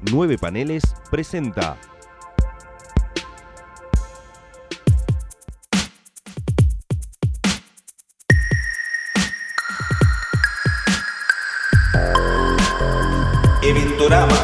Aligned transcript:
Nueve 0.00 0.38
Paneles 0.38 0.84
presenta 1.10 1.76
Eventorama. 13.60 14.34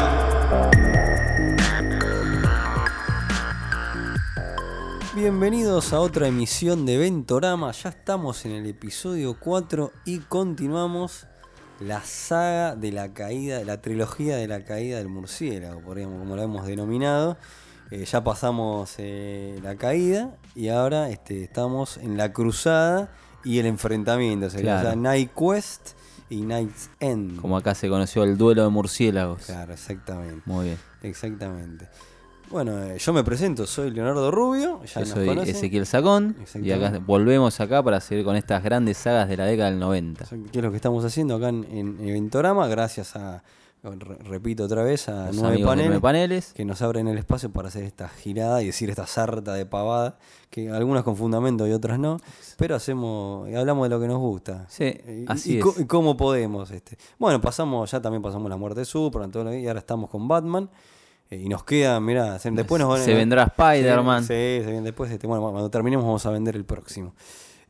Bienvenidos 5.15 5.93
a 5.93 6.01
otra 6.01 6.27
emisión 6.27 6.85
de 6.85 6.97
Ventorama. 6.97 7.71
Ya 7.71 7.89
estamos 7.89 8.45
en 8.45 8.51
el 8.51 8.65
episodio 8.65 9.39
4 9.39 9.93
y 10.03 10.19
continuamos 10.19 11.27
la 11.79 12.01
saga 12.01 12.75
de 12.75 12.91
la 12.91 13.13
caída, 13.13 13.63
la 13.65 13.81
trilogía 13.81 14.37
de 14.37 14.47
la 14.47 14.63
caída 14.63 14.97
del 14.97 15.09
murciélago, 15.09 15.81
podríamos, 15.81 16.19
como 16.19 16.35
lo 16.35 16.41
hemos 16.41 16.65
denominado. 16.65 17.37
Eh, 17.91 18.05
ya 18.05 18.23
pasamos 18.23 18.95
eh, 18.97 19.59
la 19.61 19.75
caída 19.75 20.35
y 20.55 20.69
ahora 20.69 21.09
este, 21.09 21.43
estamos 21.43 21.97
en 21.97 22.17
la 22.17 22.33
cruzada 22.33 23.09
y 23.43 23.59
el 23.59 23.67
enfrentamiento. 23.67 24.49
Sería, 24.49 24.73
Claro. 24.81 24.87
o 24.87 24.91
sea, 24.93 24.95
Night 25.01 25.31
Quest 25.37 25.89
y 26.29 26.41
Night's 26.41 26.89
End. 26.99 27.39
Como 27.39 27.57
acá 27.57 27.75
se 27.75 27.87
conoció 27.87 28.23
el 28.23 28.37
duelo 28.37 28.63
de 28.63 28.69
murciélagos. 28.69 29.45
Claro, 29.45 29.73
exactamente. 29.73 30.41
Muy 30.45 30.65
bien. 30.65 30.77
Exactamente. 31.03 31.87
Bueno, 32.51 32.81
eh, 32.83 32.97
yo 32.99 33.11
me 33.11 33.23
presento, 33.23 33.65
soy 33.65 33.91
Leonardo 33.91 34.29
Rubio, 34.31 34.81
ya 34.85 34.93
Yo 34.93 34.99
nos 35.01 35.09
soy 35.09 35.27
conocen. 35.27 35.55
Ezequiel 35.55 35.85
Sacón 35.85 36.35
y 36.61 36.71
acá 36.71 36.99
volvemos 37.05 37.59
acá 37.59 37.81
para 37.83 37.99
seguir 37.99 38.23
con 38.23 38.35
estas 38.35 38.63
grandes 38.63 38.97
sagas 38.97 39.27
de 39.27 39.35
la 39.37 39.45
década 39.45 39.71
del 39.71 39.79
90. 39.79 40.25
¿Qué 40.51 40.59
es 40.59 40.63
lo 40.63 40.69
que 40.69 40.75
estamos 40.77 41.03
haciendo 41.03 41.35
acá 41.35 41.49
en, 41.49 41.65
en 41.71 42.07
Eventorama? 42.07 42.67
Gracias 42.67 43.15
a, 43.15 43.43
re- 43.83 44.15
repito 44.23 44.63
otra 44.65 44.83
vez, 44.83 45.09
a 45.09 45.25
Los 45.27 45.35
Nueve 45.37 45.55
amigos 45.55 45.59
de 45.59 45.65
Paneles, 45.65 45.87
Nueve 45.89 46.01
Paneles. 46.01 46.53
que 46.53 46.65
nos 46.65 46.81
abren 46.81 47.07
el 47.07 47.17
espacio 47.17 47.51
para 47.51 47.67
hacer 47.69 47.83
esta 47.83 48.07
girada 48.09 48.61
y 48.61 48.67
decir 48.67 48.89
esta 48.89 49.07
sarta 49.07 49.53
de 49.55 49.65
pavada, 49.65 50.17
que 50.51 50.69
algunas 50.69 51.03
con 51.03 51.17
fundamento 51.17 51.67
y 51.67 51.71
otras 51.73 51.99
no, 51.99 52.19
pero 52.57 52.75
hacemos 52.75 53.49
y 53.49 53.55
hablamos 53.55 53.85
de 53.85 53.89
lo 53.95 53.99
que 53.99 54.07
nos 54.07 54.19
gusta. 54.19 54.65
Sí, 54.69 54.85
Y- 54.85 55.25
así 55.27 55.57
y, 55.57 55.59
co- 55.59 55.71
es. 55.71 55.79
y 55.81 55.85
cómo 55.85 56.15
podemos. 56.15 56.69
Este. 56.71 56.97
Bueno, 57.19 57.41
pasamos, 57.41 57.89
ya 57.91 58.01
también 58.01 58.21
pasamos 58.21 58.49
la 58.49 58.55
muerte 58.55 58.81
de 58.81 58.85
Superman, 58.85 59.31
todo 59.31 59.43
lo 59.45 59.49
que- 59.49 59.59
y 59.61 59.67
ahora 59.67 59.79
estamos 59.79 60.09
con 60.11 60.27
Batman. 60.27 60.69
Eh, 61.29 61.37
y 61.37 61.49
nos 61.49 61.63
queda, 61.63 61.99
mirá, 61.99 62.37
se- 62.39 62.51
después 62.51 62.79
nos 62.79 62.89
van 62.89 63.03
Se 63.03 63.13
vendrá 63.13 63.43
Spider-Man. 63.43 64.23
Sí, 64.23 64.27
sí, 64.27 64.59
se 64.63 64.71
viene 64.71 64.81
después. 64.81 65.11
Este, 65.11 65.27
bueno, 65.27 65.41
cuando 65.51 65.69
terminemos 65.69 66.05
vamos 66.05 66.25
a 66.25 66.31
vender 66.31 66.55
el 66.55 66.65
próximo. 66.65 67.13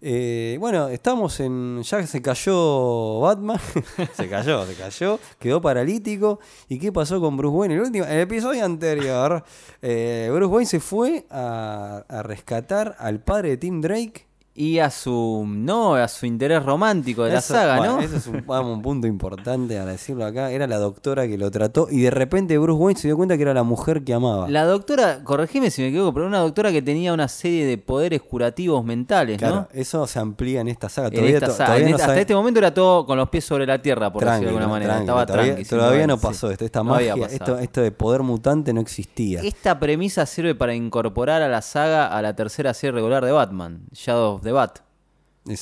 Eh, 0.01 0.57
bueno, 0.59 0.89
estamos 0.89 1.39
en. 1.39 1.81
Ya 1.81 2.05
se 2.05 2.21
cayó 2.21 3.21
Batman. 3.21 3.57
se 4.13 4.27
cayó, 4.29 4.65
se 4.65 4.75
cayó. 4.75 5.19
Quedó 5.39 5.61
paralítico. 5.61 6.39
¿Y 6.67 6.77
qué 6.79 6.91
pasó 6.91 7.19
con 7.21 7.37
Bruce 7.37 7.55
Wayne? 7.55 7.75
El, 7.75 7.81
último, 7.81 8.05
el 8.05 8.19
episodio 8.19 8.63
anterior, 8.65 9.43
eh, 9.81 10.29
Bruce 10.31 10.53
Wayne 10.53 10.65
se 10.67 10.79
fue 10.79 11.25
a, 11.31 12.03
a 12.07 12.23
rescatar 12.23 12.95
al 12.99 13.19
padre 13.21 13.49
de 13.51 13.57
Tim 13.57 13.81
Drake. 13.81 14.27
Y 14.57 14.79
a 14.79 14.89
su 14.89 15.43
no, 15.45 15.95
a 15.95 16.07
su 16.07 16.25
interés 16.25 16.63
romántico 16.63 17.25
de 17.25 17.33
la 17.33 17.39
Eso- 17.39 17.53
saga, 17.53 17.75
bueno, 17.77 17.97
¿no? 17.97 18.01
Ese 18.01 18.15
es 18.15 18.27
un, 18.27 18.41
vamos, 18.47 18.77
un 18.77 18.81
punto 18.81 19.05
importante 19.05 19.77
a 19.77 19.85
decirlo 19.85 20.25
acá. 20.25 20.49
Era 20.49 20.65
la 20.65 20.77
doctora 20.77 21.27
que 21.27 21.37
lo 21.37 21.51
trató. 21.51 21.87
Y 21.91 21.99
de 22.03 22.09
repente 22.09 22.57
Bruce 22.57 22.81
Wayne 22.81 22.97
se 22.99 23.09
dio 23.09 23.17
cuenta 23.17 23.35
que 23.35 23.41
era 23.41 23.53
la 23.53 23.63
mujer 23.63 24.05
que 24.05 24.13
amaba. 24.13 24.49
La 24.49 24.63
doctora, 24.63 25.23
corregime 25.25 25.69
si 25.71 25.81
me 25.81 25.89
equivoco, 25.89 26.13
pero 26.13 26.27
una 26.27 26.39
doctora 26.39 26.71
que 26.71 26.81
tenía 26.81 27.11
una 27.13 27.27
serie 27.27 27.65
de 27.65 27.77
poderes 27.77 28.21
curativos 28.21 28.85
mentales, 28.85 29.37
Claro, 29.39 29.55
¿no? 29.55 29.67
eso 29.73 30.07
se 30.07 30.19
amplía 30.19 30.61
en 30.61 30.69
esta 30.69 30.87
saga. 30.87 31.09
En 31.09 31.13
Todavía, 31.15 31.33
esta 31.35 31.47
to- 31.47 31.51
saga. 31.51 31.65
todavía 31.65 31.85
En 31.87 31.91
no 31.91 31.97
esta- 31.97 32.07
hasta 32.11 32.21
este 32.21 32.35
momento 32.35 32.59
era 32.59 32.73
todo 32.73 33.05
con 33.05 33.17
los 33.17 33.27
pies 33.27 33.43
sobre 33.43 33.65
la 33.67 33.81
tierra, 33.81 34.13
por 34.13 34.23
decirlo 34.23 34.41
de 34.43 34.47
alguna 34.47 34.67
manera. 34.69 34.99
Estaba 35.01 35.25
todavía, 35.25 35.53
tranqui. 35.55 35.69
todavía 35.69 36.07
no 36.07 36.17
pasó 36.17 36.47
sí. 36.47 36.53
esto. 36.53 36.63
Esta 36.63 36.79
No 36.79 36.91
magia, 36.91 37.13
esto, 37.29 37.59
esto 37.59 37.81
de 37.81 37.91
poder 37.91 38.21
mutante 38.23 38.71
no 38.71 38.79
existía. 38.79 39.41
Esta 39.41 39.77
premisa 39.81 40.25
sirve 40.25 40.55
para 40.55 40.73
incorporar 40.73 41.41
a 41.41 41.49
la 41.49 41.61
saga 41.61 42.07
a 42.07 42.21
la 42.21 42.33
tercera 42.37 42.73
serie 42.73 42.93
regular 42.93 43.25
de 43.25 43.33
Batman, 43.33 43.81
Shadow 43.91 44.35
of 44.35 44.44
the 44.45 44.51
Bat, 44.53 44.79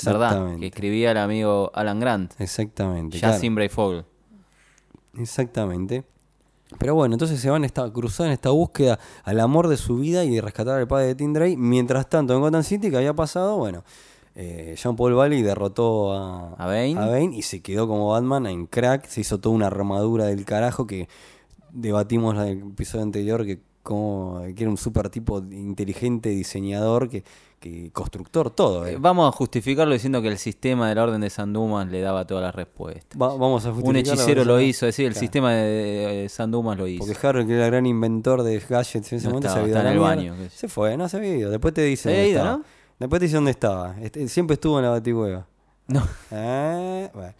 ¿verdad? 0.05 0.57
Que 0.59 0.67
escribía 0.67 1.11
el 1.11 1.17
amigo 1.17 1.71
Alan 1.73 1.99
Grant, 1.99 2.39
Exactamente. 2.39 3.17
ya 3.17 3.29
claro. 3.29 3.41
sin 3.41 3.55
Brayfogle. 3.55 4.05
Exactamente. 5.17 6.03
Pero 6.79 6.95
bueno, 6.95 7.15
entonces 7.15 7.39
se 7.39 7.49
van 7.49 7.63
a 7.63 7.65
esta, 7.65 7.91
cruzar 7.91 8.27
en 8.27 8.33
esta 8.33 8.49
búsqueda 8.49 8.99
al 9.23 9.39
amor 9.39 9.67
de 9.67 9.77
su 9.77 9.97
vida 9.97 10.23
y 10.23 10.35
de 10.35 10.41
rescatar 10.41 10.79
al 10.79 10.87
padre 10.87 11.07
de 11.07 11.15
Tim 11.15 11.33
Drake. 11.33 11.57
Mientras 11.57 12.09
tanto, 12.09 12.33
en 12.33 12.41
Gotham 12.41 12.63
City, 12.63 12.89
que 12.89 12.97
había 12.97 13.13
pasado, 13.13 13.57
bueno, 13.57 13.83
eh, 14.35 14.75
Jean 14.81 14.95
Paul 14.95 15.13
Valley 15.13 15.41
derrotó 15.43 16.13
a, 16.13 16.53
A 16.53 16.65
Bane. 16.65 17.35
y 17.35 17.43
se 17.43 17.61
quedó 17.61 17.87
como 17.87 18.09
Batman 18.09 18.47
en 18.47 18.65
crack. 18.65 19.07
Se 19.07 19.21
hizo 19.21 19.39
toda 19.39 19.55
una 19.55 19.67
armadura 19.67 20.25
del 20.25 20.45
carajo 20.45 20.87
que 20.87 21.07
debatimos 21.71 22.35
en 22.35 22.41
el 22.41 22.59
episodio 22.71 23.03
anterior 23.03 23.45
que, 23.45 23.61
como, 23.83 24.41
que 24.55 24.63
era 24.63 24.69
un 24.69 24.77
super 24.77 25.09
tipo 25.09 25.39
inteligente, 25.39 26.29
diseñador, 26.29 27.09
que, 27.09 27.23
que 27.63 27.91
constructor, 27.93 28.49
todo. 28.49 28.85
eh. 28.85 28.93
Eh, 28.93 28.97
Vamos 28.99 29.27
a 29.27 29.31
justificarlo 29.31 29.93
diciendo 29.93 30.21
que 30.21 30.27
el 30.27 30.37
sistema 30.37 30.89
de 30.89 30.95
la 30.95 31.03
Orden 31.03 31.21
de 31.21 31.29
San 31.29 31.53
Dumas 31.53 31.87
le 31.87 32.01
daba 32.01 32.27
todas 32.27 32.43
las 32.43 32.53
respuestas. 32.53 33.19
Va- 33.19 33.29
vamos 33.37 33.65
a 33.65 33.71
Un 33.71 33.95
hechicero 33.95 34.43
lo 34.43 34.59
hizo, 34.59 34.85
es 34.85 34.89
decir, 34.95 35.07
el 35.07 35.15
sistema 35.15 35.53
de, 35.53 35.63
de 36.23 36.29
San 36.29 36.51
Dumas 36.51 36.77
lo 36.77 36.87
hizo. 36.87 37.05
Porque 37.05 37.25
Harold, 37.25 37.47
que 37.47 37.55
era 37.55 37.65
el 37.65 37.71
gran 37.71 37.85
inventor 37.85 38.43
de 38.43 38.59
gadgets 38.59 39.11
en 39.13 39.17
ese 39.17 39.27
No 39.27 39.35
momento, 39.35 39.47
estaba, 39.47 39.65
se 39.65 39.71
en 39.79 39.87
el 39.87 39.99
baño, 39.99 40.35
Se 40.53 40.67
fue, 40.67 40.97
no 40.97 41.07
se 41.07 41.17
había 41.17 41.35
ido. 41.37 41.49
Después 41.49 41.73
te 41.73 41.83
dice 41.83 42.09
dónde 42.09 42.29
ido, 42.29 42.39
estaba. 42.39 42.57
¿no? 42.57 42.63
Después 42.99 43.19
te 43.19 43.25
dice 43.25 43.35
dónde 43.35 43.51
estaba. 43.51 43.95
Este, 44.01 44.27
siempre 44.27 44.55
estuvo 44.55 44.77
en 44.79 44.83
la 44.85 44.91
batihueva. 44.91 45.47
No. 45.87 46.05
Ah, 46.31 47.09
bueno. 47.13 47.33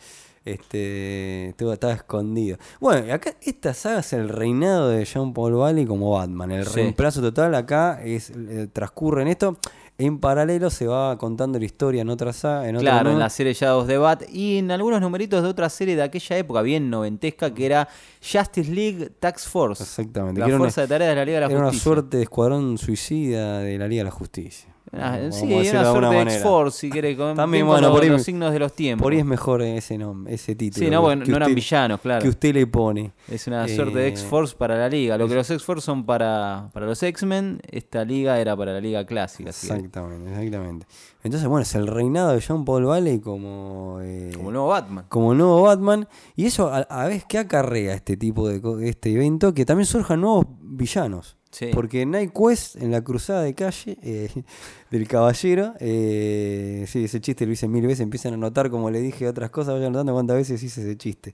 Este, 0.45 1.50
estaba 1.57 1.94
escondido. 1.94 2.57
Bueno, 2.79 3.13
acá 3.13 3.34
esta 3.41 3.73
saga 3.73 4.00
es 4.00 4.11
el 4.13 4.28
reinado 4.29 4.90
de 4.90 5.05
Jean 5.05 5.34
Paul 5.34 5.53
Valley 5.55 5.85
como 5.85 6.11
Batman. 6.11 6.51
El 6.51 6.66
Sí. 6.67 6.75
reemplazo 6.75 7.22
total 7.22 7.55
acá 7.55 8.01
es 8.03 8.29
eh, 8.31 8.67
transcurre 8.72 9.22
en 9.22 9.29
esto. 9.29 9.57
En 10.00 10.18
paralelo 10.20 10.70
se 10.72 10.88
va 10.88 11.16
contando 11.20 11.59
la 11.59 11.66
historia 11.66 12.02
en 12.02 12.09
otra 12.09 12.34
saga. 12.34 12.68
En 12.68 12.76
otro 12.76 12.84
Claro, 12.84 13.12
en 13.12 13.20
la 13.20 13.30
serie 13.30 13.54
Shadows 13.54 13.86
de 13.88 13.98
Bat 14.00 14.24
y 14.34 14.58
en 14.58 14.72
algunos 14.72 15.00
numeritos 15.00 15.44
de 15.44 15.50
otra 15.50 15.70
serie 15.70 15.96
de 15.96 16.02
aquella 16.02 16.38
época, 16.38 16.62
bien 16.64 16.90
noventesca, 16.90 17.54
que 17.54 17.66
era 17.68 17.88
Justice 18.20 18.72
League 18.72 19.12
Tax 19.20 19.48
Force. 19.48 19.84
Exactamente. 19.84 20.40
La 20.40 20.48
una- 20.48 20.58
fuerza 20.58 20.82
de 20.82 20.88
tareas 20.88 21.09
de 21.12 21.16
la 21.16 21.26
Liga 21.26 21.36
de 21.38 21.42
la 21.42 21.46
Era 21.52 21.58
una 21.59 21.68
Justicia. 21.68 21.84
suerte 21.84 22.18
de 22.18 22.24
escuadrón 22.24 22.78
suicida 22.80 23.59
de 23.59 23.78
la 23.78 23.88
Liga 23.88 24.00
de 24.02 24.06
la 24.06 24.12
Justicia. 24.12 24.72
Ah, 24.96 25.18
sí, 25.31 25.46
una 25.72 25.86
suerte 25.92 26.16
de. 26.16 26.22
X-Force, 26.22 26.78
si 26.80 26.90
querés, 26.92 27.18
con, 27.18 27.36
También, 27.36 27.66
bueno, 27.66 27.88
los, 27.88 27.92
por 27.96 28.04
ahí- 28.04 28.09
los 28.09 28.22
signos 28.22 28.54
de 28.54 28.59
los 28.59 28.74
tiempos. 28.74 29.04
Por 29.04 29.14
ahí 29.14 29.20
es 29.20 29.26
mejor 29.26 29.62
ese 29.64 29.98
nombre, 29.98 30.34
ese 30.34 30.54
título. 30.56 30.86
Sí, 30.86 30.92
no, 30.92 31.00
que- 31.00 31.04
bueno, 31.06 31.26
no 31.26 31.36
eran 31.36 31.56
villanos, 31.56 32.00
claro. 32.00 32.22
Que 32.22 32.30
usted 32.30 32.54
le 32.54 32.68
pone. 32.68 33.12
Es 33.28 33.48
una 33.48 33.68
suerte 33.68 33.98
de 33.98 34.06
Eh, 34.06 34.09
X-Force 34.09 34.56
para 34.56 34.78
la 34.78 34.88
liga. 34.90 35.18
Lo 35.18 35.28
que 35.28 35.36
los 35.36 35.50
X-Force 35.50 35.84
son 35.86 36.06
para, 36.06 36.70
para 36.74 36.86
los 36.86 37.02
X-Men, 37.02 37.59
esta 37.72 38.06
liga 38.06 38.40
era 38.40 38.56
para 38.56 38.74
la 38.74 38.80
liga 38.82 39.03
clásica. 39.06 39.50
Exactamente, 39.50 40.30
exactamente. 40.30 40.86
Entonces, 41.24 41.48
bueno, 41.48 41.64
es 41.64 41.74
el 41.74 41.88
reinado 41.88 42.34
de 42.34 42.40
Jean 42.42 42.64
Paul 42.66 42.86
Valley 42.86 43.20
como, 43.20 44.00
eh, 44.02 44.32
Como 44.36 44.52
nuevo 44.52 44.68
Batman. 44.68 45.06
como 45.09 45.34
nuevo 45.34 45.62
Batman. 45.64 46.08
Y 46.36 46.46
eso 46.46 46.68
a, 46.72 46.80
a 46.80 47.08
vez 47.08 47.26
que 47.26 47.38
acarrea 47.40 47.94
este 47.94 48.16
tipo 48.18 48.48
de 48.48 48.62
este 48.90 49.12
evento, 49.14 49.53
que 49.53 49.66
también 49.66 49.86
surjan 49.88 50.22
nuevos 50.22 50.46
villanos. 50.62 51.38
Sí. 51.53 51.68
Porque 51.72 52.03
Night 52.03 52.31
Quest, 52.34 52.78
en 52.81 52.90
la 52.90 53.03
cruzada 53.03 53.44
de 53.44 53.53
calle 53.53 53.96
eh, 54.02 54.28
del 54.90 55.08
caballero, 55.08 55.75
eh, 55.80 56.84
sí, 56.88 57.03
ese 57.03 57.22
chiste 57.22 57.46
lo 57.46 57.52
hice 57.52 57.68
mil 57.68 57.86
veces, 57.86 58.00
empiezan 58.00 58.34
a 58.34 58.38
notar, 58.38 58.72
como 58.72 58.90
le 58.90 59.00
dije 59.00 59.28
otras 59.28 59.52
cosas, 59.52 59.75
vayan 59.75 59.91
notando 59.94 60.14
cuántas 60.14 60.36
veces 60.38 60.64
hice 60.64 60.81
ese 60.81 60.97
chiste. 60.97 61.31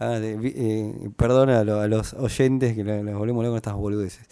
Ah, 0.00 0.18
eh, 0.20 1.08
perdona 1.16 1.60
a, 1.60 1.64
lo- 1.64 1.78
a 1.78 1.86
los 1.86 2.14
oyentes 2.14 2.74
que 2.74 2.82
los 2.82 3.04
volvemos 3.16 3.44
locos 3.44 3.50
con 3.50 3.56
estas 3.56 3.74
boludeces. 3.74 4.26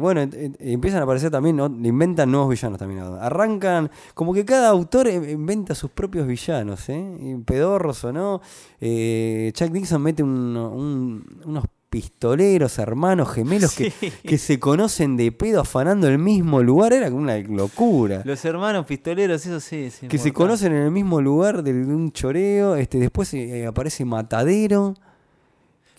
Bueno, 0.00 0.22
empiezan 0.60 1.00
a 1.00 1.02
aparecer 1.04 1.30
también, 1.30 1.58
inventan 1.84 2.30
nuevos 2.30 2.48
villanos 2.48 2.78
también. 2.78 3.00
Arrancan, 3.02 3.90
como 4.14 4.32
que 4.32 4.46
cada 4.46 4.70
autor 4.70 5.08
inventa 5.08 5.74
sus 5.74 5.90
propios 5.90 6.26
villanos, 6.26 6.88
¿eh? 6.88 7.38
Pedorros 7.44 8.02
o 8.04 8.12
no. 8.14 8.40
Chuck 8.80 9.70
Dixon 9.72 10.00
mete 10.00 10.22
un- 10.22 10.56
un- 10.56 11.40
unos 11.44 11.64
pistoleros, 11.90 12.78
hermanos 12.78 13.32
gemelos 13.32 13.74
que, 13.74 13.92
que 14.22 14.38
se 14.38 14.60
conocen 14.60 15.16
de 15.16 15.32
pedo 15.32 15.60
afanando 15.60 16.08
el 16.08 16.18
mismo 16.18 16.62
lugar. 16.62 16.92
Era 16.92 17.10
como 17.10 17.22
una 17.22 17.36
locura. 17.38 18.22
Los 18.24 18.44
hermanos 18.44 18.86
pistoleros, 18.86 19.44
eso 19.44 19.60
sí. 19.60 19.90
sí, 19.90 20.06
Que 20.06 20.18
se 20.18 20.32
conocen 20.32 20.72
en 20.72 20.82
el 20.84 20.90
mismo 20.92 21.20
lugar 21.20 21.62
de 21.62 21.72
un 21.72 22.12
choreo. 22.12 22.76
Este, 22.76 22.98
después 22.98 23.34
eh, 23.34 23.66
aparece 23.66 24.04
Matadero. 24.04 24.94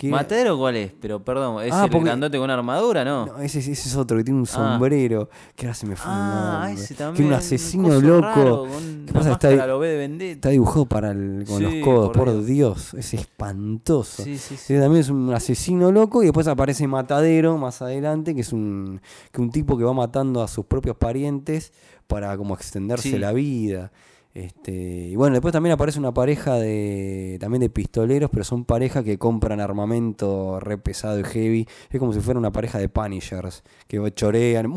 ¿Matadero 0.09 0.57
cuál 0.57 0.75
es? 0.77 0.92
Pero 1.00 1.24
perdón, 1.24 1.63
¿es 1.63 1.71
Ah, 1.74 1.86
el 1.86 1.89
porque- 1.92 2.06
grandote 2.06 2.38
con 2.38 2.50
armadura, 2.50 3.03
no? 3.06 3.25
No, 3.27 3.39
ese, 3.39 3.59
ese 3.59 3.71
es 3.71 3.95
otro 3.95 4.18
que 4.18 4.24
tiene 4.24 4.39
un 4.39 4.45
Ah. 4.48 4.51
sombrero. 4.51 5.30
Que 5.56 5.65
ahora 5.68 5.74
se 5.75 5.86
me 5.86 5.95
fue 5.95 6.06
Ah, 6.12 6.69
ese 6.74 6.95
también. 6.95 7.25
un 7.25 7.31
un 7.33 7.38
asesino 7.38 8.01
loco. 8.01 8.21
raro, 8.21 8.57
con 8.68 9.06
¿Qué 9.06 9.12
una 9.12 9.13
pasa? 9.13 9.31
Está, 9.33 9.68
lo 9.68 9.80
ve 9.80 9.88
de 9.89 10.31
está 10.31 10.50
dibujado 10.50 10.86
para 10.86 11.12
el- 11.12 11.45
con 11.48 11.62
los 11.62 11.74
codos, 11.83 12.07
por 12.09 12.18
por, 12.25 12.33
Dios. 12.45 12.45
Dios. 12.45 12.94
Es 12.95 13.13
espantoso. 13.13 14.24
Sí, 14.24 14.38
sí, 14.38 14.56
también 14.80 15.01
es 15.01 15.09
un 15.09 15.33
asesino 15.33 15.92
loco 15.92 16.21
y 16.21 16.25
después 16.27 16.48
aparece 16.48 16.88
Matadero 16.88 17.57
más 17.57 17.81
adelante, 17.81 18.33
que 18.36 18.42
es 18.42 18.53
un, 18.53 19.01
que 19.31 19.42
un 19.42 19.51
tipo 19.51 19.77
que 19.77 19.83
va 19.83 19.94
matando 19.94 20.42
a 20.42 20.48
sus 20.48 20.65
propios 20.65 20.95
parientes 20.98 21.74
para 22.07 22.36
como 22.38 22.53
extenderse 22.56 23.18
la 23.19 23.31
vida. 23.31 23.92
Este, 24.33 24.72
y 24.72 25.16
bueno, 25.16 25.33
después 25.33 25.51
también 25.51 25.74
aparece 25.74 26.00
una 26.00 26.13
pareja 26.13 26.56
de 26.56 27.38
también 27.42 27.60
de 27.60 27.69
pistoleros, 27.69 28.30
pero 28.31 28.45
son 28.45 28.63
parejas 28.63 29.04
que 29.04 29.18
compran 29.18 29.60
armamento 29.60 30.60
re 30.60 30.78
pesado 30.78 31.19
y 31.19 31.24
heavy. 31.24 31.68
Es 31.89 32.00
como 32.00 32.13
si 32.13 32.22
fuera 32.22 32.39
una 32.39 32.51
pareja 32.51 32.80
de 32.80 32.88
Punishers 32.88 33.63
que 33.88 34.00
chorean. 34.16 34.74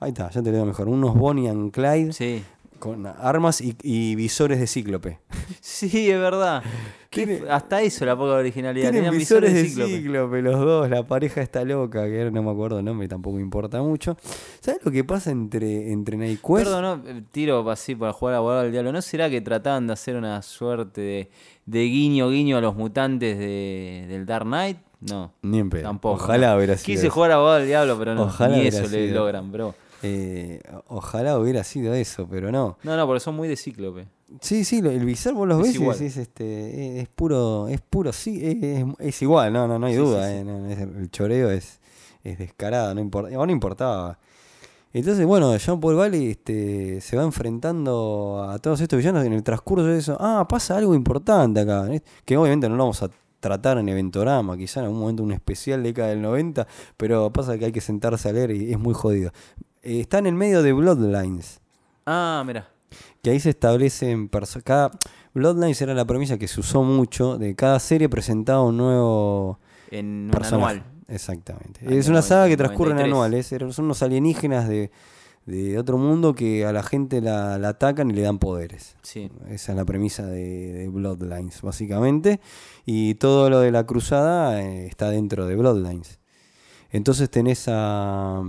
Ahí 0.00 0.10
está, 0.10 0.30
ya 0.30 0.42
te 0.42 0.50
lo 0.50 0.56
digo 0.56 0.66
mejor. 0.66 0.88
Unos 0.88 1.14
Bonnie 1.14 1.48
and 1.48 1.70
Clyde 1.70 2.12
Sí. 2.12 2.42
Con 2.78 3.06
armas 3.06 3.60
y, 3.60 3.76
y 3.82 4.14
visores 4.14 4.58
de 4.60 4.66
cíclope. 4.66 5.18
Sí, 5.60 6.10
es 6.10 6.18
verdad. 6.18 6.62
Tiene- 7.10 7.42
hasta 7.50 7.80
eso 7.82 8.04
la 8.04 8.16
poca 8.16 8.32
originalidad. 8.34 8.90
Tienen 8.90 9.04
Tenían 9.04 9.18
visores 9.18 9.52
de 9.54 9.64
cíclope. 9.64 9.96
cíclope. 9.96 10.42
los 10.42 10.60
dos. 10.60 10.88
La 10.90 11.02
pareja 11.02 11.40
está 11.42 11.64
loca, 11.64 12.04
que 12.06 12.18
ahora 12.18 12.30
no 12.30 12.42
me 12.42 12.50
acuerdo 12.50 12.78
el 12.78 12.84
nombre, 12.84 13.08
tampoco 13.08 13.38
importa 13.40 13.80
mucho. 13.82 14.16
¿Sabes 14.60 14.80
lo 14.84 14.90
que 14.92 15.04
pasa 15.04 15.30
entre, 15.30 15.90
entre 15.92 16.16
Night 16.16 16.40
Quest? 16.40 16.64
Perdón, 16.64 16.82
no, 17.04 17.08
eh, 17.10 17.22
tiro 17.32 17.68
así 17.70 17.94
para 17.94 18.12
jugar 18.12 18.34
a 18.34 18.38
abogado 18.38 18.62
del 18.62 18.72
diablo. 18.72 18.92
¿No 18.92 19.02
será 19.02 19.28
que 19.30 19.40
trataban 19.40 19.86
de 19.86 19.92
hacer 19.94 20.16
una 20.16 20.40
suerte 20.42 21.00
de, 21.00 21.30
de 21.66 21.82
guiño 21.84 22.30
guiño 22.30 22.56
a 22.58 22.60
los 22.60 22.74
mutantes 22.76 23.38
de, 23.38 24.06
del 24.08 24.24
Dark 24.26 24.44
Knight? 24.46 24.78
No. 25.00 25.32
Ni 25.42 25.58
en 25.60 25.70
pedo. 25.70 25.82
Tampoco. 25.82 26.22
Ojalá 26.22 26.56
hubiera 26.56 26.76
sido. 26.76 26.86
Quise 26.96 27.08
jugar 27.08 27.30
a 27.32 27.34
abogado 27.36 27.58
del 27.58 27.68
diablo, 27.68 27.96
pero 27.98 28.14
no. 28.14 28.22
Ojalá 28.24 28.56
ni 28.56 28.66
eso 28.66 28.86
le 28.88 29.10
logran, 29.12 29.50
bro. 29.52 29.74
Eh, 30.02 30.60
ojalá 30.86 31.38
hubiera 31.38 31.64
sido 31.64 31.94
eso, 31.94 32.26
pero 32.30 32.52
no. 32.52 32.78
No, 32.82 32.96
no, 32.96 33.06
porque 33.06 33.20
son 33.20 33.34
muy 33.36 33.48
de 33.48 33.56
cíclope. 33.56 34.06
Sí, 34.40 34.64
sí, 34.64 34.78
el 34.78 35.04
visor 35.04 35.34
vos 35.34 35.48
los 35.48 35.58
Es 35.60 35.66
ves 35.66 35.74
y 35.74 35.78
igual. 35.82 35.98
decís, 35.98 36.16
este, 36.18 36.98
es, 36.98 37.02
es 37.04 37.08
puro, 37.08 37.66
es 37.68 37.80
puro, 37.80 38.12
sí, 38.12 38.40
es, 38.98 39.22
igual, 39.22 39.52
no, 39.52 39.66
no, 39.66 39.78
no 39.78 39.86
hay 39.86 39.94
Sí, 39.94 39.98
duda, 39.98 40.26
sí, 40.28 40.32
sí. 40.34 40.38
eh, 40.40 40.44
no, 40.44 40.98
el 41.00 41.10
choreo 41.10 41.50
es, 41.50 41.80
es 42.22 42.38
descarado, 42.38 42.94
no 42.94 43.02
no 43.46 43.50
importaba. 43.52 44.18
Entonces, 44.92 45.26
bueno, 45.26 45.56
Jean 45.56 45.80
Paul 45.80 45.96
Valley 45.96 46.30
este, 46.30 47.00
se 47.00 47.16
va 47.16 47.22
enfrentando 47.22 48.46
a 48.48 48.58
todos 48.58 48.80
estos 48.80 48.96
villanos 48.98 49.24
en 49.24 49.32
el 49.34 49.42
transcurso 49.42 49.84
de 49.86 49.98
eso. 49.98 50.16
Ah, 50.20 50.46
pasa 50.48 50.76
algo 50.78 50.94
importante 50.94 51.60
acá, 51.60 51.86
¿eh? 51.92 52.02
que 52.24 52.36
obviamente 52.36 52.68
no 52.68 52.76
lo 52.76 52.84
vamos 52.84 53.02
a 53.02 53.10
tratar 53.40 53.78
en 53.78 53.88
Eventorama, 53.88 54.56
quizá 54.56 54.80
en 54.80 54.86
algún 54.86 55.00
momento 55.00 55.22
un 55.22 55.32
especial 55.32 55.82
década 55.82 56.08
del 56.08 56.22
90, 56.22 56.66
pero 56.96 57.30
pasa 57.32 57.56
que 57.58 57.66
hay 57.66 57.72
que 57.72 57.80
sentarse 57.80 58.28
a 58.28 58.32
leer 58.32 58.50
y 58.50 58.72
es 58.72 58.78
muy 58.78 58.94
jodido. 58.94 59.30
Eh, 59.82 60.00
está 60.00 60.18
en 60.18 60.26
el 60.26 60.34
medio 60.34 60.62
de 60.62 60.72
Bloodlines 60.72 61.60
Ah, 62.06 62.42
mira. 62.46 62.68
que 63.22 63.30
ahí 63.30 63.40
se 63.40 63.50
establecen 63.50 64.28
cada 64.62 64.90
Bloodlines 65.34 65.80
era 65.82 65.94
la 65.94 66.04
premisa 66.04 66.38
que 66.38 66.48
se 66.48 66.60
usó 66.60 66.82
mucho 66.82 67.38
de 67.38 67.54
cada 67.54 67.78
serie 67.78 68.08
presentaba 68.08 68.62
un 68.62 68.76
nuevo 68.76 69.58
En 69.90 70.24
un 70.26 70.30
personaje. 70.30 70.78
anual. 70.80 70.92
Exactamente. 71.08 71.86
Año 71.86 71.96
es 71.96 72.08
una 72.08 72.22
saga 72.22 72.44
que 72.48 72.56
90, 72.56 72.64
transcurre 72.64 72.90
en 72.90 72.96
93. 73.10 73.52
anuales, 73.52 73.74
son 73.76 73.84
unos 73.86 74.02
alienígenas 74.02 74.68
de, 74.68 74.90
de 75.46 75.78
otro 75.78 75.96
mundo 75.96 76.34
que 76.34 76.66
a 76.66 76.72
la 76.72 76.82
gente 76.82 77.20
la, 77.22 77.56
la 77.58 77.70
atacan 77.70 78.10
y 78.10 78.14
le 78.14 78.22
dan 78.22 78.38
poderes. 78.38 78.96
Sí. 79.02 79.30
Esa 79.48 79.72
es 79.72 79.76
la 79.76 79.84
premisa 79.86 80.26
de, 80.26 80.72
de 80.72 80.88
Bloodlines, 80.88 81.62
básicamente. 81.62 82.40
Y 82.84 83.14
todo 83.14 83.48
lo 83.48 83.60
de 83.60 83.70
la 83.70 83.84
cruzada 83.86 84.60
eh, 84.62 84.86
está 84.86 85.08
dentro 85.10 85.46
de 85.46 85.56
Bloodlines. 85.56 86.18
Entonces 86.90 87.30
tenés 87.30 87.64
a. 87.68 88.42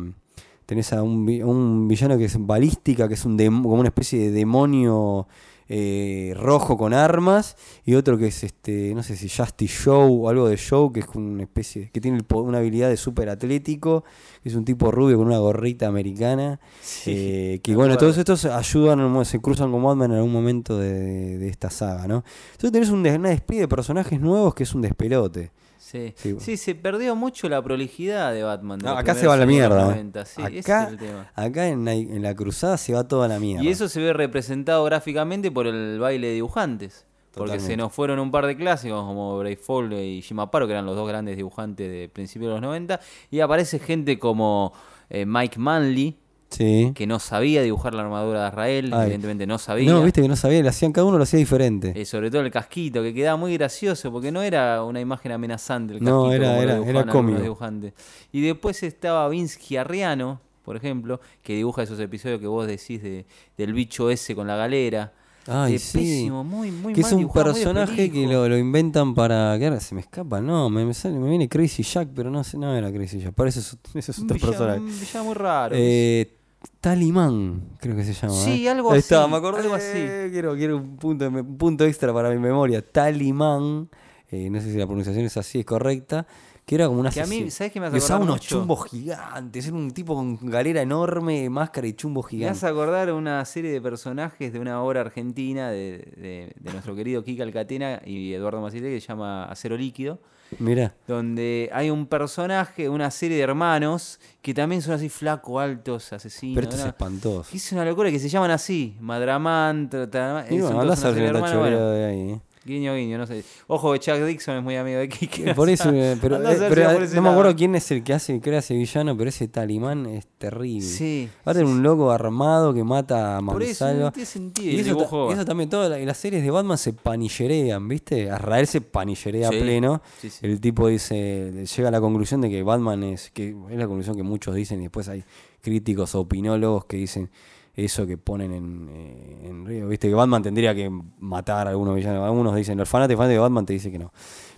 Tenés 0.69 0.93
a 0.93 1.01
un, 1.01 1.25
vi- 1.25 1.41
un 1.41 1.87
villano 1.87 2.15
que 2.15 2.25
es 2.25 2.35
balística, 2.45 3.07
que 3.07 3.15
es 3.15 3.25
un 3.25 3.35
como 3.63 3.79
una 3.79 3.87
especie 3.89 4.19
de 4.19 4.29
demonio 4.29 5.27
eh, 5.67 6.35
rojo 6.37 6.77
con 6.77 6.93
armas. 6.93 7.55
Y 7.85 7.95
otro 7.95 8.19
que 8.19 8.27
es 8.27 8.43
este, 8.43 8.93
no 8.93 9.01
sé 9.01 9.15
si 9.15 9.29
Justice 9.29 9.83
Show 9.85 10.25
o 10.25 10.29
algo 10.29 10.47
de 10.47 10.57
Show, 10.57 10.91
que 10.93 10.99
es 10.99 11.07
una 11.15 11.41
especie. 11.41 11.89
que 11.91 11.99
tiene 11.99 12.19
el 12.19 12.25
una 12.35 12.59
habilidad 12.59 12.89
de 12.89 12.97
súper 12.97 13.29
atlético. 13.29 14.03
Que 14.43 14.49
es 14.49 14.55
un 14.55 14.63
tipo 14.63 14.91
rubio 14.91 15.17
con 15.17 15.25
una 15.25 15.39
gorrita 15.39 15.87
americana. 15.87 16.59
Sí, 16.81 17.13
Eh, 17.15 17.59
que 17.63 17.75
bueno, 17.75 17.97
todos 17.97 18.19
estos 18.19 18.45
ayudan, 18.45 19.25
se 19.25 19.39
cruzan 19.39 19.71
con 19.71 19.81
Batman 19.83 20.11
en 20.11 20.17
algún 20.17 20.31
momento 20.33 20.77
de, 20.77 21.39
de 21.39 21.47
esta 21.49 21.71
saga, 21.71 22.07
¿no? 22.07 22.23
Entonces 22.51 22.71
tenés 22.71 22.89
un 22.91 22.99
una 22.99 23.29
despliegue 23.29 23.61
de 23.63 23.67
personajes 23.67 24.21
nuevos 24.21 24.53
que 24.53 24.61
es 24.61 24.75
un 24.75 24.81
despelote. 24.83 25.49
Sí. 25.89 26.13
Sí, 26.15 26.35
Sí, 26.39 26.57
se 26.57 26.75
perdió 26.75 27.15
mucho 27.15 27.49
la 27.49 27.61
prolijidad 27.61 28.31
de 28.33 28.43
Batman. 28.43 28.79
de 28.79 28.85
No, 28.85 28.97
acá 28.97 29.15
se 29.15 29.25
va 29.27 29.35
la 29.35 29.41
de 29.41 29.45
los 29.47 29.55
mierda. 29.55 29.85
90, 29.85 30.25
sí, 30.25 30.41
ese 30.41 30.59
acá 30.59 30.83
es 30.83 30.89
el 30.89 30.97
tema. 30.97 31.31
acá 31.33 31.67
en, 31.67 31.85
la, 31.85 31.93
en 31.93 32.21
la 32.21 32.35
cruzada 32.35 32.77
se 32.77 32.93
va 32.93 33.07
toda 33.07 33.27
la 33.27 33.39
mierda. 33.39 33.63
Y 33.63 33.69
eso 33.69 33.89
se 33.89 33.99
ve 33.99 34.13
representado 34.13 34.83
gráficamente 34.83 35.51
por 35.51 35.65
el 35.67 35.99
baile 35.99 36.27
de 36.27 36.33
dibujantes. 36.35 37.05
Porque 37.33 37.59
se 37.59 37.77
nos 37.77 37.93
fueron 37.93 38.19
un 38.19 38.31
par 38.31 38.45
de 38.47 38.57
clásicos 38.57 39.03
como 39.05 39.37
Brave 39.37 39.55
Foley 39.55 40.17
y 40.17 40.21
Jim 40.21 40.39
Aparo, 40.39 40.65
que 40.67 40.73
eran 40.73 40.85
los 40.85 40.95
dos 40.95 41.07
grandes 41.07 41.37
dibujantes 41.37 41.89
de 41.89 42.09
principios 42.09 42.49
de 42.49 42.53
los 42.55 42.61
90. 42.61 42.99
Y 43.31 43.39
aparece 43.39 43.79
gente 43.79 44.19
como 44.19 44.73
eh, 45.09 45.25
Mike 45.25 45.57
Manley, 45.59 46.17
Sí. 46.49 46.91
que 46.95 47.05
no 47.05 47.19
sabía 47.19 47.61
dibujar 47.61 47.93
la 47.93 48.01
armadura 48.01 48.41
de 48.43 48.49
Israel, 48.49 48.91
Ay. 48.93 49.03
evidentemente 49.03 49.45
no 49.45 49.57
sabía. 49.59 49.91
No, 49.91 50.01
viste 50.03 50.21
que 50.21 50.27
no 50.27 50.35
sabía, 50.35 50.61
le 50.63 50.69
hacían 50.69 50.91
cada 50.91 51.05
uno 51.05 51.17
lo 51.17 51.23
hacía 51.23 51.37
diferente. 51.39 51.93
Eh, 51.95 52.05
sobre 52.05 52.31
todo 52.31 52.41
el 52.41 52.49
casquito, 52.51 53.03
que 53.03 53.13
quedaba 53.13 53.37
muy 53.37 53.53
gracioso, 53.55 54.11
porque 54.11 54.31
no 54.31 54.41
era 54.41 54.83
una 54.83 54.99
imagen 54.99 55.31
amenazante 55.31 55.93
el 55.93 56.03
No, 56.03 56.23
casquito 56.23 56.33
era- 56.43 56.49
como 56.49 56.61
era- 56.61 56.89
era 56.89 57.05
cómico. 57.11 57.39
dibujantes. 57.41 57.93
Y 58.31 58.41
después 58.41 58.81
estaba 58.83 59.29
Vince 59.29 59.59
Giarriano, 59.59 60.41
por 60.65 60.75
ejemplo, 60.75 61.19
que 61.43 61.53
dibuja 61.55 61.83
esos 61.83 61.99
episodios 61.99 62.39
que 62.39 62.47
vos 62.47 62.67
decís 62.67 63.01
de, 63.01 63.25
del 63.57 63.73
bicho 63.73 64.09
ese 64.09 64.35
con 64.35 64.47
la 64.47 64.55
galera. 64.55 65.13
Ay, 65.47 65.79
sí. 65.79 65.97
pésimo, 65.97 66.43
muy, 66.43 66.69
muy 66.69 66.93
que 66.93 67.01
mal 67.01 67.07
es 67.07 67.13
un 67.13 67.19
dibujado, 67.19 67.45
personaje 67.53 68.11
que 68.11 68.27
lo, 68.27 68.47
lo 68.47 68.55
inventan 68.57 69.15
para. 69.15 69.55
que 69.57 69.65
ahora 69.65 69.79
se 69.79 69.95
me 69.95 70.01
escapa, 70.01 70.41
no, 70.41 70.69
me, 70.69 70.85
me 70.85 70.93
sale, 70.93 71.17
me 71.17 71.27
viene 71.29 71.47
Crazy 71.49 71.81
Jack, 71.81 72.09
pero 72.13 72.29
no 72.29 72.43
sé, 72.43 72.57
no 72.57 72.75
era 72.75 72.91
Crazy 72.91 73.19
Jack, 73.19 73.33
parece 73.33 73.61
eso, 73.61 73.77
ese 73.95 74.11
es 74.11 74.19
Un 74.19 74.25
otro 74.25 74.35
villano- 74.35 74.51
personaje. 74.51 74.79
un 74.79 74.99
villano 74.99 75.23
muy 75.25 75.33
raro. 75.33 75.75
Eh, 75.77 76.35
Talimán, 76.81 77.77
creo 77.79 77.95
que 77.95 78.03
se 78.03 78.13
llama. 78.13 78.33
Sí, 78.33 78.65
¿eh? 78.65 78.69
algo 78.69 78.91
Ahí 78.91 78.99
así, 78.99 79.13
está, 79.13 79.27
me 79.27 79.37
acordé. 79.37 79.61
algo 79.61 79.75
así. 79.75 79.97
Quiero, 80.31 80.55
quiero 80.55 80.77
un, 80.77 80.97
punto, 80.97 81.27
un 81.27 81.57
punto 81.57 81.85
extra 81.85 82.13
para 82.13 82.29
mi 82.29 82.37
memoria. 82.37 82.81
Talimán, 82.81 83.89
eh, 84.29 84.49
no 84.49 84.59
sé 84.61 84.71
si 84.71 84.77
la 84.77 84.85
pronunciación 84.85 85.25
es 85.25 85.37
así, 85.37 85.59
es 85.59 85.65
correcta. 85.65 86.25
Que 86.69 86.75
era 86.75 86.85
como 86.87 86.99
una 86.99 87.09
Que 87.09 87.21
a 87.21 87.25
mí. 87.25 87.49
¿sabes 87.49 87.73
qué 87.73 87.79
me 87.79 87.87
hace 87.87 87.93
Que 87.93 87.97
usaba 87.97 88.17
acordar 88.17 88.31
unos 88.33 88.43
mucho? 88.45 88.55
chumbos 88.59 88.85
gigantes. 88.91 89.65
Era 89.65 89.75
un 89.75 89.89
tipo 89.89 90.13
con 90.13 90.37
galera 90.51 90.83
enorme, 90.83 91.49
máscara 91.49 91.87
y 91.87 91.93
chumbo 91.93 92.21
Me 92.21 92.29
gigante. 92.29 92.51
hace 92.57 92.67
acordar 92.67 93.11
una 93.11 93.43
serie 93.45 93.71
de 93.71 93.81
personajes 93.81 94.53
de 94.53 94.59
una 94.59 94.83
obra 94.83 95.01
argentina 95.01 95.71
de, 95.71 95.97
de- 96.15 96.53
de 96.59 96.71
nuestro 96.71 96.95
querido 96.95 97.23
Kika 97.23 97.41
Alcatena 97.41 98.01
y 98.05 98.33
Eduardo 98.35 98.61
Macite 98.61 98.83
que 98.89 99.01
se 99.01 99.07
llama 99.07 99.45
Acero 99.45 99.75
Líquido. 99.77 100.19
Mira. 100.57 100.95
donde 101.07 101.69
hay 101.73 101.91
un 101.91 102.07
personaje, 102.07 102.89
una 102.89 103.11
serie 103.11 103.37
de 103.37 103.43
hermanos 103.43 104.19
que 104.41 104.51
también 104.55 104.81
son 104.81 104.93
así 104.95 105.07
flacos, 105.07 105.61
altos, 105.61 106.11
asesinos. 106.11 106.55
Pero 106.55 106.63
esto 106.69 106.75
es 106.77 106.81
¿no? 106.83 106.89
espantoso. 106.89 107.51
Que 107.51 107.57
es 107.57 107.71
una 107.71 107.85
locura 107.85 108.09
que 108.09 108.17
se 108.17 108.29
llaman 108.29 108.49
así, 108.49 108.95
Madramán, 108.99 109.91
Tra- 109.91 110.09
Tra- 110.09 110.45
Y 110.49 110.57
son 110.59 110.61
bueno, 110.61 110.69
todos 110.69 110.81
andás 110.81 111.03
a 111.03 111.07
una 111.09 111.13
serie 111.13 111.13
ver 111.13 111.21
de 111.21 111.27
el 111.29 111.35
hermanos, 111.45 111.59
bueno, 111.59 111.89
de 111.91 112.05
ahí. 112.05 112.19
¿eh? 112.31 112.41
Guiño, 112.69 112.95
guiño, 112.95 113.17
no 113.17 113.27
sé. 113.27 113.43
Ojo 113.67 113.91
que 113.93 113.99
Chuck 113.99 114.15
Dixon 114.25 114.57
es 114.57 114.63
muy 114.63 114.75
amigo 114.77 114.99
de 114.99 115.09
Kike. 115.09 115.53
Por 115.55 115.69
eso, 115.69 115.85
pero, 115.89 116.01
eh, 116.03 116.17
pero, 116.21 116.37
por 116.99 117.13
no 117.15 117.21
me 117.21 117.29
acuerdo 117.29 117.55
quién 117.55 117.75
es 117.75 117.89
el 117.91 118.03
que 118.03 118.13
hace, 118.13 118.39
que 118.39 118.49
era 118.49 118.59
ese 118.59 118.75
villano, 118.75 119.17
pero 119.17 119.29
ese 119.29 119.47
talimán 119.47 120.05
es 120.05 120.27
terrible. 120.37 120.81
Sí. 120.87 121.29
Ahora 121.43 121.59
era 121.59 121.67
un 121.67 121.83
loco 121.83 122.11
armado 122.11 122.73
que 122.73 122.83
mata 122.83 123.37
a 123.37 123.41
Por 123.41 123.61
eso 123.63 123.83
Mansalva. 123.85 124.05
no 124.05 124.11
tiene 124.13 124.25
sentido. 124.25 124.71
Y 124.71 124.79
eso, 124.79 125.45
también, 125.45 125.69
todas 125.69 125.89
la- 125.89 125.97
las 125.99 126.17
series 126.17 126.43
de 126.43 126.51
Batman 126.51 126.77
se 126.77 126.93
panillerean, 126.93 127.87
¿viste? 127.87 128.29
Azrael 128.31 128.67
se 128.67 128.81
panillerea 128.81 129.49
Sí, 129.49 129.59
pleno. 129.59 130.01
sí, 130.21 130.29
sí. 130.29 130.39
El 130.45 130.61
tipo 130.61 130.87
dice, 130.87 131.65
llega 131.75 131.89
a 131.89 131.91
la 131.91 131.99
conclusión 131.99 132.41
de 132.41 132.49
que 132.49 132.63
Batman 132.63 133.03
es, 133.03 133.31
que 133.31 133.49
es 133.69 133.77
la 133.77 133.87
conclusión 133.87 134.15
que 134.15 134.23
muchos 134.23 134.53
dicen, 134.55 134.79
y 134.79 134.83
después 134.83 135.09
hay 135.09 135.23
críticos 135.61 136.15
opinólogos 136.15 136.85
que 136.85 136.97
dicen 136.97 137.29
eso 137.75 138.05
que 138.05 138.17
ponen 138.17 138.51
en, 138.53 138.89
eh, 138.91 139.47
en 139.49 139.65
Río, 139.65 139.87
¿viste? 139.87 140.07
Que 140.09 140.13
Batman 140.13 140.41
tendría 140.43 140.73
que 140.75 140.89
matar 141.19 141.67
a 141.67 141.69
algunos 141.71 141.95
villanos. 141.95 142.23
Algunos 142.25 142.55
dicen, 142.55 142.77
los 142.77 142.89
fanáticos, 142.89 143.19
fanáticos 143.19 143.35
de 143.35 143.39
Batman 143.39 143.65
te 143.65 143.73
dicen 143.73 143.91
que 143.91 143.99
no. 143.99 144.11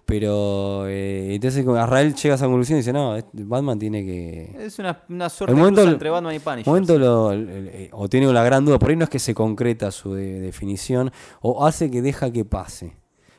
Pero 0.05 0.87
eh, 0.87 1.35
entonces 1.35 1.63
con 1.63 1.77
Azrael 1.77 2.13
llega 2.15 2.33
a 2.33 2.35
esa 2.35 2.45
conclusión 2.45 2.77
y 2.77 2.81
dice, 2.81 2.91
no, 2.91 3.15
Batman 3.33 3.77
tiene 3.79 4.03
que... 4.03 4.55
Es 4.59 4.79
una, 4.79 5.03
una 5.09 5.29
suerte 5.29 5.53
El 5.53 5.59
momento, 5.59 5.83
entre 5.83 6.09
Batman 6.09 6.35
y 6.35 6.39
Punisher. 6.39 6.67
momento 6.67 6.97
lo- 6.97 7.31
el- 7.31 7.49
el- 7.49 7.67
eh, 7.69 7.89
o 7.93 8.09
tiene 8.09 8.31
la 8.33 8.43
gran 8.43 8.65
duda, 8.65 8.79
por 8.79 8.89
ahí 8.89 8.95
no 8.95 9.03
es 9.03 9.09
que 9.09 9.19
se 9.19 9.33
concreta 9.35 9.91
su 9.91 10.13
de- 10.15 10.39
definición, 10.41 11.11
o 11.41 11.65
hace 11.65 11.89
que 11.91 12.01
deja 12.01 12.31
que 12.31 12.43
pase. 12.43 12.95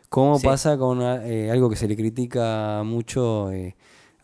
Como 0.08 0.38
Sí. 0.38 0.46
pasa 0.46 0.78
con 0.78 1.00
eh, 1.02 1.50
algo 1.50 1.68
que 1.68 1.76
se 1.76 1.88
le 1.88 1.96
critica 1.96 2.82
mucho 2.84 3.50
eh, 3.50 3.74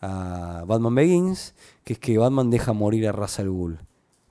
a 0.01 0.63
Batman 0.65 0.95
Begins, 0.95 1.53
que 1.83 1.93
es 1.93 1.99
que 1.99 2.17
Batman 2.17 2.49
deja 2.49 2.73
morir 2.73 3.07
a 3.07 3.11
Ra's 3.11 3.39
al 3.39 3.49
Ghul. 3.49 3.79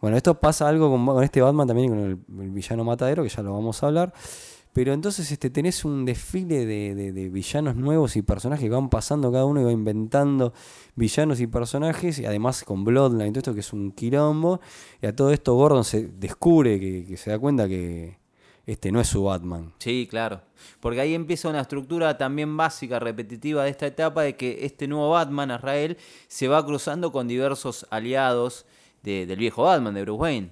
Bueno, 0.01 0.17
esto 0.17 0.39
pasa 0.39 0.69
algo 0.69 0.91
con, 0.91 1.25
este 1.25 1.41
Batman 1.41 1.67
también, 1.67 1.89
con 1.91 1.99
el, 2.41 2.51
villano 2.51 2.85
matadero, 2.85 3.23
que 3.23 3.29
ya 3.29 3.43
lo 3.43 3.53
vamos 3.53 3.83
a 3.83 3.87
hablar. 3.87 4.13
Pero 4.73 4.93
entonces 4.93 5.33
este, 5.33 5.51
tenés 5.51 5.85
un 5.85 6.05
desfile 6.05 6.65
de, 6.65 6.95
de- 6.95 7.29
villanos 7.31 7.75
nuevos 7.75 8.15
y 8.17 8.23
personajes 8.23 8.65
que 8.65 8.71
van 8.71 8.91
pasando 8.91 9.33
cada 9.33 9.45
uno 9.45 9.61
y 9.61 9.65
va 9.65 9.73
inventando 9.73 10.53
villanos 10.95 11.41
y 11.41 11.47
personajes, 11.49 12.19
y 12.21 12.27
además 12.27 12.63
con 12.63 12.85
Bloodline, 12.85 13.33
todo 13.33 13.41
esto 13.41 13.55
que 13.55 13.61
es 13.61 13.73
un 13.73 13.91
quilombo. 13.91 14.61
Y 15.03 15.07
a 15.07 15.17
todo 15.17 15.33
esto 15.33 15.55
Gordon 15.55 15.85
se 15.85 16.07
descubre 16.07 16.79
que, 16.79 17.17
se 17.17 17.31
da 17.31 17.39
cuenta 17.39 17.67
que 17.67 18.19
este 18.67 18.93
no 18.93 19.01
es 19.01 19.09
su 19.09 19.25
Batman. 19.25 19.73
Sí, 19.79 20.07
claro. 20.09 20.43
Porque 20.79 21.01
ahí 21.01 21.15
empieza 21.15 21.49
una 21.49 21.63
estructura 21.63 22.17
también 22.17 22.57
básica, 22.57 23.01
repetitiva 23.01 23.65
de 23.65 23.71
esta 23.71 23.87
etapa 23.87 24.23
de 24.23 24.37
que 24.37 24.65
este 24.65 24.87
nuevo 24.87 25.11
Batman, 25.11 25.51
Azrael, 25.51 25.97
se 26.29 26.47
va 26.47 26.65
cruzando 26.65 27.11
con 27.11 27.27
diversos 27.27 27.87
aliados 27.91 28.65
de- 29.03 29.27
del 29.27 29.39
viejo 29.39 29.63
Batman, 29.65 29.95
de 29.95 30.03
Bruce 30.03 30.21
Wayne. 30.21 30.51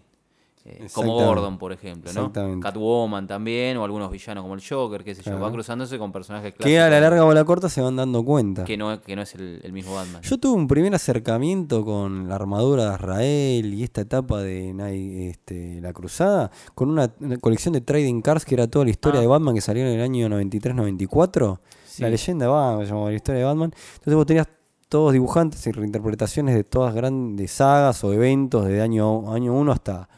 Eh, 0.68 0.88
como. 0.92 1.14
Gordon, 1.14 1.58
por 1.58 1.70
ejemplo, 1.72 2.12
¿no? 2.12 2.32
Catwoman 2.60 3.28
también, 3.28 3.76
o 3.76 3.84
algunos 3.84 4.10
villanos 4.10 4.42
como 4.42 4.54
el 4.54 4.60
Joker, 4.68 5.04
qué 5.04 5.14
sé 5.14 5.22
yo. 5.22 5.38
Va 5.38 5.52
cruzándose 5.52 5.96
con 5.96 6.10
personajes 6.10 6.54
clásicos. 6.54 6.66
Que 6.66 6.80
a 6.80 6.90
la 6.90 6.98
larga 6.98 7.24
o 7.24 7.30
a 7.30 7.34
la 7.34 7.44
corta 7.44 7.68
se 7.68 7.80
van 7.80 7.94
dando 7.94 8.24
cuenta. 8.24 8.64
Que 8.64 8.76
no, 8.76 9.00
que 9.00 9.14
no 9.14 9.22
es 9.22 9.32
el, 9.36 9.60
el 9.62 9.72
mismo 9.72 9.94
Batman. 9.94 10.22
Yo 10.22 10.38
tuve 10.38 10.56
un 10.56 10.66
primer 10.66 10.92
acercamiento 10.92 11.84
con 11.84 12.28
la 12.28 12.34
armadura 12.34 12.88
de 12.88 12.94
Israel 12.96 13.74
y 13.74 13.84
esta 13.84 14.00
etapa 14.00 14.40
de 14.42 15.28
este, 15.30 15.80
la 15.80 15.92
cruzada, 15.92 16.50
con 16.74 16.90
una, 16.90 17.12
una 17.20 17.36
colección 17.36 17.72
de 17.72 17.80
trading 17.82 18.20
cards 18.20 18.44
que 18.44 18.56
era 18.56 18.66
toda 18.66 18.86
la 18.86 18.90
historia 18.90 19.20
Ah. 19.20 19.22
de 19.22 19.28
Batman 19.28 19.54
que 19.54 19.60
salió 19.60 19.84
en 19.86 19.92
el 19.92 20.00
año 20.00 20.28
93-94. 20.28 21.60
Sí. 21.86 22.02
La 22.02 22.10
leyenda 22.10 22.46
llamaba 22.46 23.10
la 23.10 23.14
historia 23.14 23.38
de 23.38 23.44
Batman. 23.44 23.70
Entonces 23.94 24.14
vos 24.14 24.26
tenías 24.26 24.48
todos 24.88 25.12
dibujantes 25.12 25.66
y 25.66 25.72
reinterpretaciones 25.72 26.54
de 26.54 26.64
todas 26.64 26.94
grandes 26.94 27.50
sagas 27.52 28.02
o 28.04 28.12
eventos 28.12 28.66
de 28.66 28.80
año, 28.82 29.32
año 29.32 29.54
1 29.54 29.72
hasta, 29.72 30.08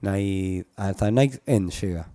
Night- 0.00 0.66
hasta 0.76 1.10
Night 1.10 1.40
End 1.46 1.70
llega. 1.70 2.11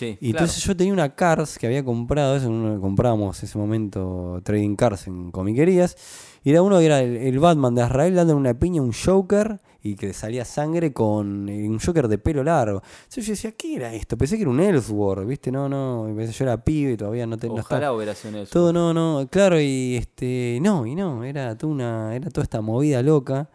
Sí, 0.00 0.16
Y 0.20 0.30
claro. 0.32 0.46
entonces 0.46 0.64
yo 0.64 0.74
tenía 0.74 0.94
una 0.94 1.14
Cars 1.14 1.58
que 1.58 1.66
había 1.66 1.84
comprado, 1.84 2.34
eso 2.36 2.48
uno 2.48 2.80
comprábamos 2.80 3.38
en 3.42 3.44
ese 3.48 3.58
momento 3.58 4.40
trading 4.42 4.74
cars 4.74 5.06
en 5.08 5.30
comiquerías, 5.30 5.94
y 6.42 6.50
era 6.50 6.62
uno 6.62 6.78
que 6.78 6.86
era 6.86 7.02
el, 7.02 7.18
el 7.18 7.38
Batman 7.38 7.74
de 7.74 7.82
Azrael 7.82 8.14
dándole 8.14 8.40
una 8.40 8.58
piña 8.58 8.80
a 8.80 8.84
un 8.84 8.92
Joker 8.94 9.60
y 9.82 9.96
que 9.96 10.06
le 10.06 10.12
salía 10.14 10.46
sangre 10.46 10.94
con 10.94 11.48
eh, 11.50 11.68
un 11.68 11.78
Joker 11.78 12.08
de 12.08 12.16
pelo 12.16 12.42
largo. 12.42 12.82
Entonces 13.02 13.26
yo 13.26 13.32
decía, 13.32 13.52
¿qué 13.52 13.76
era 13.76 13.92
esto? 13.94 14.16
Pensé 14.16 14.36
que 14.36 14.42
era 14.42 14.50
un 14.50 14.60
Ellsworth, 14.60 15.26
¿viste? 15.26 15.52
No, 15.52 15.68
no, 15.68 16.10
pensé, 16.16 16.32
yo 16.32 16.44
era 16.46 16.64
pibe 16.64 16.92
y 16.92 16.96
todavía 16.96 17.26
no, 17.26 17.36
te, 17.36 17.46
no 17.48 17.58
estaba- 17.58 17.76
Ojalá 17.76 17.92
hubiera 17.92 18.14
sido 18.14 18.38
eso. 18.42 18.50
todo 18.52 18.72
no, 18.72 18.94
no, 18.94 19.28
claro, 19.30 19.60
y 19.60 19.96
este, 19.96 20.58
no, 20.62 20.86
y 20.86 20.94
no, 20.94 21.24
era 21.24 21.56
toda 21.58 21.72
una, 21.74 22.16
era 22.16 22.30
toda 22.30 22.44
esta 22.44 22.62
movida 22.62 23.02
loca 23.02 23.50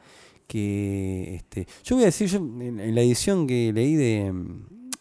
que 0.48 1.36
este, 1.36 1.68
yo 1.84 1.96
voy 1.96 2.04
a 2.04 2.08
decir, 2.08 2.28
yo 2.28 2.38
en, 2.38 2.80
en 2.80 2.94
la 2.96 3.02
edición 3.02 3.48
que 3.48 3.72
leí 3.74 3.96
de, 3.96 4.32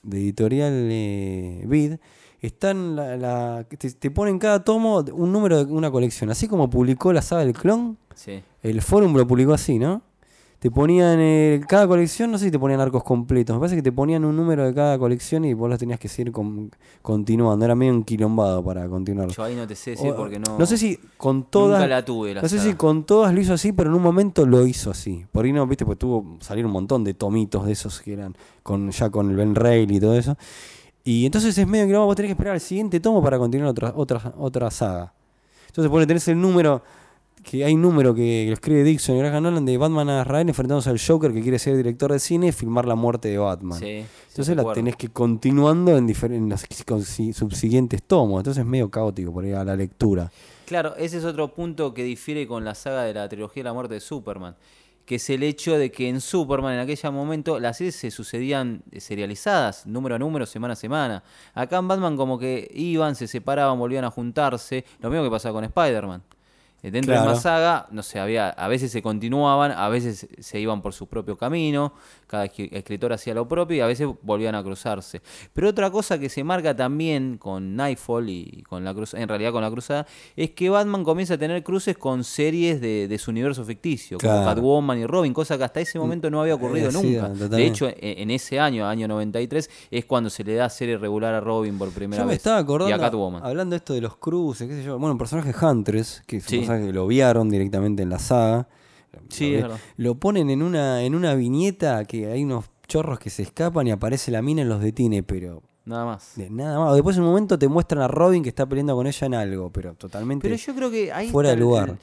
de 0.04 0.18
editorial 0.18 0.72
eh, 0.90 1.64
Vid, 1.66 1.94
están 2.40 2.94
la, 2.96 3.16
la- 3.16 3.64
te, 3.64 3.90
te 3.90 4.10
ponen 4.10 4.38
cada 4.38 4.62
tomo 4.64 4.98
un 5.12 5.32
número 5.32 5.64
de 5.64 5.72
una 5.72 5.90
colección, 5.90 6.30
así 6.30 6.46
como 6.46 6.68
publicó 6.70 7.12
la 7.12 7.22
saga 7.22 7.44
del 7.44 7.54
clon, 7.54 7.96
Sí. 8.14 8.42
el 8.62 8.80
forum 8.82 9.16
lo 9.16 9.26
publicó 9.26 9.54
así, 9.54 9.78
¿no? 9.78 10.02
Te 10.64 10.70
ponían 10.70 11.18
eh, 11.20 11.60
cada 11.68 11.86
colección, 11.86 12.30
no 12.30 12.38
sé 12.38 12.46
si 12.46 12.50
te 12.50 12.58
ponían 12.58 12.80
arcos 12.80 13.04
completos, 13.04 13.54
me 13.54 13.60
parece 13.60 13.76
que 13.76 13.82
te 13.82 13.92
ponían 13.92 14.24
un 14.24 14.34
número 14.34 14.64
de 14.64 14.72
cada 14.72 14.98
colección 14.98 15.44
y 15.44 15.52
vos 15.52 15.68
los 15.68 15.78
tenías 15.78 16.00
que 16.00 16.08
seguir 16.08 16.32
con- 16.32 16.70
continuando, 17.02 17.66
era 17.66 17.74
medio 17.74 17.92
un 17.92 18.02
quilombado 18.02 18.64
para 18.64 18.88
continuar. 18.88 19.28
Yo 19.28 19.42
ahí 19.42 19.54
no 19.54 19.66
te 19.66 19.74
sé 19.74 19.94
O- 19.98 20.16
porque 20.16 20.38
no. 20.38 20.64
sé 20.64 20.78
si 20.78 20.98
con 21.18 21.44
todas. 21.50 21.80
Nunca 21.80 21.86
la 21.94 22.02
tuve. 22.02 22.32
La 22.32 22.40
no 22.40 22.48
sé 22.48 22.58
si 22.60 22.72
con 22.72 23.04
todas 23.04 23.34
lo 23.34 23.42
hizo 23.42 23.52
así, 23.52 23.72
pero 23.72 23.90
en 23.90 23.96
un 23.96 24.02
momento 24.02 24.46
lo 24.46 24.66
hizo 24.66 24.90
así. 24.90 25.26
Por 25.32 25.44
ahí 25.44 25.52
no, 25.52 25.66
viste, 25.66 25.84
pues 25.84 25.98
tuvo 25.98 26.38
salir 26.40 26.64
un 26.64 26.72
montón 26.72 27.04
de 27.04 27.12
tomitos 27.12 27.66
de 27.66 27.72
esos 27.72 28.00
que 28.00 28.14
eran 28.14 28.34
con 28.62 28.90
ya 28.90 29.10
con 29.10 29.28
el 29.28 29.36
Ben 29.36 29.54
Reilly 29.54 29.96
y 29.96 30.00
todo 30.00 30.16
eso. 30.16 30.34
Y 31.04 31.26
entonces 31.26 31.58
es 31.58 31.66
medio 31.66 31.86
que 31.88 31.96
vos 31.98 32.16
tenés 32.16 32.28
que 32.30 32.32
esperar 32.32 32.54
al 32.54 32.60
siguiente 32.62 33.00
tomo 33.00 33.22
para 33.22 33.36
continuar 33.38 33.68
otra, 33.68 33.92
otra, 33.94 34.32
otra 34.38 34.70
saga. 34.70 35.12
Entonces 35.66 35.90
pone, 35.90 36.06
tenés 36.06 36.26
el 36.28 36.40
número, 36.40 36.80
que 37.44 37.64
hay 37.64 37.74
un 37.74 37.82
número 37.82 38.14
que 38.14 38.46
lo 38.48 38.54
escribe 38.54 38.82
Dixon 38.82 39.16
y 39.16 39.18
Graham 39.20 39.44
Nolan 39.44 39.64
de 39.64 39.76
Batman 39.76 40.08
a 40.08 40.22
Israel 40.22 40.48
enfrentándose 40.48 40.90
al 40.90 40.98
Joker 40.98 41.32
que 41.32 41.42
quiere 41.42 41.58
ser 41.58 41.76
director 41.76 42.10
de 42.10 42.18
cine 42.18 42.48
y 42.48 42.52
filmar 42.52 42.86
la 42.86 42.94
muerte 42.94 43.28
de 43.28 43.38
Batman. 43.38 43.78
Sí, 43.78 43.84
sí, 43.84 44.06
Entonces 44.30 44.56
la 44.56 44.72
tenés 44.72 44.96
que 44.96 45.08
continuando 45.10 45.96
en, 45.96 46.08
en 46.08 46.48
los 46.48 46.64
subsiguientes 47.34 48.02
tomos. 48.02 48.40
Entonces 48.40 48.62
es 48.62 48.66
medio 48.66 48.90
caótico 48.90 49.32
por 49.32 49.44
ahí 49.44 49.52
a 49.52 49.62
la 49.62 49.76
lectura. 49.76 50.32
Claro, 50.66 50.96
ese 50.96 51.18
es 51.18 51.24
otro 51.24 51.52
punto 51.54 51.92
que 51.92 52.02
difiere 52.02 52.46
con 52.46 52.64
la 52.64 52.74
saga 52.74 53.02
de 53.02 53.12
la 53.12 53.28
trilogía 53.28 53.62
de 53.62 53.68
la 53.68 53.74
muerte 53.74 53.94
de 53.94 54.00
Superman. 54.00 54.56
Que 55.04 55.16
es 55.16 55.28
el 55.28 55.42
hecho 55.42 55.76
de 55.76 55.92
que 55.92 56.08
en 56.08 56.22
Superman, 56.22 56.72
en 56.72 56.80
aquel 56.80 57.12
momento, 57.12 57.60
las 57.60 57.76
series 57.76 57.94
se 57.94 58.10
sucedían 58.10 58.82
serializadas, 58.96 59.86
número 59.86 60.14
a 60.14 60.18
número, 60.18 60.46
semana 60.46 60.72
a 60.72 60.76
semana. 60.76 61.22
Acá 61.52 61.76
en 61.76 61.88
Batman, 61.88 62.16
como 62.16 62.38
que 62.38 62.70
iban, 62.74 63.14
se 63.14 63.26
separaban, 63.28 63.78
volvían 63.78 64.04
a 64.06 64.10
juntarse. 64.10 64.86
Lo 65.00 65.10
mismo 65.10 65.22
que 65.22 65.30
pasaba 65.30 65.52
con 65.52 65.64
Spider-Man. 65.64 66.22
Eh, 66.84 66.90
Dentro 66.90 67.14
de 67.14 67.20
una 67.22 67.34
saga, 67.34 67.86
no 67.92 68.02
sé, 68.02 68.18
había, 68.20 68.50
a 68.50 68.68
veces 68.68 68.92
se 68.92 69.00
continuaban, 69.00 69.72
a 69.72 69.88
veces 69.88 70.28
se 70.38 70.60
iban 70.60 70.82
por 70.82 70.92
su 70.92 71.06
propio 71.06 71.38
camino, 71.38 71.94
cada 72.26 72.44
escritor 72.44 73.12
hacía 73.14 73.32
lo 73.32 73.48
propio 73.48 73.78
y 73.78 73.80
a 73.80 73.86
veces 73.86 74.06
volvían 74.20 74.54
a 74.54 74.62
cruzarse. 74.62 75.22
Pero 75.54 75.70
otra 75.70 75.90
cosa 75.90 76.18
que 76.18 76.28
se 76.28 76.44
marca 76.44 76.76
también 76.76 77.38
con 77.38 77.74
Nightfall 77.74 78.28
y 78.28 78.62
con 78.68 78.84
la 78.84 78.92
cruz, 78.92 79.14
en 79.14 79.26
realidad 79.28 79.50
con 79.52 79.62
la 79.62 79.70
cruzada, 79.70 80.06
es 80.36 80.50
que 80.50 80.68
Batman 80.68 81.04
comienza 81.04 81.34
a 81.34 81.38
tener 81.38 81.62
cruces 81.62 81.96
con 81.96 82.22
series 82.22 82.82
de, 82.82 83.08
de 83.08 83.18
su 83.18 83.30
universo 83.30 83.64
ficticio, 83.64 84.18
como. 84.18 84.44
Catwoman 84.44 84.98
y 84.98 85.06
Robin, 85.06 85.32
cosa 85.32 85.56
que 85.56 85.64
hasta 85.64 85.80
ese 85.80 85.98
momento 85.98 86.28
no 86.30 86.42
había 86.42 86.54
ocurrido 86.54 86.90
Eh, 86.90 86.92
sí, 86.92 86.96
nunca. 87.02 87.28
totalmente. 87.28 87.56
De 87.56 87.66
hecho, 87.66 87.88
e- 87.88 87.96
en 88.20 88.30
ese 88.30 88.60
año, 88.60 88.86
año 88.86 89.08
93, 89.08 89.70
es 89.90 90.04
cuando 90.04 90.28
se 90.28 90.44
le 90.44 90.54
da 90.54 90.68
serie 90.68 90.98
regular 90.98 91.32
a 91.34 91.40
Robin 91.40 91.78
por 91.78 91.90
primera 91.92 92.20
Yo 92.22 92.26
me 92.26 92.32
vez. 92.32 92.36
estaba 92.38 92.58
y 92.58 92.62
acordando, 92.62 92.94
a 92.94 92.98
Catwoman. 92.98 93.42
hablando 93.42 93.74
esto 93.74 93.94
de 93.94 94.02
los 94.02 94.16
cruces, 94.18 94.68
qué 94.68 94.74
sé 94.74 94.82
yo. 94.84 94.98
Bueno, 94.98 95.12
el 95.12 95.18
personaje 95.18 95.54
Huntress, 95.64 96.22
que 96.26 96.36
es 96.36 96.44
un 96.44 96.48
Sí. 96.50 96.66
Personaje 96.74 96.86
que 96.86 96.92
lo 96.92 97.04
obviaron 97.04 97.48
directamente 97.50 98.02
en 98.02 98.10
la 98.10 98.18
saga. 98.18 98.68
Sí, 99.28 99.52
lo, 99.52 99.56
es 99.56 99.62
verdad. 99.62 99.78
lo 99.96 100.14
ponen 100.16 100.50
en 100.50 100.62
una, 100.62 101.02
en 101.02 101.14
una 101.14 101.34
viñeta 101.34 102.04
que 102.04 102.26
hay 102.26 102.44
unos 102.44 102.66
chorros 102.88 103.18
que 103.18 103.30
se 103.30 103.42
escapan 103.42 103.86
y 103.86 103.90
aparece 103.90 104.30
la 104.30 104.42
mina 104.42 104.62
y 104.62 104.64
los 104.64 104.80
detiene, 104.80 105.22
pero 105.22 105.62
Nada 105.84 106.04
más. 106.04 106.32
de 106.36 106.50
nada 106.50 106.78
más. 106.78 106.94
Después 106.94 107.16
en 107.16 107.22
un 107.22 107.28
momento 107.28 107.58
te 107.58 107.68
muestran 107.68 108.02
a 108.02 108.08
Robin 108.08 108.42
que 108.42 108.48
está 108.48 108.66
peleando 108.66 108.94
con 108.94 109.06
ella 109.06 109.26
en 109.26 109.34
algo, 109.34 109.70
pero 109.70 109.94
totalmente. 109.94 110.48
Pero 110.48 110.56
yo 110.56 110.74
creo 110.74 110.90
que 110.90 111.12
ahí 111.12 111.28
fuera 111.28 111.50
de 111.50 111.56
lugar. 111.56 111.98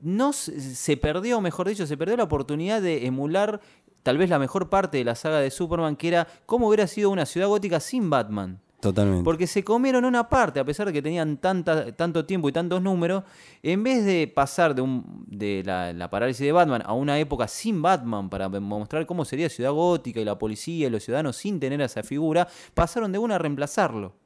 no 0.00 0.32
se 0.32 0.60
se 0.60 0.96
perdió, 0.96 1.40
mejor 1.40 1.68
dicho, 1.68 1.86
se 1.86 1.96
perdió 1.96 2.16
la 2.16 2.24
oportunidad 2.24 2.80
de 2.82 3.06
emular 3.06 3.60
tal 4.02 4.18
vez 4.18 4.30
la 4.30 4.38
mejor 4.38 4.68
parte 4.68 4.98
de 4.98 5.04
la 5.04 5.14
saga 5.14 5.40
de 5.40 5.50
Superman, 5.50 5.96
que 5.96 6.08
era 6.08 6.26
cómo 6.46 6.68
hubiera 6.68 6.86
sido 6.86 7.10
una 7.10 7.26
ciudad 7.26 7.48
gótica 7.48 7.80
sin 7.80 8.08
Batman. 8.08 8.60
Porque 9.24 9.46
se 9.46 9.64
comieron 9.64 10.04
una 10.04 10.28
parte, 10.28 10.60
a 10.60 10.64
pesar 10.64 10.86
de 10.86 10.92
que 10.92 11.02
tenían 11.02 11.38
tanta, 11.38 11.94
tanto 11.94 12.24
tiempo 12.24 12.48
y 12.48 12.52
tantos 12.52 12.82
números, 12.82 13.24
en 13.62 13.82
vez 13.82 14.04
de 14.04 14.26
pasar 14.28 14.74
de, 14.74 14.82
un, 14.82 15.24
de 15.26 15.62
la, 15.64 16.10
parálisis 16.10 16.44
de 16.44 16.52
Batman 16.52 16.82
a 16.84 16.92
una 16.92 17.18
época 17.18 17.48
sin 17.48 17.82
Batman 17.82 18.28
para 18.28 18.48
mostrar 18.48 19.06
cómo 19.06 19.24
sería 19.24 19.48
Ciudad 19.48 19.72
Gótica 19.72 20.20
y 20.20 20.24
la 20.24 20.38
policía 20.38 20.86
y 20.86 20.90
los 20.90 21.04
ciudadanos 21.04 21.36
sin 21.36 21.60
tener 21.60 21.80
esa 21.80 22.02
figura, 22.02 22.48
pasaron 22.74 23.12
de 23.12 23.18
una 23.18 23.36
a 23.36 23.38
reemplazarlo. 23.38 24.25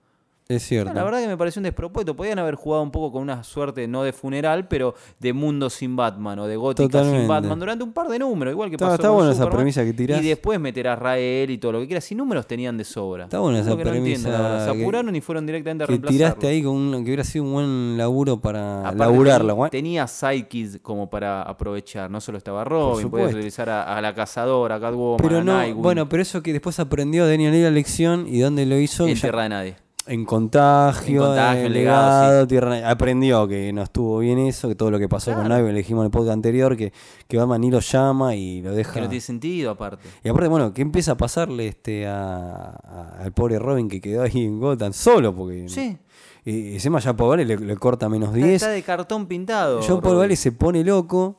Es 0.55 0.63
cierto. 0.63 0.93
La 0.93 1.05
verdad 1.05 1.21
que 1.21 1.29
me 1.29 1.37
pareció 1.37 1.61
un 1.61 1.65
despropuesto. 1.65 2.15
Podían 2.15 2.39
haber 2.39 2.55
jugado 2.55 2.83
un 2.83 2.91
poco 2.91 3.13
con 3.13 3.23
una 3.23 3.43
suerte, 3.45 3.87
no 3.89 4.03
de 4.03 4.13
funeral, 4.13 4.69
pero 4.69 4.95
de 5.19 5.33
mundo 5.33 5.71
sin 5.71 5.97
Batman 5.97 6.39
o 6.41 6.47
de 6.47 6.57
gótica 6.57 6.87
Totalmente. 6.89 7.21
sin 7.21 7.29
Batman 7.29 7.59
durante 7.59 7.85
un 7.85 7.93
par 7.93 8.09
de 8.09 8.19
números, 8.19 8.53
igual 8.53 8.69
que 8.69 8.77
Está- 8.77 8.87
pasó 8.87 8.95
está 8.97 9.09
con 9.09 9.17
buena 9.17 9.33
esa 9.33 9.49
premisa 9.51 9.85
que 9.85 9.93
tirás. 9.93 10.21
Y 10.23 10.29
después 10.29 10.59
meter 10.61 10.89
a 10.89 10.97
Rael 10.97 11.51
y 11.51 11.59
todo 11.59 11.73
lo 11.73 11.81
que 11.81 11.87
quieras. 11.87 12.05
Si 12.05 12.15
números 12.15 12.47
tenían 12.47 12.77
de 12.77 12.85
sobra. 12.85 13.25
Está 13.25 13.39
buena 13.39 13.59
Es 13.59 13.63
esa 13.67 13.71
lo 13.71 13.77
que 13.79 13.85
no 13.85 13.95
entiendo, 13.95 14.29
la 14.31 14.37
verdad. 14.37 14.49
premisa 14.51 14.73
Se 14.73 14.77
que- 14.79 14.83
apuraron 14.83 15.17
y 15.17 15.21
fueron 15.21 15.47
directamente 15.47 15.85
a 15.85 15.87
que 15.87 15.93
reemplazarlo. 15.93 16.19
tiraste 16.19 16.47
ahí 16.49 16.63
con 16.63 16.77
un, 16.77 16.93
que 17.05 17.11
hubiera 17.11 17.25
sido 17.25 17.45
un 17.45 17.53
buen 17.53 17.97
laburo 17.99 18.41
para 18.41 18.89
Aparte 18.89 19.53
guay. 19.53 19.71
Tenía 19.71 20.07
sidekicks 20.07 20.79
como 20.83 21.09
para 21.11 21.43
aprovechar. 21.43 22.11
No 22.11 22.21
solo 22.21 22.39
estaba 22.39 22.65
Robin, 22.65 23.09
podías 23.11 23.33
utilizar 23.35 23.69
a, 23.71 23.97
a 23.97 24.01
la 24.01 24.15
cazadora, 24.15 24.77
a 24.77 24.81
Catwoman, 24.81 25.19
Pero 25.23 25.39
a 25.39 25.45
no, 25.45 25.53
Nightwing. 25.59 25.83
bueno, 25.83 26.09
pero 26.09 26.23
eso 26.23 26.43
que 26.43 26.53
después 26.53 26.79
aprendió 26.81 27.27
Daniel 27.27 27.51
la 27.63 27.71
lección 27.71 28.27
y 28.29 28.39
dónde 28.41 28.65
lo 28.67 28.79
hizo. 28.79 29.07
en 29.07 29.15
Ya- 29.15 29.21
Tierra 29.21 29.43
de 29.43 29.49
Nadie. 29.49 29.77
En 30.11 30.25
contagio, 30.25 31.23
En 31.23 31.29
Contagio, 31.29 31.61
en 31.61 31.67
en 31.67 31.73
Legado, 31.73 32.47
tierra, 32.47 32.91
aprendió 32.91 33.47
que 33.49 33.73
no 33.73 33.83
estuvo 33.83 34.19
bien 34.19 34.39
eso, 34.39 34.69
que 34.69 34.75
todo 34.75 34.91
lo 34.91 34.99
que 34.99 35.09
pasó 35.09 35.33
con. 35.35 35.49
Nightwing, 35.49 35.73
le 35.73 35.79
dijimos 35.79 36.03
en 36.03 36.07
el 36.07 36.11
podcast 36.11 36.33
anterior, 36.33 36.77
que, 36.77 36.93
que 37.29 37.37
Batman 37.37 37.61
ni 37.61 37.71
lo 37.71 37.81
llama 37.81 38.35
y 38.35 38.61
lo 38.63 38.75
deja. 38.75 38.93
Que 38.95 39.01
no 39.01 39.09
tiene 39.09 39.21
sentido, 39.21 39.71
aparte. 39.71 40.09
Y 40.25 40.29
aparte, 40.29 40.49
bueno, 40.49 40.73
¿qué 40.75 40.83
empieza 40.83 41.13
a 41.13 41.17
pasarle 41.17 41.69
este 41.69 42.07
a, 42.07 42.67
a- 42.67 43.17
al 43.23 43.33
pobre 43.33 43.59
Robin 43.59 43.89
que 43.89 44.01
quedó 44.01 44.23
ahí 44.23 44.45
en 44.45 44.59
Gotham 44.61 44.93
solo? 44.93 45.35
Porque 45.35 45.69
Sí. 45.69 45.97
y, 46.45 46.75
encima 46.75 46.99
ya 46.99 47.15
Paul 47.15 47.39
le, 47.47 47.57
le 47.57 47.77
corta 47.77 48.09
menos 48.09 48.31
Está, 48.35 48.39
10. 48.47 48.55
está 48.63 48.69
de 48.71 48.83
cartón 48.83 49.27
pintado. 49.27 49.81
John 49.87 50.01
Paul. 50.01 50.17
Valley 50.17 50.37
se 50.37 50.53
pone 50.53 50.83
loco. 50.85 51.37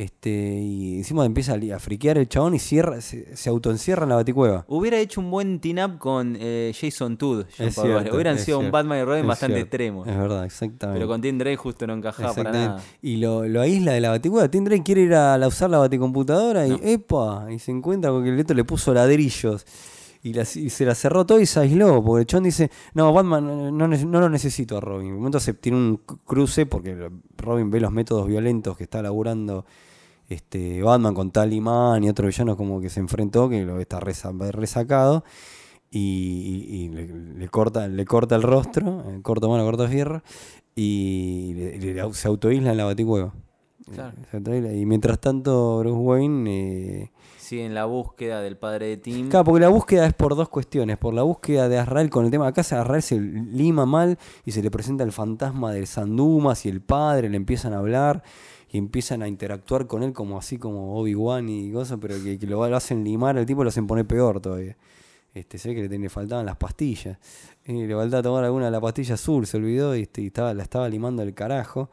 Este, 0.00 0.30
y 0.30 0.96
encima 0.96 1.26
empieza 1.26 1.52
a, 1.74 1.78
friquear 1.78 2.16
el 2.16 2.26
chabón 2.26 2.54
y 2.54 2.58
cierra, 2.58 3.02
se, 3.02 3.36
se 3.36 3.50
autoencierra 3.50 4.04
en 4.04 4.08
la 4.08 4.14
baticueva. 4.14 4.64
Hubiera 4.66 4.98
hecho 4.98 5.20
un 5.20 5.30
buen 5.30 5.60
team-up 5.60 5.98
con 5.98 6.38
eh, 6.40 6.72
Jason 6.74 7.18
Todd. 7.18 7.44
John 7.58 7.70
cierto, 7.70 8.14
Hubieran 8.14 8.38
sido 8.38 8.60
un 8.60 8.70
Batman 8.70 9.00
y 9.00 9.04
Robin 9.04 9.26
bastante 9.26 9.56
cierto, 9.56 9.66
extremos. 9.66 10.08
Es 10.08 10.16
verdad, 10.16 10.46
exactamente. 10.46 10.98
Pero 11.00 11.06
con 11.06 11.20
Tim 11.20 11.36
Drake 11.36 11.58
justo 11.58 11.86
no 11.86 11.92
encajaba 11.92 12.32
para 12.32 12.50
nada. 12.50 12.82
Y 13.02 13.18
lo, 13.18 13.46
lo 13.46 13.60
aísla 13.60 13.92
de 13.92 14.00
la 14.00 14.08
baticueva. 14.08 14.50
Tim 14.50 14.64
Drake 14.64 14.82
quiere 14.82 15.02
ir 15.02 15.14
a 15.14 15.36
usar 15.46 15.68
la 15.68 15.76
baticomputadora 15.76 16.66
y 16.66 16.70
No. 16.70 16.78
¡epa! 16.82 17.48
Y 17.50 17.58
se 17.58 17.70
encuentra 17.70 18.10
con 18.10 18.22
que 18.24 18.30
el 18.30 18.38
leto 18.38 18.54
le 18.54 18.64
puso 18.64 18.94
ladrillos. 18.94 19.66
Y, 20.22 20.32
la- 20.32 20.42
y 20.54 20.70
se 20.70 20.86
la 20.86 20.94
cerró 20.94 21.26
todo 21.26 21.40
y 21.40 21.44
se 21.44 21.60
aisló. 21.60 22.02
Porque 22.02 22.22
el 22.22 22.26
chon 22.26 22.44
dice, 22.44 22.70
no, 22.94 23.12
Batman 23.12 23.76
no, 23.76 23.86
no 23.86 24.20
lo 24.20 24.30
necesito 24.30 24.78
a 24.78 24.80
Robin. 24.80 25.08
En 25.08 25.12
un 25.12 25.18
momento 25.18 25.40
se 25.40 25.52
tiene 25.52 25.76
un 25.76 25.98
cruce 26.24 26.64
porque 26.64 27.10
Robin 27.36 27.70
ve 27.70 27.80
los 27.80 27.92
métodos 27.92 28.26
violentos 28.26 28.78
que 28.78 28.84
está 28.84 29.02
laburando 29.02 29.66
este, 30.30 30.80
Batman 30.82 31.12
con 31.14 31.30
Talimán 31.30 32.02
y 32.02 32.08
otro 32.08 32.26
villano 32.26 32.56
como 32.56 32.80
que 32.80 32.88
se 32.88 33.00
enfrentó, 33.00 33.48
que 33.50 33.62
lo 33.66 33.78
está 33.80 34.00
resa- 34.00 34.32
resacado. 34.52 35.22
Y, 35.92 35.98
y- 36.70 36.84
y 36.84 36.88
le, 36.88 37.08
le 37.36 37.48
corta, 37.48 37.88
le 37.88 38.04
corta 38.04 38.36
el 38.36 38.42
rostro, 38.42 39.02
eh, 39.10 39.20
corto 39.22 39.48
mano, 39.50 39.64
corto 39.64 39.88
fierro, 39.88 40.22
y 40.76 41.52
le- 41.54 41.94
le- 41.94 42.14
se 42.14 42.28
autoisla 42.28 42.70
en 42.70 42.76
la 42.76 42.84
baticueva. 42.84 43.34
Claro. 43.92 44.14
Y 44.72 44.86
mientras 44.86 45.18
tanto, 45.20 45.80
Bruce 45.80 45.98
Wayne. 45.98 46.50
eh, 47.02 47.10
Sí, 47.38 47.58
en 47.58 47.74
la 47.74 47.86
búsqueda 47.86 48.40
del 48.40 48.56
padre 48.56 48.86
de 48.86 48.96
Tim. 48.98 49.28
Claro, 49.28 49.44
porque 49.46 49.60
la 49.62 49.68
búsqueda 49.68 50.06
es 50.06 50.14
por 50.14 50.36
dos 50.36 50.48
cuestiones. 50.48 50.96
Por 50.96 51.12
la 51.12 51.22
búsqueda 51.22 51.68
de 51.68 51.78
Azrael 51.78 52.08
con 52.08 52.24
el 52.24 52.30
tema. 52.30 52.46
Acá 52.46 52.62
se- 52.62 52.76
Azrael 52.76 53.02
se 53.02 53.18
lima 53.20 53.84
mal 53.86 54.16
y 54.44 54.52
se 54.52 54.62
le 54.62 54.70
presenta 54.70 55.02
el 55.02 55.10
fantasma 55.10 55.72
del 55.72 55.88
Sandumas 55.88 56.64
y 56.66 56.68
el 56.68 56.80
padre, 56.80 57.28
le 57.28 57.36
empiezan 57.36 57.72
a 57.72 57.78
hablar 57.78 58.22
y 58.72 58.78
empiezan 58.78 59.22
a 59.22 59.28
interactuar 59.28 59.86
con 59.86 60.02
él 60.02 60.12
como 60.12 60.38
así 60.38 60.56
como 60.58 60.98
Obi-Wan 61.00 61.48
y 61.48 61.72
cosas, 61.72 61.98
pero 62.00 62.14
que, 62.22 62.38
que 62.38 62.46
lo, 62.46 62.68
lo 62.68 62.76
hacen 62.76 63.02
limar, 63.02 63.36
el 63.36 63.46
tipo 63.46 63.64
lo 63.64 63.68
hacen 63.68 63.86
poner 63.86 64.06
peor 64.06 64.40
todavía. 64.40 64.76
Este, 65.34 65.58
ve 65.68 65.74
que 65.74 65.88
le, 65.88 65.98
le 65.98 66.08
faltaban 66.08 66.46
las 66.46 66.56
pastillas. 66.56 67.18
Y 67.64 67.86
le 67.86 67.94
faltaba 67.94 68.22
tomar 68.22 68.44
alguna 68.44 68.66
de 68.66 68.70
la 68.70 68.80
pastilla 68.80 69.14
azul, 69.14 69.46
se 69.46 69.56
olvidó 69.56 69.96
y, 69.96 70.02
este, 70.02 70.22
y 70.22 70.26
estaba, 70.26 70.54
la 70.54 70.62
estaba 70.62 70.88
limando 70.88 71.22
el 71.22 71.34
carajo. 71.34 71.90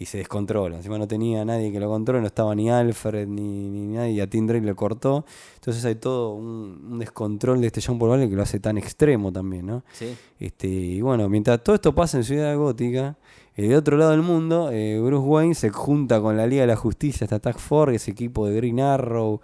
Y 0.00 0.04
se 0.04 0.18
descontrola. 0.18 0.76
Encima 0.76 0.96
no 0.96 1.08
tenía 1.08 1.44
nadie 1.44 1.72
que 1.72 1.80
lo 1.80 1.88
controle, 1.88 2.20
no 2.20 2.28
estaba 2.28 2.54
ni 2.54 2.70
Alfred 2.70 3.26
ni, 3.26 3.68
ni 3.68 3.96
nadie. 3.96 4.12
Y 4.12 4.20
a 4.20 4.30
Tim 4.30 4.46
Drake 4.46 4.64
le 4.64 4.76
cortó. 4.76 5.24
Entonces 5.56 5.84
hay 5.84 5.96
todo 5.96 6.34
un, 6.34 6.88
un 6.92 6.98
descontrol 7.00 7.60
de 7.60 7.66
este 7.66 7.80
John 7.84 7.98
Paul 7.98 8.10
Valley 8.10 8.28
que 8.28 8.36
lo 8.36 8.42
hace 8.42 8.60
tan 8.60 8.78
extremo 8.78 9.32
también, 9.32 9.66
¿no? 9.66 9.82
Sí. 9.90 10.14
Este, 10.38 10.68
y 10.68 11.00
bueno, 11.00 11.28
mientras 11.28 11.64
todo 11.64 11.74
esto 11.74 11.92
pasa 11.96 12.16
en 12.16 12.22
Ciudad 12.22 12.56
Gótica, 12.56 13.16
eh, 13.58 13.68
de 13.68 13.76
otro 13.76 13.96
lado 13.96 14.12
del 14.12 14.22
mundo, 14.22 14.70
eh, 14.72 15.00
Bruce 15.00 15.26
Wayne 15.26 15.54
se 15.54 15.70
junta 15.70 16.20
con 16.20 16.36
la 16.36 16.46
Liga 16.46 16.62
de 16.62 16.68
la 16.68 16.76
Justicia, 16.76 17.24
hasta 17.24 17.40
Tag 17.40 17.58
Force, 17.58 17.96
ese 17.96 18.12
equipo 18.12 18.46
de 18.46 18.54
Green 18.56 18.78
Arrow, 18.80 19.40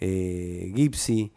eh, 0.00 0.72
Gypsy 0.74 1.30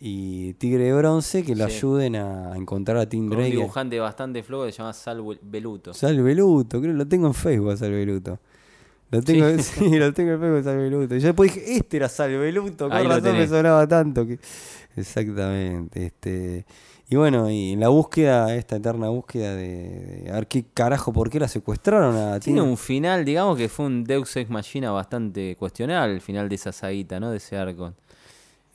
y 0.00 0.54
Tigre 0.54 0.84
de 0.84 0.92
Bronce, 0.94 1.42
que 1.44 1.54
lo 1.54 1.68
Sí. 1.68 1.76
ayuden 1.76 2.16
a 2.16 2.56
encontrar 2.56 2.96
a 2.98 3.06
Tim 3.08 3.28
Con 3.28 3.36
un 3.38 3.42
Drake. 3.44 3.56
dibujante 3.56 3.98
bastante 4.00 4.42
flojo 4.42 4.64
que 4.66 4.72
se 4.72 4.78
llama 4.78 4.92
Sal 4.92 5.22
Beluto. 5.42 5.92
Sal 5.92 6.22
Beluto, 6.22 6.80
creo 6.80 6.92
que 6.92 6.98
lo 6.98 7.06
tengo 7.06 7.26
en 7.26 7.34
Facebook 7.34 7.76
Sal 7.76 7.90
Beluto. 7.92 8.38
Lo 9.10 9.20
tengo, 9.22 9.44
sí. 9.62 9.98
lo 9.98 10.12
tengo 10.12 10.32
en 10.32 10.40
Facebook 10.40 10.64
Sal 10.64 10.76
Beluto. 10.78 11.14
Y 11.16 11.20
yo 11.20 11.26
después 11.28 11.54
dije, 11.54 11.76
este 11.76 11.96
era 11.98 12.08
Sal 12.08 12.36
Beluto, 12.38 12.88
con 12.88 13.08
razón 13.08 13.32
me 13.36 13.46
sonaba 13.46 13.86
tanto. 13.86 14.26
Que... 14.26 14.38
Exactamente. 14.96 16.06
Este... 16.06 16.64
Y 17.12 17.16
bueno, 17.16 17.50
y 17.50 17.76
la 17.76 17.88
búsqueda, 17.88 18.54
esta 18.54 18.76
eterna 18.76 19.10
búsqueda 19.10 19.54
de, 19.54 20.22
de 20.22 20.30
a 20.30 20.36
ver 20.36 20.46
qué 20.46 20.64
carajo, 20.72 21.12
por 21.12 21.28
qué 21.28 21.38
la 21.38 21.46
secuestraron 21.46 22.16
a 22.16 22.40
Tiene 22.40 22.62
un 22.62 22.78
final, 22.78 23.26
digamos 23.26 23.58
que 23.58 23.68
fue 23.68 23.84
un 23.84 24.02
Deus 24.02 24.34
Ex 24.34 24.48
Machina 24.48 24.92
bastante 24.92 25.54
cuestionable 25.56 26.14
el 26.14 26.22
final 26.22 26.48
de 26.48 26.54
esa 26.54 26.72
saguita, 26.72 27.20
¿no? 27.20 27.30
De 27.30 27.36
ese 27.36 27.58
arco. 27.58 27.92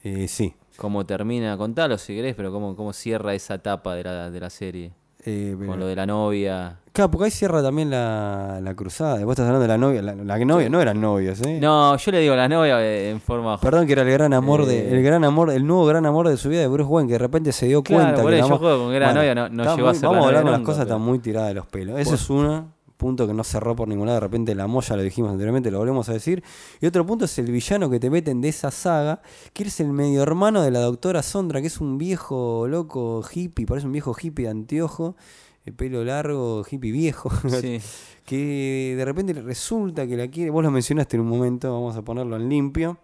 Eh, 0.03 0.27
sí. 0.27 0.53
Cómo 0.77 1.03
termina, 1.03 1.57
contalo 1.57 1.97
si 1.97 2.13
querés, 2.13 2.35
pero 2.35 2.51
cómo, 2.51 2.75
cómo 2.75 2.93
cierra 2.93 3.33
esa 3.33 3.55
etapa 3.55 3.95
de 3.95 4.03
la, 4.03 4.29
de 4.29 4.39
la 4.39 4.51
serie. 4.51 4.91
Eh, 5.29 5.57
Con 5.65 5.77
lo 5.79 5.87
de 5.87 5.95
la 5.95 6.05
novia. 6.05 6.77
Claro, 6.93 7.11
porque 7.11 7.25
ahí 7.25 7.31
cierra 7.31 7.61
también 7.61 7.89
la, 7.91 8.59
la 8.61 8.73
cruzada. 8.73 9.15
Vos 9.25 9.33
estás 9.33 9.45
hablando 9.45 9.61
de 9.61 9.67
la 9.67 9.77
novia. 9.77 10.01
La, 10.01 10.15
la 10.15 10.45
novia 10.45 10.69
no 10.69 10.81
eran 10.81 10.99
novios, 11.01 11.41
¿eh? 11.41 11.59
No, 11.61 11.95
yo 11.97 12.11
le 12.11 12.19
digo 12.21 12.35
la 12.35 12.47
novia 12.47 12.81
eh, 12.81 13.11
en 13.11 13.19
forma... 13.21 13.59
Perdón 13.59 13.85
que 13.85 13.91
era 13.93 14.03
el 14.03 14.09
gran 14.09 14.33
amor 14.33 14.65
de, 14.65 14.79
Eh. 14.87 14.95
el 14.97 15.03
gran 15.03 15.23
amor, 15.25 15.51
el 15.51 15.67
nuevo 15.67 15.85
gran 15.85 16.05
amor 16.05 16.27
de 16.29 16.37
su 16.37 16.47
vida 16.49 16.61
de 16.61 16.67
Bruce 16.67 16.89
Wayne, 16.89 17.07
que 17.07 17.13
de 17.13 17.19
repente 17.19 17.51
se 17.51 17.67
dio 17.67 17.83
Claro, 17.83 18.03
cuenta 18.03 18.21
por 18.23 18.31
que 18.31 18.37
yo 18.39 18.57
juego 18.57 18.85
con 18.85 18.93
gran 18.93 19.13
novia, 19.13 19.35
no- 19.35 19.49
no 19.49 19.75
llegó 19.75 19.87
a 19.89 19.91
muy- 19.91 19.99
ser 19.99 20.03
la 20.03 20.09
Vamos 20.09 20.23
a 20.23 20.27
hablar 20.29 20.43
con 20.43 20.51
las 20.53 20.61
cosas 20.61 20.85
pero- 20.85 20.95
están 20.95 21.01
muy 21.07 21.19
tiradas 21.19 21.49
de 21.49 21.53
los 21.55 21.65
pelos. 21.67 21.99
Ese 21.99 22.15
es 22.15 22.29
uno, 22.29 22.71
punto 22.97 23.27
que 23.27 23.33
no 23.33 23.43
cerró 23.43 23.75
por 23.75 23.87
ningún 23.87 24.07
lado, 24.07 24.17
de 24.17 24.21
repente 24.21 24.55
la 24.55 24.67
moya 24.67 24.95
lo 24.95 25.03
dijimos 25.03 25.31
anteriormente, 25.31 25.71
lo 25.71 25.79
volvemos 25.79 26.09
a 26.09 26.13
decir. 26.13 26.43
Y 26.81 26.85
otro 26.85 27.05
punto 27.05 27.25
es 27.25 27.39
el 27.39 27.51
villano 27.51 27.89
que 27.89 27.99
te 27.99 28.09
meten 28.09 28.41
de 28.41 28.49
esa 28.49 28.71
saga, 28.71 29.21
que 29.53 29.63
es 29.63 29.79
el 29.79 29.93
medio 29.93 30.23
hermano 30.23 30.61
de 30.61 30.71
la 30.71 30.79
doctora 30.79 31.21
Sondra, 31.23 31.61
que 31.61 31.67
es 31.67 31.79
un 31.79 31.97
viejo 31.97 32.67
loco 32.67 33.23
hippie, 33.31 33.65
parece 33.65 33.87
un 33.87 33.93
viejo 33.93 34.15
hippie 34.19 34.45
de 34.45 34.51
anteojo, 34.51 35.15
de 35.65 35.71
pelo 35.71 36.03
largo, 36.03 36.65
hippie 36.69 36.91
viejo. 36.91 37.29
Sí. 37.61 37.79
que 38.25 38.93
de 38.97 39.05
repente 39.05 39.33
resulta 39.33 40.05
que 40.05 40.17
la 40.17 40.27
quiere, 40.27 40.49
vos 40.49 40.63
lo 40.63 40.69
mencionaste 40.69 41.15
en 41.15 41.21
un 41.21 41.29
momento, 41.29 41.71
vamos 41.71 41.95
a 41.95 42.01
ponerlo 42.01 42.35
en 42.35 42.49
limpio, 42.49 42.97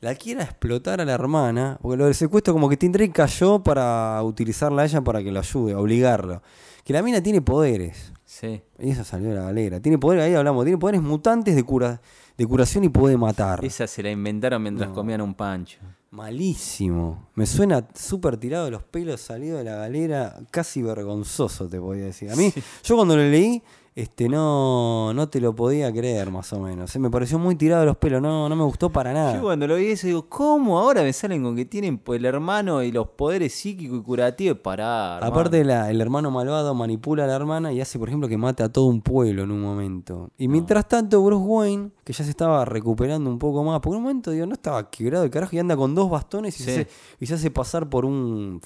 la 0.00 0.14
quiera 0.14 0.42
explotar 0.42 1.00
a 1.00 1.04
la 1.04 1.12
hermana, 1.12 1.78
porque 1.82 1.98
lo 1.98 2.06
del 2.06 2.14
secuestro 2.14 2.54
como 2.54 2.68
que 2.68 2.76
Tim 2.76 2.90
Drake 2.90 3.12
cayó 3.12 3.62
para 3.62 4.22
utilizarla 4.22 4.82
a 4.82 4.84
ella 4.86 5.02
para 5.02 5.22
que 5.22 5.30
lo 5.30 5.40
ayude, 5.40 5.74
obligarlo. 5.74 6.42
Que 6.84 6.94
la 6.94 7.02
mina 7.02 7.22
tiene 7.22 7.42
poderes, 7.42 8.12
Sí. 8.32 8.62
y 8.78 8.90
eso 8.90 9.02
salió 9.02 9.30
de 9.30 9.34
la 9.34 9.42
galera, 9.42 9.80
tiene 9.80 9.98
poderes, 9.98 10.24
ahí 10.24 10.34
hablamos, 10.34 10.64
tiene 10.64 10.78
poderes 10.78 11.02
mutantes 11.02 11.56
de, 11.56 11.64
cura, 11.64 12.00
de 12.38 12.46
curación 12.46 12.84
y 12.84 12.88
puede 12.88 13.16
matar. 13.16 13.64
Esa 13.64 13.88
se 13.88 14.04
la 14.04 14.10
inventaron 14.12 14.62
mientras 14.62 14.88
No. 14.90 14.94
comían 14.94 15.20
un 15.20 15.34
pancho. 15.34 15.78
Malísimo. 16.12 17.28
Me 17.34 17.44
suena 17.44 17.88
súper 17.94 18.36
tirado 18.36 18.66
de 18.66 18.70
los 18.70 18.84
pelos, 18.84 19.20
salido 19.20 19.58
de 19.58 19.64
la 19.64 19.74
galera, 19.74 20.38
casi 20.52 20.80
vergonzoso, 20.80 21.68
te 21.68 21.80
podía 21.80 22.04
decir. 22.04 22.30
A 22.30 22.36
mí, 22.36 22.52
yo 22.84 22.94
cuando 22.96 23.16
lo 23.16 23.22
leí, 23.22 23.62
este 24.02 24.28
no, 24.28 25.12
no 25.14 25.28
te 25.28 25.40
lo 25.40 25.54
podía 25.54 25.92
creer, 25.92 26.30
más 26.30 26.52
o 26.52 26.60
menos. 26.60 26.90
Se 26.90 26.98
me 26.98 27.10
pareció 27.10 27.38
muy 27.38 27.54
tirado 27.56 27.80
de 27.80 27.86
los 27.86 27.96
pelos, 27.96 28.20
no, 28.22 28.48
no 28.48 28.56
me 28.56 28.64
gustó 28.64 28.90
para 28.90 29.10
Yo 29.12 29.18
nada. 29.18 29.40
cuando 29.40 29.66
lo 29.66 29.76
vi 29.76 29.86
eso 29.86 30.06
digo, 30.06 30.28
¿cómo 30.28 30.78
ahora 30.78 31.02
me 31.02 31.12
salen 31.12 31.42
con 31.42 31.54
que 31.56 31.64
tienen 31.64 31.98
pues, 31.98 32.18
el 32.18 32.24
hermano 32.26 32.82
y 32.82 32.92
los 32.92 33.08
poderes 33.08 33.52
psíquicos 33.54 33.98
y 33.98 34.02
curativos? 34.02 34.58
Pará, 34.58 35.16
hermano. 35.16 35.32
Aparte, 35.32 35.64
la- 35.64 35.90
el 35.90 36.00
hermano 36.00 36.30
malvado 36.30 36.74
manipula 36.74 37.24
a 37.24 37.26
la 37.26 37.36
hermana 37.36 37.72
y 37.72 37.80
hace, 37.80 37.98
por 37.98 38.08
ejemplo, 38.08 38.28
que 38.28 38.36
mate 38.36 38.62
a 38.62 38.68
todo 38.68 38.86
un 38.86 39.00
pueblo 39.02 39.42
en 39.44 39.50
un 39.50 39.60
momento. 39.60 40.30
Y 40.38 40.48
mientras 40.48 40.86
tanto, 40.88 41.22
Bruce 41.22 41.44
Wayne, 41.44 41.90
que 42.04 42.12
ya 42.12 42.24
se 42.24 42.30
estaba 42.30 42.64
recuperando 42.64 43.28
un 43.30 43.38
poco 43.38 43.62
más, 43.64 43.80
en 43.84 43.92
un 43.94 44.02
momento, 44.02 44.30
digo, 44.30 44.46
no 44.46 44.54
estaba 44.54 44.90
quebrado 44.90 45.24
de 45.24 45.30
carajo 45.30 45.54
y 45.56 45.58
anda 45.58 45.76
con 45.76 45.94
dos 45.94 46.10
bastones 46.10 46.58
y, 46.60 46.62
se, 46.64 46.70
hace, 46.72 46.88
y 47.20 47.26
se 47.26 47.34
hace 47.34 47.50
pasar 47.50 47.88
por 47.88 48.04
un 48.04 48.60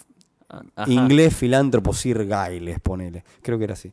Ah, 0.48 0.62
ajá. 0.76 0.92
Inglés 0.92 1.34
filántropo 1.34 1.92
Sir 1.94 2.28
Giles, 2.28 2.78
ponele. 2.78 3.24
Creo 3.42 3.56
que 3.58 3.64
era 3.64 3.72
así. 3.72 3.92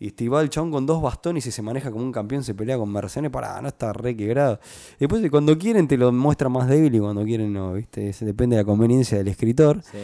Y 0.00 0.08
este, 0.08 0.24
y 0.24 0.28
va 0.28 0.40
el 0.40 0.48
chabón 0.50 0.72
con 0.72 0.86
dos 0.86 1.00
bastones 1.02 1.46
y 1.46 1.50
se 1.52 1.60
maneja 1.62 1.90
como 1.92 2.02
un 2.02 2.10
campeón, 2.10 2.42
se 2.42 2.54
pelea 2.54 2.76
con 2.78 2.90
mercenarios. 2.90 3.30
Pará, 3.32 3.60
no 3.60 3.68
está 3.68 3.92
re 3.92 4.16
quebrado. 4.16 4.58
Después, 4.98 5.22
cuando 5.30 5.56
quieren, 5.58 5.86
te 5.86 5.96
lo 5.98 6.10
muestra 6.10 6.48
más 6.48 6.66
débil 6.68 6.94
y 6.94 6.98
cuando 6.98 7.22
quieren, 7.22 7.52
no, 7.52 7.74
¿viste? 7.74 8.08
Eso 8.08 8.24
depende 8.24 8.56
de 8.56 8.62
la 8.62 8.66
conveniencia 8.66 9.18
del 9.18 9.28
escritor. 9.28 9.82
Sí. 9.82 9.98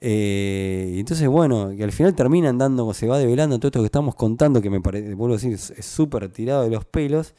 Eh, 0.00 0.92
y 0.96 1.00
entonces, 1.00 1.28
bueno, 1.28 1.70
que 1.76 1.84
al 1.84 1.92
final 1.92 2.14
terminan 2.14 2.58
dando, 2.58 2.92
se 2.94 3.06
va 3.06 3.18
develando 3.18 3.58
todo 3.58 3.68
esto 3.68 3.80
que 3.80 3.86
estamos 3.86 4.14
contando, 4.14 4.60
que 4.60 4.70
me 4.70 4.80
parece, 4.80 5.14
vuelvo 5.14 5.34
a 5.34 5.36
decir, 5.36 5.52
es 5.52 5.70
es 5.70 5.86
súper 5.86 6.28
tirado 6.30 6.62
de 6.64 6.70
los 6.70 6.84
pelos. 6.84 7.34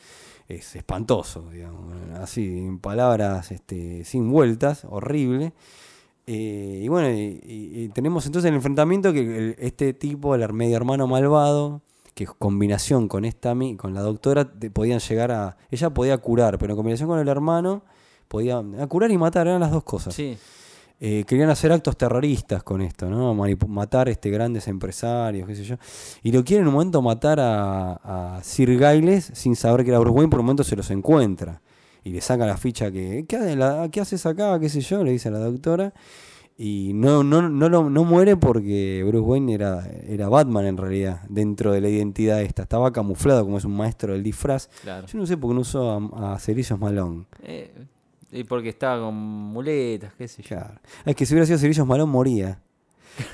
Es 0.48 0.76
espantoso, 0.76 1.50
digamos. 1.52 1.92
Así, 2.22 2.60
en 2.60 2.78
palabras 2.78 3.52
este, 3.52 4.04
sin 4.06 4.30
vueltas, 4.32 4.86
horrible. 4.88 5.54
Eh, 6.28 6.82
y 6.84 6.88
bueno, 6.88 7.10
y, 7.12 7.40
y- 7.44 7.84
y 7.84 7.90
tenemos 7.90 8.26
entonces 8.28 8.50
el 8.50 8.56
enfrentamiento 8.56 9.12
que 9.12 9.22
el- 9.22 9.56
este 9.60 9.94
tipo, 9.94 10.34
el 10.36 10.54
medio 10.54 10.76
hermano 10.78 11.08
malvado, 11.08 11.82
que 12.16 12.26
combinación 12.26 13.08
con 13.08 13.26
esta 13.26 13.54
con 13.78 13.94
la 13.94 14.02
doctora, 14.02 14.52
te- 14.52 14.72
podían 14.72 15.00
llegar 15.00 15.32
a. 15.32 15.58
Ella 15.70 15.92
podía 15.92 16.18
curar, 16.18 16.58
pero 16.58 16.74
en 16.74 16.78
combinación 16.78 17.08
con 17.08 17.20
el 17.20 17.28
hermano, 17.28 17.84
podía 18.28 18.58
a 18.58 18.88
curar 18.88 19.12
y 19.12 19.18
matar, 19.20 19.46
eran 19.48 19.60
las 19.60 19.70
dos 19.72 19.84
cosas. 19.84 20.16
Sí. 20.16 20.36
Eh, 21.02 21.26
querían 21.28 21.50
hacer 21.50 21.74
actos 21.74 21.98
terroristas 21.98 22.64
con 22.64 22.82
esto, 22.82 23.10
¿no? 23.10 23.36
Manipu- 23.36 23.68
matar 23.68 24.08
este 24.08 24.30
grandes 24.30 24.70
empresarios, 24.70 25.46
qué 25.46 25.54
sé 25.56 25.66
yo. 25.66 25.76
Y 26.24 26.32
lo 26.32 26.42
quieren 26.46 26.64
en 26.64 26.68
un 26.70 26.74
momento 26.76 27.02
matar 27.02 27.38
a, 27.42 28.36
a 28.38 28.42
Sir 28.44 28.70
Giles 28.80 29.30
sin 29.34 29.58
saber 29.58 29.84
que 29.84 29.90
era 29.92 30.00
Bruce 30.00 30.16
Wayne, 30.16 30.30
por 30.30 30.40
un 30.40 30.46
momento 30.46 30.64
se 30.64 30.78
los 30.78 30.90
encuentra. 30.92 31.62
Y 32.06 32.12
le 32.12 32.22
saca 32.22 32.46
la 32.46 32.56
ficha 32.56 32.92
que, 32.92 33.26
¿qué, 33.28 33.58
la- 33.58 33.90
¿qué 33.92 34.00
haces 34.00 34.26
acá? 34.26 34.58
¿Qué 34.58 34.70
sé 34.70 34.80
yo? 34.80 35.04
Le 35.04 35.12
dice 35.12 35.28
a 35.28 35.32
la 35.32 35.40
doctora. 35.40 35.94
Y 36.58 36.92
no, 36.94 37.22
no, 37.24 37.50
no, 37.50 37.68
lo- 37.68 37.90
no 37.90 38.04
muere 38.06 38.38
porque 38.38 39.04
Bruce 39.06 39.20
Wayne 39.26 39.54
era, 39.54 39.86
era 40.08 40.30
Batman 40.30 40.66
en 40.66 40.78
realidad, 40.78 41.22
dentro 41.28 41.74
de 41.74 41.82
la 41.82 41.90
identidad 41.90 42.42
esta. 42.42 42.64
Estaba 42.64 42.94
camuflado 42.94 43.44
como 43.44 43.58
es 43.58 43.66
un 43.66 43.76
maestro 43.76 44.14
del 44.14 44.24
disfraz. 44.24 44.70
Claro. 44.82 45.06
Yo 45.08 45.20
no 45.20 45.26
sé 45.26 45.36
por 45.36 45.50
qué 45.52 45.56
no 45.56 45.62
usó 45.62 45.92
a, 46.16 46.34
a 46.36 46.40
Cerillos 46.40 46.80
Malón. 46.80 47.28
Eh, 47.44 47.74
y 48.32 48.44
porque 48.46 48.70
estaba 48.70 49.02
con 49.06 49.16
muletas, 49.16 50.14
qué 50.18 50.28
sé 50.30 50.44
yo. 50.44 50.48
Claro. 50.50 50.76
Es 51.06 51.16
que 51.16 51.26
si 51.26 51.34
hubiera 51.34 51.46
sido 51.46 51.58
Cerillos 51.60 51.86
Malón 51.86 52.10
moría. 52.10 52.60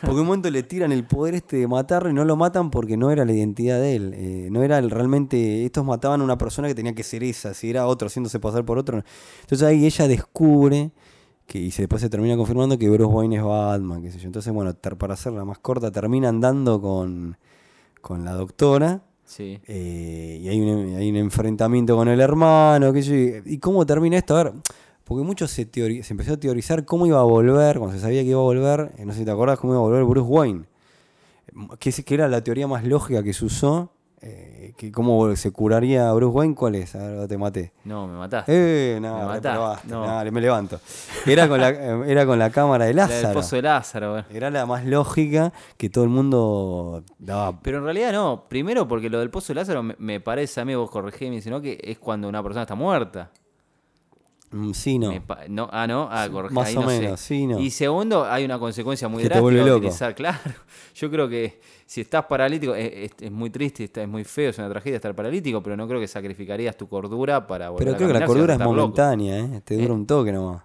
Porque 0.02 0.20
un 0.22 0.28
momento 0.28 0.50
le 0.52 0.62
tiran 0.64 0.92
el 0.92 1.04
poder 1.06 1.34
este 1.36 1.58
de 1.58 1.68
matarlo 1.68 2.10
y 2.10 2.14
no 2.14 2.24
lo 2.26 2.36
matan 2.36 2.70
porque 2.70 2.98
no 2.98 3.10
era 3.12 3.26
la 3.26 3.34
identidad 3.34 3.80
de 3.80 3.96
él. 3.96 4.14
eh, 4.16 4.48
no 4.52 4.64
era 4.64 4.80
el- 4.80 4.90
realmente. 4.92 5.64
Estos 5.66 5.86
mataban 5.86 6.22
a 6.22 6.24
una 6.24 6.38
persona 6.40 6.68
que 6.68 6.76
tenía 6.76 6.94
que 6.96 7.04
ser 7.04 7.24
esa. 7.24 7.54
Si 7.54 7.70
era 7.70 7.86
otro 7.86 8.08
haciéndose 8.08 8.40
pasar 8.40 8.66
por 8.66 8.80
otro. 8.80 9.04
Entonces 9.42 9.68
ahí 9.68 9.86
ella 9.86 10.08
descubre. 10.08 10.90
Que, 11.52 11.60
y 11.60 11.72
se, 11.72 11.82
después 11.82 12.02
se 12.02 12.10
termina 12.10 12.38
confirmando 12.38 12.78
que 12.78 12.90
Bruce 12.90 13.14
Wayne 13.14 13.36
es 13.36 13.44
Batman, 13.44 14.02
qué 14.02 14.10
sé 14.10 14.20
yo. 14.20 14.28
Entonces, 14.28 14.54
bueno, 14.54 14.74
ter- 14.74 14.96
para 14.98 15.16
hacerla 15.16 15.44
más 15.44 15.60
corta, 15.60 15.92
termina 15.92 16.30
andando 16.30 16.80
con, 16.80 17.36
con 18.00 18.24
la 18.24 18.32
doctora. 18.34 19.02
Sí. 19.26 19.60
Eh, 19.68 20.40
y 20.42 20.48
hay 20.48 20.62
un, 20.62 20.96
hay 20.96 21.10
un 21.10 21.18
enfrentamiento 21.18 21.98
con 21.98 22.08
el 22.08 22.22
hermano, 22.22 22.94
qué 22.94 23.04
sé 23.04 23.44
yo. 23.44 23.52
¿Y 23.52 23.58
cómo 23.58 23.86
termina 23.86 24.18
esto? 24.18 24.38
A 24.38 24.44
ver, 24.46 24.54
porque 25.04 25.26
mucho 25.26 25.46
se, 25.46 25.70
teori- 25.70 26.04
se 26.04 26.14
empezó 26.14 26.34
a 26.34 26.38
teorizar 26.38 26.86
cómo 26.86 27.06
iba 27.06 27.20
a 27.20 27.24
volver, 27.24 27.80
cuando 27.80 27.98
se 27.98 28.02
sabía 28.02 28.22
que 28.22 28.30
iba 28.30 28.40
a 28.40 28.44
volver, 28.44 28.94
eh, 28.98 29.04
no 29.06 29.12
sé 29.12 29.20
si 29.20 29.26
te 29.26 29.32
acordás 29.32 29.60
cómo 29.60 29.74
iba 29.74 29.80
a 29.82 29.84
volver 29.84 30.06
Bruce 30.06 30.30
Wayne. 30.30 30.64
Que, 31.80 31.92
que 31.92 32.14
era 32.14 32.30
la 32.30 32.42
teoría 32.42 32.66
más 32.66 32.86
lógica 32.86 33.24
que 33.24 33.34
se 33.34 33.44
usó 33.44 33.92
eh, 34.24 34.74
que 34.78 34.92
¿cómo 34.92 35.36
se 35.36 35.52
curaría 35.52 36.10
a 36.10 36.14
Bruce 36.14 36.36
Wayne? 36.36 36.54
¿Cuál 36.56 36.76
es? 36.76 36.94
A 36.96 37.00
ver, 37.00 37.28
te 37.28 37.38
maté. 37.38 37.72
No, 37.86 38.08
me 38.08 38.18
mataste. 38.18 38.52
Eh, 38.96 39.00
no, 39.00 39.18
Me 39.18 39.26
mataste, 39.26 39.88
no. 39.88 40.32
Me 40.32 40.42
levanto. 40.42 40.80
Era 41.26 41.48
con 41.48 41.60
la, 41.60 41.70
eh, 41.72 42.04
era 42.08 42.26
con 42.26 42.38
la 42.38 42.50
cámara 42.52 42.86
de 42.86 42.94
La 42.94 43.08
del 43.08 43.16
Lázaro. 43.16 43.34
pozo 43.34 43.56
de 43.56 43.62
Lázaro, 43.64 44.12
bueno. 44.12 44.28
Era 44.32 44.52
la 44.52 44.66
más 44.66 44.86
lógica 44.86 45.52
que 45.78 45.90
todo 45.90 46.04
el 46.04 46.12
mundo 46.12 47.04
daba. 47.18 47.60
Pero 47.62 47.80
en 47.80 47.84
realidad 47.84 48.14
no. 48.14 48.46
Primero 48.48 48.88
porque 48.88 49.10
lo 49.10 49.20
del 49.20 49.30
pozo 49.32 49.54
de 49.54 49.56
Lázaro 49.60 49.82
me, 49.82 49.96
me 49.98 50.20
parece 50.20 50.62
a 50.62 50.66
mí, 50.66 50.76
vos 50.76 50.92
corregime, 50.92 51.42
sino 51.42 51.60
que 51.60 51.80
es 51.84 51.98
cuando 51.98 52.30
una 52.30 52.44
persona 52.44 52.62
está 52.64 52.76
muerta. 52.76 53.32
Mm, 54.54 54.72
Sí, 54.74 55.00
no. 55.00 55.14
Ah, 55.72 55.88
no, 55.88 56.08
ah, 56.12 56.28
corregí, 56.30 56.54
más 56.54 56.68
ahí 56.68 56.76
o 56.76 56.82
no 56.82 56.90
sé. 56.90 57.00
menos, 57.00 57.20
sí, 57.22 57.48
no. 57.48 57.60
Y 57.60 57.70
segundo, 57.72 58.26
hay 58.26 58.44
una 58.44 58.60
consecuencia 58.60 59.08
muy 59.08 59.24
Que 59.24 59.30
te 59.30 59.36
drástica 59.36 59.42
vuelve 59.44 59.60
de 59.62 59.66
loco. 59.66 59.78
utilizar, 59.78 60.14
claro. 60.16 60.40
Yo 60.94 61.10
creo 61.10 61.30
que 61.30 61.62
si 61.86 62.02
estás 62.02 62.26
paralítico, 62.26 62.76
es, 62.76 63.12
es- 63.22 63.32
muy 63.32 63.50
triste, 63.50 63.90
es 63.96 64.08
muy 64.08 64.24
feo, 64.26 64.50
es 64.50 64.58
una 64.58 64.70
tragedia 64.70 64.98
estar 64.98 65.16
paralítico, 65.16 65.64
pero 65.64 65.78
no 65.78 65.88
creo 65.88 66.00
que 66.02 66.08
sacrificarías 66.08 66.76
tu 66.76 66.90
cordura 66.90 67.48
para 67.48 67.70
volver 67.70 67.86
Pero 67.86 67.96
a 67.96 67.98
creo 67.98 68.08
que 68.10 68.20
la 68.20 68.26
cordura 68.26 68.54
es 68.56 68.60
momentánea, 68.60 69.38
¿eh? 69.40 69.62
Te 69.64 69.76
dura 69.76 69.88
¿Eh? 69.88 69.92
un 69.92 70.06
toque 70.06 70.32
nomás. 70.34 70.64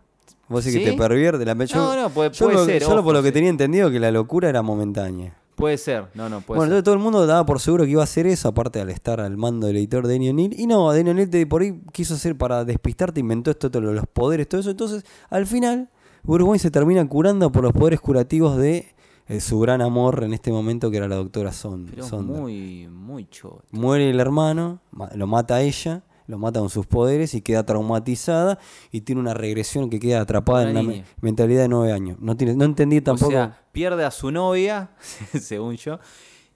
Vos 0.48 0.64
decís 0.64 0.78
¿Sí? 0.80 0.84
que 0.84 0.92
te 0.92 0.96
pervierte 0.98 1.44
la 1.44 1.54
yo, 1.64 1.76
No, 1.76 2.02
no, 2.02 2.10
puede- 2.10 2.30
yo 2.30 2.44
puede 2.46 2.58
lo- 2.58 2.64
ser, 2.64 2.82
Solo 2.82 3.02
por 3.04 3.14
lo 3.14 3.22
que 3.22 3.28
sí. 3.28 3.34
tenía 3.34 3.50
entendido 3.50 3.90
que 3.90 3.98
la 4.00 4.10
locura 4.10 4.48
era 4.48 4.62
momentánea. 4.62 5.34
Puede 5.56 5.78
ser, 5.78 6.04
no, 6.14 6.28
no, 6.28 6.42
puede 6.42 6.58
bueno, 6.58 6.70
ser. 6.70 6.78
entonces 6.78 6.84
todo 6.84 6.94
el 6.94 7.00
mundo 7.00 7.26
daba 7.26 7.44
por 7.46 7.60
seguro 7.60 7.84
que 7.84 7.90
iba 7.90 8.02
a 8.02 8.04
hacer 8.04 8.26
eso, 8.26 8.48
aparte 8.48 8.80
al 8.80 8.90
estar 8.90 9.20
al 9.20 9.36
mando 9.36 9.66
del 9.66 9.76
editor 9.78 10.06
Denny 10.06 10.28
O'Neill. 10.28 10.54
Y 10.60 10.66
no, 10.66 10.92
Denny 10.92 11.10
O'Neill 11.10 11.30
te- 11.30 11.46
por 11.46 11.62
ahí 11.62 11.80
quiso 11.92 12.14
hacer 12.14 12.36
para 12.36 12.64
despistarte, 12.64 13.20
inventó 13.20 13.50
esto, 13.50 13.70
todo 13.70 13.82
lo- 13.82 13.92
los 13.94 14.06
poderes, 14.06 14.48
todo 14.48 14.60
eso. 14.60 14.70
Entonces, 14.70 15.04
al 15.30 15.46
final, 15.46 15.88
Wayne 16.24 16.58
se 16.58 16.70
termina 16.70 17.08
curando 17.08 17.50
por 17.50 17.62
los 17.64 17.72
poderes 17.72 18.00
curativos 18.00 18.56
de 18.58 18.94
eh, 19.28 19.40
su 19.40 19.58
gran 19.58 19.80
amor 19.82 20.22
en 20.22 20.32
este 20.34 20.52
momento, 20.52 20.88
que 20.90 20.98
era 20.98 21.08
la 21.08 21.16
doctora 21.16 21.52
Son, 21.52 21.86
Pero 21.90 22.04
Sonda. 22.06 22.38
muy, 22.38 22.86
muy 22.88 23.26
choto. 23.28 23.64
Muere 23.72 24.08
el 24.10 24.20
hermano, 24.20 24.80
ma- 24.92 25.10
lo 25.16 25.26
mata 25.26 25.56
a 25.56 25.62
ella, 25.62 26.04
lo 26.26 26.38
mata 26.38 26.60
con 26.60 26.70
sus 26.70 26.86
poderes 26.86 27.34
y 27.34 27.40
queda 27.40 27.64
traumatizada 27.64 28.58
y 28.90 29.02
tiene 29.02 29.20
una 29.20 29.34
regresión 29.34 29.90
que 29.90 30.00
queda 30.00 30.20
atrapada 30.20 30.68
Una 30.70 30.80
en 30.80 30.86
me- 30.86 31.04
mentalidad 31.20 31.62
de 31.62 31.68
nueve 31.68 31.92
años. 31.92 32.18
No, 32.20 32.36
tiene, 32.36 32.54
no 32.54 32.64
entendí 32.64 33.00
tampoco. 33.00 33.28
O 33.28 33.32
sea, 33.32 33.60
pierde 33.72 34.04
a 34.04 34.10
su 34.10 34.30
novia, 34.30 34.90
según 35.40 35.76
yo, 35.76 35.98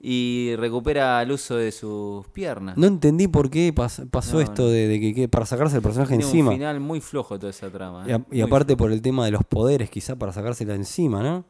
y 0.03 0.55
recupera 0.57 1.21
el 1.21 1.31
uso 1.31 1.55
de 1.57 1.71
sus 1.71 2.27
piernas. 2.29 2.75
no 2.75 2.87
entendí 2.87 3.27
por 3.27 3.49
qué 3.51 3.73
pas- 3.73 4.09
pasó 4.09 4.35
No, 4.37 4.41
esto 4.41 4.63
no. 4.63 4.69
de, 4.69 4.87
de 4.87 4.99
que, 4.99 5.13
que 5.13 5.27
para 5.29 5.45
sacarse 5.45 5.75
el 5.75 5.83
personaje 5.83 6.09
Tiene 6.17 6.23
encima. 6.23 6.49
un 6.51 6.55
final 6.57 6.79
muy 6.79 7.01
flojo 7.01 7.37
toda 7.37 7.51
esa 7.51 7.69
trama. 7.69 8.05
Y, 8.07 8.11
¿eh? 8.11 8.13
a- 8.15 8.25
y 8.31 8.41
aparte 8.41 8.73
flojo. 8.73 8.77
por 8.85 8.91
el 8.91 9.01
tema 9.01 9.25
de 9.25 9.31
los 9.31 9.43
poderes, 9.43 9.89
quizá 9.91 10.15
para 10.15 10.33
sacársela 10.33 10.73
encima, 10.73 11.21
¿no? 11.21 11.45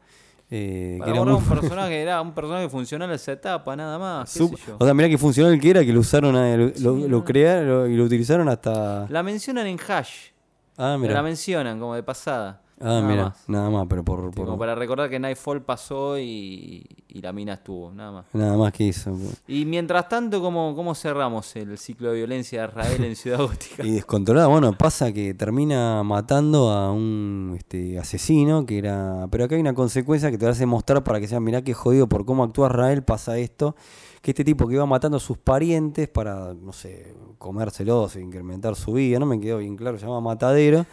Eh, 0.54 0.98
que 1.02 1.10
era 1.10 1.24
muy 1.24 1.32
un 1.32 1.44
personaje, 1.44 2.02
era 2.02 2.20
un 2.20 2.32
personaje 2.34 2.68
funcional 2.68 3.10
a 3.10 3.14
esa 3.14 3.32
etapa, 3.32 3.74
nada 3.74 3.98
más. 3.98 4.38
O 4.78 4.84
sea, 4.84 4.92
mirá 4.92 5.08
que 5.08 5.16
funcionó 5.16 5.48
el 5.50 5.58
que 5.58 5.70
era, 5.70 5.82
que 5.84 5.92
lo 5.94 6.00
usaron, 6.00 6.36
a- 6.36 6.56
lo, 6.56 6.66
lo- 6.66 6.72
Sí, 6.74 6.80
lo 6.82 7.08
no. 7.08 7.24
crearon 7.24 7.90
y 7.90 7.96
lo 7.96 8.04
utilizaron 8.04 8.48
hasta... 8.50 9.06
La 9.08 9.22
mencionan 9.22 9.66
en 9.66 9.78
Hash. 9.80 10.28
Ah, 10.76 10.90
La 10.92 10.98
mira. 10.98 11.22
mencionan 11.22 11.78
como 11.78 11.94
de 11.94 12.02
pasada. 12.02 12.60
Ah, 12.82 13.00
nada 13.00 13.02
mira, 13.08 13.24
más. 13.26 13.44
nada 13.48 13.70
más, 13.70 13.86
pero 13.88 14.04
por, 14.04 14.20
Sí, 14.30 14.36
por- 14.36 14.46
Como 14.46 14.58
para 14.58 14.74
recordar 14.74 15.08
que 15.08 15.18
Nightfall 15.20 15.62
pasó 15.62 16.18
y, 16.18 16.84
y 17.06 17.20
la 17.22 17.32
mina 17.32 17.54
estuvo, 17.54 17.92
nada 17.92 18.10
más. 18.10 18.26
nada 18.32 18.56
más 18.56 18.72
que 18.72 18.88
eso. 18.88 19.16
Y 19.46 19.64
mientras 19.64 20.08
tanto, 20.08 20.40
¿cómo, 20.42 20.74
cómo 20.74 20.94
cerramos 20.96 21.54
el 21.54 21.78
ciclo 21.78 22.10
de 22.10 22.16
violencia 22.16 22.62
de 22.62 22.68
Israel 22.68 23.04
en 23.04 23.14
Ciudad 23.16 23.38
Gótica? 23.46 23.84
Y 23.86 23.92
descontrolada, 23.92 24.48
bueno, 24.48 24.72
pasa 24.76 25.12
que 25.12 25.32
termina 25.34 26.02
matando 26.02 26.70
a 26.70 26.90
un 26.92 27.54
este, 27.56 27.98
asesino 27.98 28.66
que 28.66 28.78
era. 28.78 29.28
Pero 29.30 29.44
acá 29.44 29.54
hay 29.54 29.60
una 29.60 29.74
consecuencia 29.74 30.30
que 30.32 30.38
te 30.38 30.46
hace 30.48 30.66
mostrar 30.66 31.04
para 31.04 31.20
que 31.20 31.28
sean, 31.28 31.44
mirá 31.44 31.62
qué 31.62 31.74
jodido 31.74 32.08
por 32.08 32.24
cómo 32.24 32.42
actúa 32.42 32.66
Israel, 32.68 33.04
pasa 33.04 33.38
esto. 33.38 33.76
Que 34.20 34.30
este 34.32 34.44
tipo 34.44 34.66
que 34.68 34.74
iba 34.74 34.86
matando 34.86 35.16
a 35.16 35.20
sus 35.20 35.36
parientes 35.38 36.08
para, 36.08 36.54
no 36.54 36.72
sé, 36.72 37.14
comérselos, 37.38 38.14
incrementar 38.16 38.76
su 38.76 38.92
vida, 38.92 39.18
no 39.18 39.26
me 39.26 39.38
quedó 39.40 39.58
bien 39.58 39.76
claro, 39.76 39.98
se 39.98 40.06
llama 40.06 40.20
Matadero. 40.20 40.86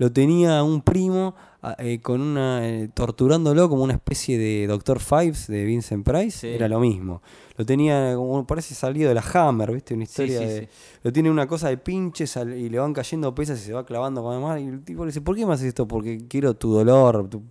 Lo 0.00 0.10
tenía 0.10 0.62
un 0.62 0.80
primo 0.80 1.34
a- 1.62 1.76
eh, 1.78 2.00
con 2.00 2.22
una. 2.22 2.66
eh, 2.66 2.88
torturándolo 2.94 3.68
como 3.68 3.84
una 3.84 3.92
especie 3.92 4.38
de 4.38 4.66
Doctor 4.66 4.98
Fives 4.98 5.46
de 5.46 5.62
Vincent 5.66 6.06
Price. 6.06 6.38
Sí. 6.38 6.46
Era 6.48 6.68
lo 6.68 6.80
mismo. 6.80 7.20
Lo 7.58 7.66
tenía 7.66 8.14
como 8.16 8.46
parece 8.46 8.74
salido 8.74 9.10
de 9.10 9.14
la 9.14 9.20
Hammer, 9.34 9.70
¿viste? 9.72 9.92
Una 9.92 10.04
historia 10.04 10.38
sí, 10.38 10.44
de. 10.46 10.68
Lo 11.02 11.12
tiene 11.12 11.30
una 11.30 11.46
cosa 11.46 11.68
de 11.68 11.76
pinches 11.76 12.34
y 12.36 12.70
le 12.70 12.78
van 12.78 12.94
cayendo 12.94 13.34
pesas 13.34 13.60
y 13.60 13.64
se 13.66 13.74
va 13.74 13.84
clavando 13.84 14.22
con 14.22 14.40
más. 14.40 14.58
Y 14.58 14.68
el 14.68 14.82
tipo 14.82 15.04
le 15.04 15.10
dice, 15.10 15.20
¿por 15.20 15.36
qué 15.36 15.44
me 15.44 15.52
haces 15.52 15.66
esto? 15.66 15.86
Porque 15.86 16.26
quiero 16.26 16.54
tu 16.54 16.72
dolor. 16.72 17.28
tu-". 17.28 17.42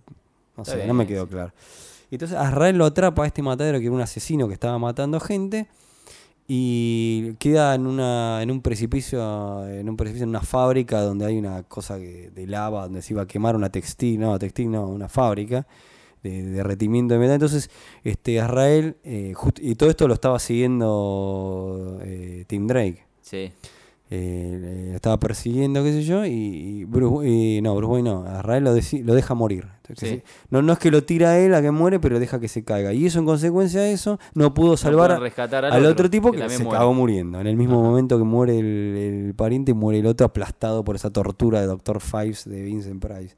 No 0.56 0.64
sé, 0.64 0.74
bien, 0.74 0.88
no 0.88 0.94
me 0.94 1.06
quedó 1.06 1.28
claro. 1.28 1.52
Y 2.10 2.16
entonces 2.16 2.36
Azrael 2.36 2.76
lo 2.76 2.86
atrapa 2.86 3.22
a 3.22 3.26
este 3.28 3.42
matadero 3.42 3.78
que 3.78 3.84
era 3.86 3.94
un 3.94 4.00
asesino 4.00 4.48
que 4.48 4.54
estaba 4.54 4.76
matando 4.80 5.20
gente. 5.20 5.68
Y 6.52 7.34
queda 7.38 7.76
en 7.76 7.86
una 7.86 8.42
en 8.42 8.50
un 8.50 8.60
precipicio 8.60 9.64
en 9.68 9.88
un 9.88 9.96
precipicio 9.96 10.24
en 10.24 10.30
una 10.30 10.40
fábrica 10.40 11.00
donde 11.00 11.24
hay 11.24 11.38
una 11.38 11.62
cosa 11.62 11.96
de 11.96 12.44
lava 12.48 12.82
donde 12.82 13.02
se 13.02 13.12
iba 13.12 13.22
a 13.22 13.26
quemar 13.28 13.54
una 13.54 13.70
textil 13.70 14.18
no 14.18 14.36
textil 14.36 14.68
no 14.68 14.88
una 14.88 15.08
fábrica 15.08 15.64
de, 16.24 16.42
de 16.42 16.50
derretimiento 16.50 17.14
de 17.14 17.20
metal 17.20 17.34
entonces 17.34 17.70
este 18.02 18.40
Azrael 18.40 18.96
eh, 19.04 19.32
just- 19.32 19.60
y 19.62 19.76
todo 19.76 19.90
esto 19.90 20.08
lo 20.08 20.14
estaba 20.14 20.40
siguiendo 20.40 21.98
eh, 22.02 22.44
Tim 22.48 22.66
Drake 22.66 23.04
Sí. 23.22 23.52
Eh, 24.12 24.92
estaba 24.94 25.18
persiguiendo, 25.20 25.82
qué 25.84 25.92
sé 25.92 26.02
yo, 26.02 26.24
y, 26.26 26.84
Bruce, 26.84 27.28
y- 27.28 27.60
no, 27.62 27.74
Bruce 27.76 27.92
Wayne 27.92 28.10
no, 28.10 28.24
a 28.26 28.38
Israel 28.40 28.64
lo, 28.64 28.70
lo 28.72 29.14
deja 29.14 29.34
morir. 29.34 29.66
Entonces, 29.88 30.18
Sí. 30.18 30.22
no, 30.50 30.62
no 30.62 30.72
es 30.72 30.78
que 30.78 30.90
lo 30.90 31.02
tira 31.04 31.30
a 31.30 31.38
él 31.38 31.54
a 31.54 31.62
que 31.62 31.70
muere, 31.70 31.98
pero 32.00 32.18
deja 32.20 32.38
que 32.40 32.48
se 32.48 32.64
caiga. 32.64 32.92
Y 32.92 33.06
eso 33.06 33.18
en 33.18 33.24
consecuencia 33.26 33.80
de 33.80 33.92
eso, 33.92 34.18
no 34.34 34.52
pudo 34.54 34.76
salvar 34.76 35.10
a- 35.12 35.18
rescatar 35.18 35.64
al 35.64 35.72
al, 35.72 35.78
otro, 35.80 35.92
otro, 35.92 36.10
tipo 36.10 36.30
que 36.32 36.38
que, 36.42 36.48
se 36.50 36.62
muere. 36.62 36.76
acabó 36.76 36.94
muriendo. 36.94 37.40
En 37.40 37.46
el 37.46 37.56
mismo 37.56 37.82
momento 37.82 38.18
que 38.18 38.24
muere 38.24 38.58
el, 38.58 39.26
el 39.26 39.34
pariente, 39.34 39.74
muere 39.74 39.98
el 40.00 40.06
otro 40.06 40.26
aplastado 40.26 40.84
por 40.84 40.96
esa 40.96 41.10
tortura 41.10 41.60
de 41.60 41.66
Doctor 41.66 42.00
Fives 42.00 42.44
de 42.48 42.62
Vincent 42.62 43.00
Price. 43.04 43.34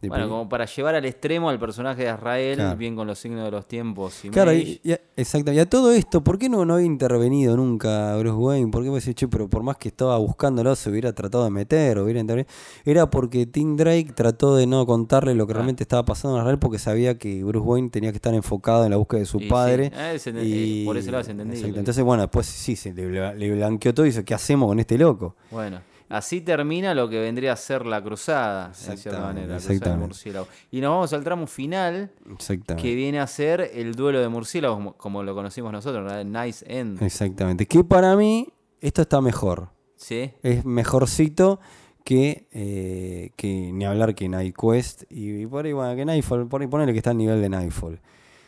De 0.00 0.10
Bueno, 0.10 0.28
como 0.28 0.46
para 0.46 0.66
llevar 0.66 0.94
al 0.94 1.06
extremo 1.06 1.48
al 1.48 1.58
personaje 1.58 2.04
de 2.04 2.12
Israel, 2.12 2.56
Claro. 2.56 2.76
bien 2.76 2.94
con 2.94 3.06
los 3.06 3.18
signos 3.18 3.44
de 3.46 3.50
los 3.50 3.66
tiempos. 3.66 4.26
Y 4.26 4.28
Claro, 4.28 4.52
y, 4.52 4.78
y 4.84 4.92
a- 4.92 5.00
exacto. 5.16 5.52
Y 5.52 5.58
a 5.58 5.64
todo 5.68 5.90
esto, 5.90 6.22
¿por 6.22 6.38
qué 6.38 6.50
no, 6.50 6.66
no 6.66 6.74
había 6.74 6.84
intervenido 6.84 7.56
nunca 7.56 8.14
Bruce 8.18 8.36
Wayne? 8.36 8.70
¿Por 8.70 8.82
qué 8.84 8.90
me 8.90 8.96
decís, 8.96 9.14
che, 9.14 9.26
pero 9.26 9.48
por 9.48 9.62
más 9.62 9.78
que 9.78 9.88
estaba 9.88 10.18
buscándolo, 10.18 10.76
se 10.76 10.90
hubiera 10.90 11.14
tratado 11.14 11.44
de 11.44 11.50
meter, 11.50 11.98
hubiera 11.98 12.20
intervenido? 12.20 12.52
Era 12.84 13.08
porque 13.08 13.46
Tim 13.46 13.74
Drake 13.78 14.12
trató 14.14 14.54
de 14.54 14.66
no 14.66 14.84
contarle 14.84 15.34
lo 15.34 15.46
que 15.46 15.52
Ah. 15.54 15.56
realmente 15.56 15.82
estaba 15.82 16.04
pasando 16.04 16.36
en 16.36 16.42
Israel 16.42 16.58
porque 16.58 16.78
sabía 16.78 17.16
que 17.16 17.42
Bruce 17.42 17.66
Wayne 17.66 17.88
tenía 17.88 18.10
que 18.12 18.16
estar 18.16 18.34
enfocado 18.34 18.84
en 18.84 18.90
la 18.90 18.98
búsqueda 18.98 19.20
de 19.20 19.26
su 19.26 19.38
Y 19.38 19.44
sí, 19.44 19.48
padre. 19.48 19.92
ah, 19.96 20.12
es 20.12 20.26
enten- 20.26 20.44
y- 20.44 20.82
eh, 20.82 20.84
por 20.84 20.98
ese 20.98 21.10
lado 21.10 21.22
es 21.22 21.28
entendible. 21.30 21.58
Exacto. 21.60 21.78
Entonces, 21.78 22.04
bueno, 22.04 22.22
después 22.24 22.44
sí, 22.44 22.76
se 22.76 22.92
le, 22.92 23.34
le 23.34 23.50
blanqueó 23.54 23.94
todo 23.94 24.04
y 24.04 24.10
dice, 24.10 24.26
¿qué 24.26 24.34
hacemos 24.34 24.68
con 24.68 24.78
este 24.78 24.98
loco? 24.98 25.36
Bueno, 25.50 25.80
así 26.08 26.40
termina 26.40 26.94
lo 26.94 27.08
que 27.08 27.18
vendría 27.20 27.52
a 27.52 27.56
ser 27.56 27.86
la 27.86 28.02
cruzada, 28.02 28.66
en 28.88 28.96
cierta 28.98 29.20
manera, 29.20 29.58
la 29.58 29.60
cruzada. 29.60 30.46
Y 30.70 30.80
nos 30.80 30.90
vamos 30.90 31.12
al 31.12 31.24
tramo 31.24 31.46
final, 31.46 32.10
Exactamente. 32.32 32.82
que 32.88 32.94
viene 32.94 33.20
a 33.20 33.26
ser 33.26 33.70
el 33.74 33.94
duelo 33.94 34.20
de 34.20 34.28
murciélagos, 34.28 34.94
como, 34.96 35.22
lo 35.22 35.34
conocimos 35.34 35.72
nosotros, 35.72 36.04
¿verdad? 36.04 36.24
Nice 36.24 36.64
End. 36.68 37.02
Exactamente. 37.02 37.66
Que 37.66 37.82
para 37.84 38.16
mí, 38.16 38.48
esto 38.80 39.02
está 39.02 39.20
mejor. 39.20 39.70
¿Sí? 39.98 40.30
es 40.42 40.64
mejorcito 40.66 41.58
que, 42.04 42.46
eh, 42.52 43.30
que 43.36 43.72
ni 43.72 43.86
hablar 43.86 44.14
que 44.14 44.28
Night 44.28 44.54
Quest 44.54 45.04
y, 45.10 45.40
y 45.42 45.46
por 45.46 45.64
ahí, 45.64 45.72
bueno, 45.72 45.96
que 45.96 46.04
Nightfall, 46.04 46.46
por 46.48 46.60
ahí 46.60 46.66
ponele 46.66 46.92
que 46.92 46.98
está 46.98 47.10
al 47.10 47.16
nivel 47.16 47.40
de 47.40 47.48
Nightfall. 47.48 47.98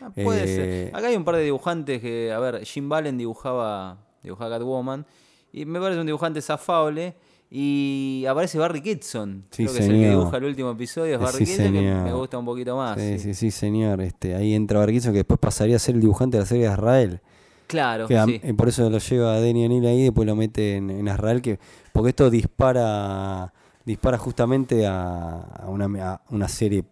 Ah, 0.00 0.10
puede 0.14 0.42
Eh, 0.44 0.46
ser. 0.90 0.94
Acá 0.96 1.08
hay 1.08 1.16
un 1.16 1.24
par 1.24 1.36
de 1.36 1.42
dibujantes 1.44 2.00
que, 2.02 2.30
a 2.32 2.38
ver, 2.38 2.64
Jim 2.66 2.88
Ballen 2.90 3.16
dibujaba, 3.16 3.96
dibujaba 4.22 4.50
Catwoman, 4.58 5.06
y 5.50 5.64
me 5.64 5.80
parece 5.80 5.98
un 6.00 6.06
dibujante 6.06 6.42
zafable. 6.42 7.14
Y 7.50 8.24
aparece 8.28 8.58
Barry 8.58 8.82
Kitson, 8.82 9.44
Sí, 9.50 9.64
creo 9.64 9.74
que 9.74 9.80
es 9.80 9.86
el 9.88 9.94
que 10.00 10.08
dibuja 10.10 10.36
el 10.36 10.44
último 10.44 10.70
episodio, 10.72 11.14
es 11.14 11.20
Barry 11.20 11.46
sí, 11.46 11.52
Kitson, 11.56 11.72
que 11.72 11.80
me 11.80 12.12
gusta 12.12 12.36
un 12.38 12.44
poquito 12.44 12.76
más. 12.76 13.00
sí, 13.00 13.18
sí. 13.18 13.32
sí, 13.34 13.50
señor. 13.50 14.00
Este, 14.02 14.34
ahí 14.34 14.54
entra 14.54 14.78
Barquizo 14.80 15.10
que 15.12 15.18
después 15.18 15.40
pasaría 15.40 15.76
a 15.76 15.78
ser 15.78 15.94
el 15.94 16.00
dibujante 16.02 16.36
de 16.36 16.42
la 16.42 16.46
serie 16.46 16.66
de 16.66 16.72
Israel. 16.72 17.20
Claro, 17.66 18.06
Que 18.06 18.16
a- 18.18 18.24
sí. 18.26 18.40
eh, 18.42 18.54
por 18.54 18.68
eso 18.68 18.88
lo 18.90 18.98
lleva 18.98 19.34
a 19.34 19.40
Denny 19.40 19.64
O'Neill 19.64 19.86
ahí 19.86 20.00
y 20.00 20.04
después 20.04 20.26
lo 20.26 20.36
mete 20.36 20.76
en, 20.76 20.90
en 20.90 21.06
Israel. 21.08 21.40
Que, 21.42 21.58
porque 21.92 22.10
esto 22.10 22.28
dispara 22.30 23.52
dispara 23.88 24.18
justamente 24.18 24.86
a, 24.86 25.40
a 25.40 25.68
una, 25.68 25.86
a 26.12 26.22
una 26.30 26.46
serie 26.46 26.84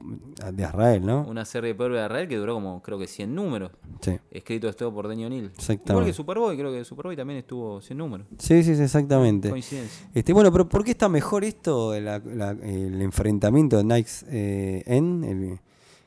de 0.52 0.62
Israel, 0.62 1.04
¿no? 1.04 1.26
Una 1.28 1.44
serie 1.44 1.68
de 1.68 1.74
Power 1.74 1.92
de 1.92 2.04
Israel 2.04 2.26
que 2.28 2.36
duró 2.36 2.54
como, 2.54 2.82
creo 2.82 2.98
que 2.98 3.06
100 3.06 3.34
números. 3.34 3.70
Sí. 4.00 4.18
Escrito 4.30 4.72
todo 4.72 4.92
por 4.94 5.06
Denny 5.06 5.26
O'Neill. 5.26 5.46
Exactamente. 5.54 5.92
Igual 5.92 6.06
que 6.06 6.12
Superboy, 6.14 6.56
creo 6.56 6.72
que 6.72 6.84
Superboy 6.84 7.14
también 7.16 7.38
estuvo 7.38 7.80
100 7.80 7.98
números. 7.98 8.26
Sí, 8.38 8.62
sí, 8.62 8.74
sí, 8.74 8.82
exactamente. 8.82 9.50
Coincidencia. 9.50 10.08
Este, 10.14 10.32
bueno, 10.32 10.50
pero 10.50 10.68
¿por 10.68 10.82
qué 10.84 10.92
está 10.92 11.08
mejor 11.08 11.44
esto, 11.44 11.98
la- 12.00 12.18
la- 12.18 12.50
el 12.52 13.00
enfrentamiento 13.02 13.76
de 13.76 13.82
Knights 13.84 14.24
eh? 14.30 14.82
El- 14.86 15.60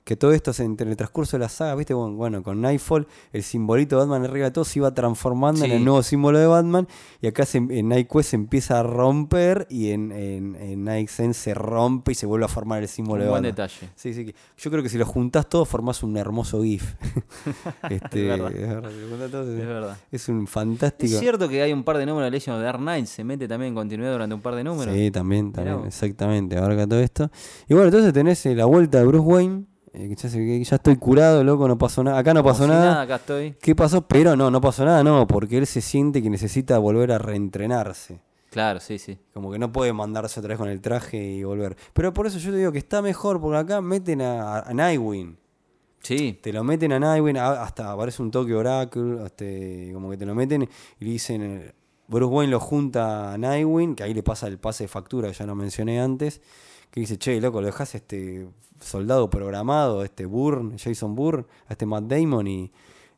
que 0.09 0.15
todo 0.15 0.31
esto 0.31 0.51
entre 0.63 0.89
el 0.89 0.97
transcurso 0.97 1.37
de 1.37 1.41
la 1.41 1.49
saga, 1.49 1.75
¿viste? 1.75 1.93
Bueno, 1.93 2.15
bueno, 2.15 2.41
con 2.41 2.59
Nightfall, 2.61 3.05
el 3.31 3.43
simbolito 3.43 3.95
de 3.95 3.99
Batman 4.07 4.23
arriba 4.27 4.45
de 4.45 4.51
todo 4.51 4.65
se 4.65 4.79
iba 4.79 4.91
transformando 4.91 5.63
en 5.65 5.69
el 5.71 5.85
nuevo 5.85 6.01
símbolo 6.01 6.39
de 6.39 6.47
Batman. 6.47 6.87
Y 7.21 7.27
acá 7.27 7.45
se- 7.45 7.59
en 7.59 7.89
Night 7.89 8.09
Quest 8.11 8.31
se 8.31 8.35
empieza 8.35 8.79
a 8.79 8.83
romper 8.83 9.67
y 9.69 9.91
en, 9.91 10.11
en, 10.11 10.55
en 10.55 10.83
Night 10.83 11.09
Sense 11.09 11.39
se 11.39 11.53
rompe 11.53 12.13
y 12.13 12.15
se 12.15 12.25
vuelve 12.25 12.45
a 12.45 12.47
formar 12.47 12.81
el 12.81 12.87
símbolo 12.87 13.17
Un 13.21 13.25
de 13.25 13.29
buen 13.29 13.43
Batman. 13.43 13.67
detalle. 13.67 13.91
Sí, 13.95 14.13
sí. 14.15 14.33
Yo 14.57 14.71
creo 14.71 14.81
que 14.81 14.89
si 14.89 14.97
lo 14.97 15.05
juntás 15.05 15.47
todo, 15.47 15.63
formás 15.63 16.01
un 16.01 16.17
hermoso 16.17 16.63
GIF. 16.63 16.95
este, 17.89 18.21
Es 18.23 18.27
verdad. 18.39 18.51
es 18.51 18.67
verdad, 18.67 18.89
si 18.91 18.99
lo 19.01 19.07
juntás 19.09 19.31
todo, 19.31 19.51
Es 19.57 19.67
verdad. 19.67 19.97
es 20.11 20.29
un 20.29 20.47
fantástico. 20.47 21.13
Es 21.13 21.19
cierto 21.19 21.47
que 21.47 21.61
hay 21.61 21.71
un 21.71 21.83
par 21.83 21.97
de 21.99 22.07
números 22.07 22.25
de 22.27 22.31
Legend 22.31 22.55
of 22.57 22.61
the 22.61 22.65
Dark 22.65 22.79
Knight, 22.79 23.05
se 23.05 23.23
mete 23.23 23.47
también 23.47 23.69
en 23.69 23.75
continuidad 23.75 24.11
durante 24.13 24.33
un 24.33 24.41
par 24.41 24.55
de 24.55 24.63
números. 24.63 24.93
Sí, 24.95 25.11
también, 25.11 25.51
también, 25.51 25.77
vos. 25.77 25.87
exactamente, 25.87 26.57
abarca 26.57 26.87
todo 26.87 26.99
esto. 26.99 27.29
Y 27.67 27.73
bueno, 27.75 27.89
entonces 27.89 28.11
tenés 28.11 28.43
eh, 28.47 28.55
la 28.55 28.65
vuelta 28.65 28.97
de 28.99 29.05
Bruce 29.05 29.23
Wayne, 29.27 29.65
eh, 29.93 30.63
ya, 30.63 30.75
estoy 30.75 30.95
curado, 30.97 31.43
loco, 31.43 31.67
no 31.67 31.77
pasó 31.77 32.03
nada. 32.03 32.19
Acá 32.19 32.33
no 32.33 32.43
pasó 32.43 32.63
si 32.63 32.69
nada. 32.69 33.01
acá 33.01 33.15
estoy. 33.15 33.55
¿Qué 33.61 33.75
pasó? 33.75 34.01
Pero 34.07 34.35
no, 34.35 34.51
no 34.51 34.61
pasó 34.61 34.85
nada, 34.85 35.03
no, 35.03 35.25
porque 35.27 35.57
él 35.57 35.67
se 35.67 35.81
siente 35.81 36.21
que 36.21 36.29
necesita 36.29 36.77
volver 36.77 37.11
a 37.11 37.17
reentrenarse. 37.17 38.21
Claro, 38.49 38.79
sí, 38.79 38.97
sí. 38.97 39.19
Como 39.33 39.51
que 39.51 39.59
no 39.59 39.71
puede 39.71 39.93
mandarse 39.93 40.39
otra 40.39 40.49
vez 40.49 40.57
con 40.57 40.69
el 40.69 40.81
traje 40.81 41.23
y 41.23 41.43
volver. 41.43 41.77
Pero 41.93 42.13
por 42.13 42.27
eso 42.27 42.39
yo 42.39 42.51
te 42.51 42.57
digo 42.57 42.71
que 42.71 42.79
está 42.79 43.01
mejor, 43.01 43.39
porque 43.39 43.57
acá 43.57 43.81
meten 43.81 44.21
a, 44.21 44.59
a 44.59 44.73
Nightwing. 44.73 45.37
Sí, 46.01 46.39
Te 46.41 46.53
lo 46.53 46.63
meten 46.63 46.93
a 46.93 46.99
Nightwing, 46.99 47.37
hasta 47.37 47.91
aparece 47.91 48.21
un 48.21 48.31
toque 48.31 48.55
Oracle, 48.55 49.25
este, 49.25 49.91
como 49.93 50.09
que 50.09 50.17
te 50.17 50.25
lo 50.25 50.33
meten 50.33 50.63
y 50.63 51.05
le 51.05 51.11
dicen, 51.11 51.41
eh, 51.41 51.73
Bruce 52.07 52.33
Wayne 52.33 52.51
lo 52.51 52.59
junta 52.59 53.33
a 53.33 53.37
Nightwing, 53.37 53.95
que 53.95 54.03
ahí 54.03 54.13
le 54.13 54.23
pasa 54.23 54.47
el 54.47 54.57
pase 54.57 54.85
de 54.85 54.87
factura, 54.87 55.27
que 55.27 55.33
ya 55.33 55.45
lo 55.45 55.55
mencioné 55.55 55.99
antes, 55.99 56.41
que 56.89 57.01
dice, 57.01 57.17
che, 57.17 57.39
loco, 57.41 57.59
lo 57.59 57.67
dejas 57.67 57.95
este 57.95 58.47
soldado 58.81 59.29
programado, 59.29 60.03
este 60.03 60.25
Bourne, 60.25 60.77
Jason 60.77 61.15
Bourne, 61.15 61.45
a 61.67 61.73
este 61.73 61.85
Matt 61.85 62.05
Damon 62.05 62.47
y 62.47 62.71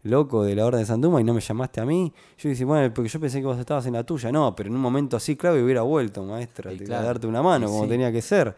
loco 0.04 0.44
de 0.44 0.56
la 0.56 0.66
Orden 0.66 0.80
de 0.82 0.86
San 0.88 1.00
Duma 1.02 1.22
y 1.22 1.24
no 1.24 1.34
me 1.34 1.42
llamaste 1.42 1.80
a 1.82 1.86
mí. 1.86 2.12
Yo 2.38 2.50
dije, 2.50 2.66
bueno, 2.66 2.92
porque 2.94 3.10
yo 3.10 3.20
pensé 3.20 3.40
que 3.40 3.46
vos 3.46 3.60
estabas 3.60 3.86
en 3.86 3.94
la 3.94 4.04
tuya. 4.04 4.32
No, 4.32 4.56
pero 4.56 4.70
en 4.70 4.76
un 4.76 4.82
momento 4.82 5.18
así 5.18 5.36
clave 5.36 5.64
hubiera 5.64 5.82
vuelto, 5.84 6.28
te- 6.56 6.94
a 6.94 7.02
darte 7.02 7.28
una 7.28 7.42
mano, 7.44 7.68
como 7.68 7.84
sí. 7.84 7.90
tenía 7.90 8.12
que 8.12 8.22
ser 8.22 8.56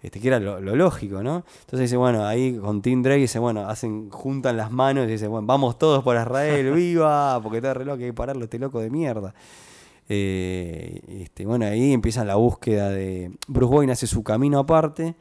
este, 0.00 0.20
que 0.20 0.28
era 0.28 0.38
lo, 0.38 0.60
lo 0.60 0.76
lógico, 0.76 1.22
¿no? 1.24 1.44
Entonces 1.60 1.80
dice, 1.80 1.96
bueno, 1.96 2.24
ahí 2.24 2.56
con 2.56 2.80
Tim 2.82 3.02
Drake 3.02 3.22
dice, 3.22 3.38
bueno, 3.40 3.68
hacen, 3.68 4.10
juntan 4.10 4.56
las 4.56 4.70
manos 4.70 5.08
y 5.08 5.12
dice, 5.12 5.26
bueno, 5.26 5.46
vamos 5.46 5.76
todos 5.76 6.04
por 6.04 6.16
Israel, 6.16 6.72
viva, 6.74 7.40
porque 7.42 7.58
está 7.58 7.74
re 7.74 7.84
loco, 7.84 7.98
hay 8.00 8.06
que 8.10 8.14
pararlo, 8.14 8.44
este 8.44 8.58
loco 8.60 8.80
de 8.80 8.90
mierda. 8.90 9.34
Eh, 10.08 11.00
este, 11.24 11.44
bueno, 11.44 11.66
ahí 11.66 11.92
empieza 11.92 12.24
la 12.24 12.36
búsqueda 12.36 12.90
de. 12.90 13.32
Bruce 13.46 13.74
Wayne 13.74 13.92
hace 13.92 14.06
su 14.06 14.22
camino 14.22 14.58
aparte, 14.58 15.14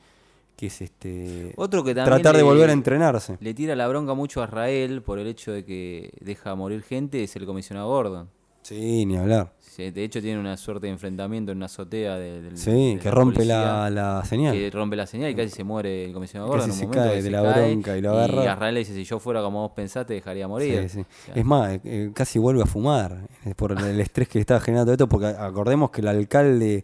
que 0.57 0.65
es 0.67 0.81
este. 0.81 1.53
Otro 1.55 1.83
que 1.83 1.95
también 1.95 2.21
tratar 2.21 2.35
de 2.35 2.43
volver 2.43 2.69
a 2.69 2.73
entrenarse. 2.73 3.37
le 3.39 3.53
tira 3.53 3.75
la 3.75 3.87
bronca 3.87 4.13
mucho 4.13 4.41
a 4.41 4.45
Israel 4.45 5.01
por 5.03 5.19
el 5.19 5.27
hecho 5.27 5.51
de 5.53 5.63
que 5.63 6.11
deja 6.19 6.53
morir 6.55 6.81
gente 6.83 7.23
es 7.23 7.33
el 7.37 7.45
comisionado 7.45 7.87
Gordon. 7.87 8.29
Sí, 8.63 9.05
ni 9.05 9.15
hablar. 9.15 9.53
De 9.77 10.03
hecho 10.03 10.19
tiene 10.21 10.39
una 10.39 10.57
suerte 10.57 10.87
de 10.87 10.93
enfrentamiento 10.93 11.51
en 11.51 11.59
una 11.59 11.67
azotea 11.67 12.15
de- 12.17 12.41
del- 12.41 12.57
Sí, 12.57 12.95
de 12.95 12.99
que 12.99 13.11
rompe 13.11 13.45
la, 13.45 13.91
la 13.91 14.25
señal. 14.25 14.55
que 14.55 14.71
rompe 14.71 14.95
la 14.95 15.05
señal 15.05 15.29
y 15.29 15.35
casi 15.35 15.49
se 15.49 15.63
muere 15.63 16.05
el 16.05 16.13
comisionado 16.13 16.51
Casi 16.51 16.67
Gordon. 16.67 16.69
en 16.69 16.73
un 16.73 16.77
se 16.79 16.85
momento 16.87 17.03
cae 17.11 17.15
de 17.17 17.21
se 17.21 17.29
la 17.29 17.43
cae, 17.43 17.69
bronca 17.71 17.95
y 17.97 18.01
lo 18.01 18.11
agarra. 18.13 18.43
Y 18.43 18.47
Israel 18.47 18.73
le 18.73 18.79
dice, 18.79 18.93
si 18.95 19.03
yo 19.03 19.19
fuera 19.19 19.43
como 19.43 19.61
vos 19.61 19.71
pensaste, 19.75 20.15
dejaría 20.15 20.47
morir. 20.47 20.89
Sí, 20.89 20.89
sí. 20.89 20.99
O 21.01 21.25
sea, 21.27 21.35
Es 21.35 21.45
más, 21.45 21.73
eh, 21.75 21.81
eh, 21.85 22.11
casi 22.13 22.39
vuelve 22.39 22.63
a 22.63 22.65
fumar 22.65 23.19
eh, 23.45 23.53
por 23.55 23.71
el 23.73 23.99
estrés 24.01 24.27
que 24.27 24.39
le 24.39 24.41
estaba 24.41 24.59
generando 24.59 24.91
esto, 24.91 25.07
porque 25.07 25.27
acordemos 25.27 25.91
que 25.91 26.01
el 26.01 26.07
alcalde 26.07 26.83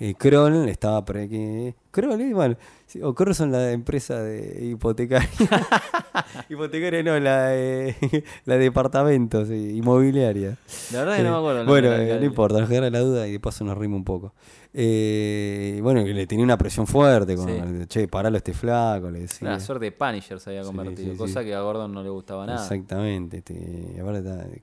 eh, 0.00 0.14
Kroll 0.14 0.68
estaba... 0.68 1.04
Pre 1.04 1.28
que, 1.28 1.74
Kroll, 1.90 2.20
eh, 2.20 2.34
bueno, 2.34 2.56
sí, 2.86 3.00
o 3.02 3.14
Kroll 3.14 3.34
son 3.34 3.50
la 3.50 3.72
empresa 3.72 4.22
de 4.22 4.66
hipotecaria. 4.66 5.28
hipotecaria 6.48 7.02
no, 7.02 7.18
la 7.18 7.48
de, 7.48 8.24
la 8.44 8.54
de 8.54 8.60
departamentos, 8.60 9.48
sí, 9.48 9.76
inmobiliaria. 9.76 10.56
La 10.92 11.00
verdad 11.00 11.16
que 11.16 11.22
no 11.22 11.30
me 11.32 11.38
acuerdo. 11.38 11.64
Bueno, 11.66 11.92
eh, 11.92 12.16
no 12.18 12.26
importa, 12.26 12.60
nos 12.60 12.68
queda 12.68 12.90
la 12.90 13.00
duda 13.00 13.26
y 13.26 13.32
de 13.32 13.40
paso 13.40 13.64
nos 13.64 13.76
rima 13.76 13.96
un 13.96 14.04
poco. 14.04 14.32
Eh, 14.74 15.80
bueno, 15.82 16.04
que 16.04 16.12
le 16.12 16.26
tenía 16.26 16.44
una 16.44 16.58
presión 16.58 16.86
fuerte 16.86 17.34
con 17.34 17.48
Sí. 17.48 17.86
che, 17.88 18.06
paralo 18.06 18.36
este 18.36 18.52
flaco, 18.52 19.10
le 19.10 19.20
decía. 19.20 19.48
Una 19.48 19.60
suerte 19.60 19.86
de 19.86 19.92
Punisher 19.92 20.38
se 20.38 20.50
había 20.50 20.62
convertido, 20.62 21.16
cosa 21.16 21.42
que 21.42 21.54
a 21.54 21.60
Gordon 21.62 21.92
no 21.92 22.02
le 22.02 22.10
gustaba 22.10 22.46
nada. 22.46 22.62
Exactamente. 22.62 23.38
Este, 23.38 23.96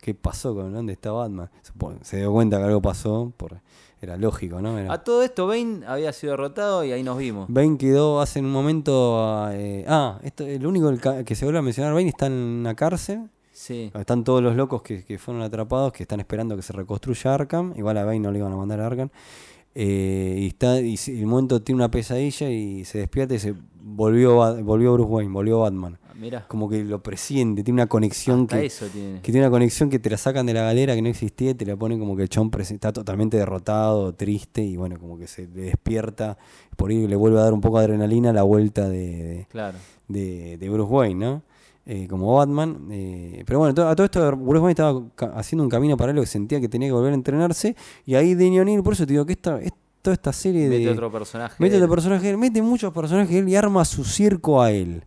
¿Qué 0.01 0.13
pasó 0.13 0.53
con 0.53 0.71
dónde 0.71 0.93
está 0.93 1.11
Batman? 1.11 1.49
Se 2.01 2.17
dio 2.17 2.31
cuenta 2.31 2.57
que 2.59 2.63
algo 2.63 2.81
pasó, 2.81 3.33
por, 3.35 3.59
era 4.01 4.17
lógico, 4.17 4.61
¿no? 4.61 4.77
Era- 4.77 4.93
A 4.93 5.03
todo 5.03 5.23
esto, 5.23 5.47
Bane 5.47 5.81
había 5.87 6.11
sido 6.13 6.31
derrotado 6.31 6.83
y 6.83 6.91
ahí 6.91 7.03
nos 7.03 7.17
vimos. 7.17 7.45
Bane 7.49 7.77
quedó 7.77 8.21
hace 8.21 8.39
un 8.39 8.51
momento. 8.51 9.47
eh, 9.51 9.85
ah, 9.87 10.19
esto, 10.23 10.45
el 10.45 10.65
único 10.65 10.91
que 11.25 11.35
se 11.35 11.45
vuelve 11.45 11.59
a 11.59 11.61
mencionar, 11.61 11.93
Bane 11.93 12.09
está 12.09 12.27
en 12.27 12.33
una 12.33 12.75
cárcel. 12.75 13.29
Sí. 13.51 13.89
Están 13.93 14.23
todos 14.25 14.43
los 14.43 14.55
locos 14.55 14.81
que, 14.81 15.05
que 15.05 15.17
fueron 15.17 15.41
atrapados, 15.41 15.93
que 15.93 16.03
están 16.03 16.19
esperando 16.19 16.55
que 16.57 16.61
se 16.61 16.73
reconstruya 16.73 17.33
Arkham. 17.33 17.73
Igual 17.77 17.97
a 17.97 18.03
Bane 18.05 18.19
no 18.19 18.31
le 18.31 18.39
iban 18.39 18.51
a 18.51 18.57
mandar 18.57 18.81
a 18.81 18.87
Arkham. 18.87 19.09
Eh, 19.73 20.35
y 20.39 20.47
está 20.47 20.79
y 20.79 20.95
el 21.07 21.25
momento 21.25 21.61
tiene 21.61 21.77
una 21.77 21.91
pesadilla 21.91 22.49
y 22.49 22.85
se 22.85 22.99
despierta 22.99 23.33
y 23.33 23.39
se 23.39 23.53
volvió, 23.81 24.35
volvió 24.63 24.93
Bruce 24.93 25.09
Wayne, 25.11 25.31
volvió 25.33 25.59
Batman. 25.59 25.97
Mirá, 26.19 26.47
Como 26.47 26.69
que 26.69 26.83
lo 26.83 27.03
presiente, 27.03 27.61
tiene 27.63 27.81
una 27.81 27.87
conexión 27.87 28.43
hasta 28.43 28.59
que, 28.59 28.65
eso 28.67 28.85
tiene. 28.87 29.21
que 29.21 29.31
tiene 29.31 29.45
una 29.47 29.51
conexión 29.51 29.89
que 29.89 29.99
te 29.99 30.09
la 30.09 30.17
sacan 30.17 30.45
de 30.45 30.53
la 30.53 30.61
galera 30.61 30.95
que 30.95 31.01
no 31.01 31.09
existía 31.09 31.51
y 31.51 31.53
te 31.55 31.65
la 31.65 31.75
ponen 31.75 31.99
como 31.99 32.15
que 32.15 32.23
el 32.23 32.29
chon 32.29 32.49
está 32.59 32.93
totalmente 32.93 33.35
derrotado, 33.37 34.13
triste 34.13 34.63
y 34.63 34.77
bueno, 34.77 34.97
como 34.99 35.17
que 35.17 35.27
se 35.27 35.47
le 35.47 35.63
despierta, 35.63 36.37
por 36.77 36.89
ahí 36.91 37.05
le 37.07 37.15
vuelve 37.17 37.39
a 37.39 37.43
dar 37.43 37.53
un 37.53 37.59
poco 37.61 37.79
de 37.79 37.85
adrenalina 37.85 38.31
la 38.31 38.43
vuelta 38.43 38.87
de, 38.87 39.45
Claro. 39.49 39.77
de, 40.07 40.57
de 40.57 40.69
Bruce 40.69 40.91
Wayne, 40.91 41.25
¿no? 41.25 41.43
Eh, 41.87 42.07
como 42.09 42.33
Batman. 42.33 42.87
eh, 42.91 43.43
pero 43.45 43.59
bueno, 43.59 43.71
a 43.87 43.95
todo 43.95 44.05
esto 44.05 44.35
Bruce 44.37 44.59
Wayne 44.59 44.71
estaba 44.71 45.03
haciendo 45.37 45.63
un 45.63 45.69
camino 45.69 45.95
paralelo 45.97 46.21
que 46.21 46.27
sentía 46.27 46.59
que 46.61 46.67
tenía 46.69 46.87
que 46.87 46.93
volver 46.93 47.11
a 47.11 47.15
entrenarse 47.15 47.75
y 48.05 48.15
ahí 48.15 48.33
Daniel 48.35 48.61
O'Neill, 48.61 48.81
por 48.83 48.93
eso 48.93 49.05
te 49.05 49.13
digo 49.13 49.25
que 49.25 49.33
esta, 49.33 49.59
es- 49.61 49.71
toda 50.01 50.13
esta 50.13 50.31
serie 50.33 50.69
de... 50.69 50.77
Mete 50.79 50.89
otro 50.91 51.11
personaje. 51.11 51.55
Mete 51.59 51.75
otro 51.77 51.89
personaje, 51.89 52.29
él, 52.29 52.37
mete 52.37 52.61
muchos 52.61 52.93
personajes 52.93 53.35
él 53.35 53.49
y 53.49 53.55
arma 53.55 53.83
su 53.85 54.03
circo 54.03 54.61
a 54.61 54.71
él. 54.71 55.03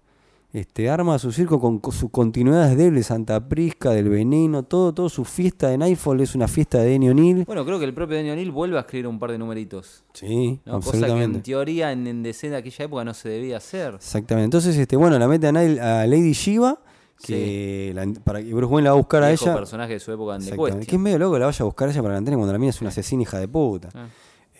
Este, 0.50 0.88
arma 0.88 1.18
su 1.18 1.30
circo 1.30 1.60
con, 1.60 1.78
con 1.78 1.92
sus 1.92 2.10
continuidades 2.10 2.76
de 2.78 3.02
Santa 3.02 3.46
Prisca, 3.48 3.90
del 3.90 4.08
veneno, 4.08 4.62
todo, 4.62 4.94
todo 4.94 5.10
su 5.10 5.26
fiesta 5.26 5.68
de 5.68 5.76
Nightfall 5.76 6.22
es 6.22 6.34
una 6.34 6.48
fiesta 6.48 6.78
de 6.78 6.92
Danny 6.92 7.10
O'Neill. 7.10 7.44
Bueno, 7.44 7.66
creo 7.66 7.78
que 7.78 7.84
el 7.84 7.92
propio 7.92 8.16
Daniel 8.16 8.32
O'Neill 8.32 8.50
vuelve 8.50 8.78
a 8.78 8.80
escribir 8.80 9.08
un 9.08 9.18
par 9.18 9.30
de 9.30 9.36
numeritos. 9.38 10.04
Sí, 10.14 10.58
¿no? 10.64 10.80
Cosa 10.80 10.92
que 10.92 10.96
en 10.96 11.02
absolutamente. 11.04 11.40
teoría 11.40 11.92
en, 11.92 12.06
en 12.06 12.22
DC 12.22 12.48
de 12.48 12.56
aquella 12.56 12.84
época 12.86 13.04
no 13.04 13.12
se 13.12 13.28
debía 13.28 13.58
hacer. 13.58 13.96
Exactamente. 13.96 14.44
Entonces, 14.46 14.74
este, 14.78 14.96
bueno, 14.96 15.18
la 15.18 15.28
mete 15.28 15.48
a, 15.48 15.52
Lady 16.06 16.32
Shiva, 16.32 16.80
que 17.22 17.92
la- 17.94 18.06
para 18.24 18.42
que 18.42 18.54
Bruce 18.54 18.72
Wayne 18.72 18.84
la 18.84 18.90
va 18.92 18.96
a 18.96 18.98
buscar 19.00 19.22
a 19.24 19.30
ella. 19.30 19.54
personaje 19.54 19.92
de 19.92 20.00
su 20.00 20.12
época 20.12 20.36
en. 20.36 20.80
Que 20.86 20.96
es 20.96 20.98
medio 20.98 21.18
loco 21.18 21.34
que 21.34 21.40
la 21.40 21.46
vaya 21.46 21.62
a 21.62 21.66
buscar 21.66 21.88
a 21.88 21.92
ella 21.92 22.00
para 22.00 22.14
la 22.14 22.18
antena 22.18 22.38
cuando 22.38 22.54
la 22.54 22.58
mina 22.58 22.70
es 22.70 22.80
una 22.80 22.88
asesina 22.88 23.20
hija 23.22 23.38
de 23.38 23.48
puta. 23.48 23.90
Ah. 23.94 24.06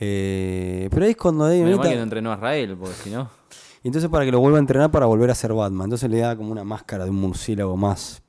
Eh, 0.01 0.89
pero 0.91 1.05
ahí 1.07 1.13
es 1.13 1.17
cuando 1.17 1.45
Menos 1.45 1.61
O'Neill 1.63 1.77
mal 1.77 1.83
que 1.83 1.89
está- 1.89 1.97
no 1.97 2.03
entrenó 2.03 2.31
a 2.33 2.35
Israel, 2.35 2.77
porque 2.79 2.95
si 3.03 3.11
no. 3.11 3.31
Y 3.83 3.89
entonces 3.89 4.11
para 4.11 4.25
que 4.25 4.33
lo 4.33 4.41
vuelva 4.41 4.59
a 4.59 4.61
entrenar 4.61 4.91
para 4.91 5.07
volver 5.07 5.31
a 5.31 5.35
ser 5.35 5.53
Batman. 5.53 5.85
Entonces 5.85 6.11
le 6.11 6.19
da 6.19 6.37
como 6.37 6.53
una 6.53 6.65
máscara 6.65 7.05
de 7.05 7.11
un 7.11 7.17
murciélago 7.17 7.77
más 7.77 8.23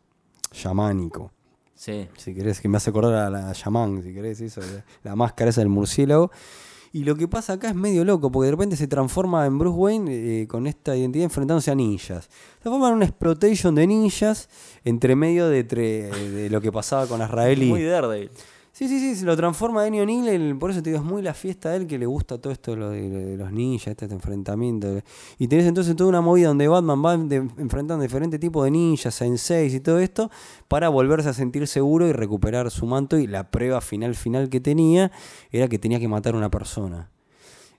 chamánico. 0.51 1.31
Sí. 1.75 2.07
Si 2.17 2.33
querés, 2.35 2.59
que 2.59 2.67
me 2.67 2.77
hace 2.77 2.89
acordar 2.89 3.13
a 3.15 3.29
la 3.29 3.53
Shaman, 3.53 4.03
si 4.03 4.13
querés, 4.13 4.41
eso, 4.41 4.61
la, 4.61 4.83
la 5.03 5.15
máscara 5.15 5.49
esa 5.49 5.61
del 5.61 5.69
murciélago. 5.69 6.29
Y 6.91 7.03
lo 7.03 7.15
que 7.15 7.27
pasa 7.27 7.53
acá 7.53 7.69
es 7.69 7.75
medio 7.75 8.03
loco, 8.03 8.31
porque 8.31 8.45
de 8.47 8.51
repente 8.51 8.75
se 8.75 8.87
transforma 8.87 9.45
en 9.45 9.59
Bruce 9.59 9.77
Wayne 9.77 10.41
eh, 10.41 10.47
con 10.47 10.65
esta 10.65 10.97
identidad 10.97 11.25
enfrentándose 11.25 11.69
a 11.69 11.75
ninjas. 11.75 12.25
Se 12.25 12.61
transforma 12.63 12.89
en 12.89 12.95
una 12.95 13.05
exploitation 13.05 13.75
de 13.75 13.85
ninjas 13.85 14.49
entre 14.83 15.15
medio 15.15 15.47
de, 15.47 15.67
tre- 15.67 16.09
de 16.09 16.49
lo 16.49 16.59
que 16.61 16.71
pasaba 16.71 17.05
con 17.05 17.21
Azrael 17.21 17.61
y... 17.61 17.69
Muy 17.69 17.83
Daredevil. 17.83 18.31
Sí, 18.79 18.87
sí, 18.87 18.97
sí, 19.01 19.13
se 19.17 19.25
lo 19.25 19.35
transforma 19.35 19.81
Danny 19.83 19.99
O'Neill, 19.99 20.29
el- 20.29 20.57
por 20.57 20.71
eso 20.71 20.81
te 20.81 20.89
digo, 20.89 21.01
es 21.01 21.05
muy 21.05 21.21
la 21.21 21.33
fiesta 21.33 21.71
de 21.71 21.75
él 21.75 21.85
que 21.85 21.97
le 21.97 22.05
gusta 22.05 22.37
todo 22.37 22.53
esto 22.53 22.77
lo 22.77 22.91
de, 22.91 23.09
lo 23.09 23.19
de 23.19 23.35
los 23.35 23.51
ninjas, 23.51 23.87
este, 23.89 24.05
este 24.05 24.15
enfrentamiento. 24.15 25.01
Y 25.37 25.49
tenés 25.49 25.65
entonces 25.65 25.97
toda 25.97 26.07
una 26.09 26.21
movida 26.21 26.47
donde 26.47 26.65
Batman 26.69 27.03
va 27.03 27.17
de- 27.17 27.35
enfrentando 27.57 28.01
diferentes 28.01 28.39
tipos 28.39 28.63
de 28.63 28.71
ninjas, 28.71 29.13
senseis 29.13 29.73
y 29.73 29.81
todo 29.81 29.99
esto, 29.99 30.31
para 30.69 30.87
volverse 30.87 31.27
a 31.27 31.33
sentir 31.33 31.67
seguro 31.67 32.07
y 32.07 32.13
recuperar 32.13 32.71
su 32.71 32.85
manto. 32.85 33.17
Y 33.17 33.27
la 33.27 33.51
prueba 33.51 33.81
final 33.81 34.15
final 34.15 34.47
que 34.49 34.61
tenía 34.61 35.11
era 35.51 35.67
que 35.67 35.77
tenía 35.77 35.99
que 35.99 36.07
matar 36.07 36.35
a 36.35 36.37
una 36.37 36.49
persona. 36.49 37.09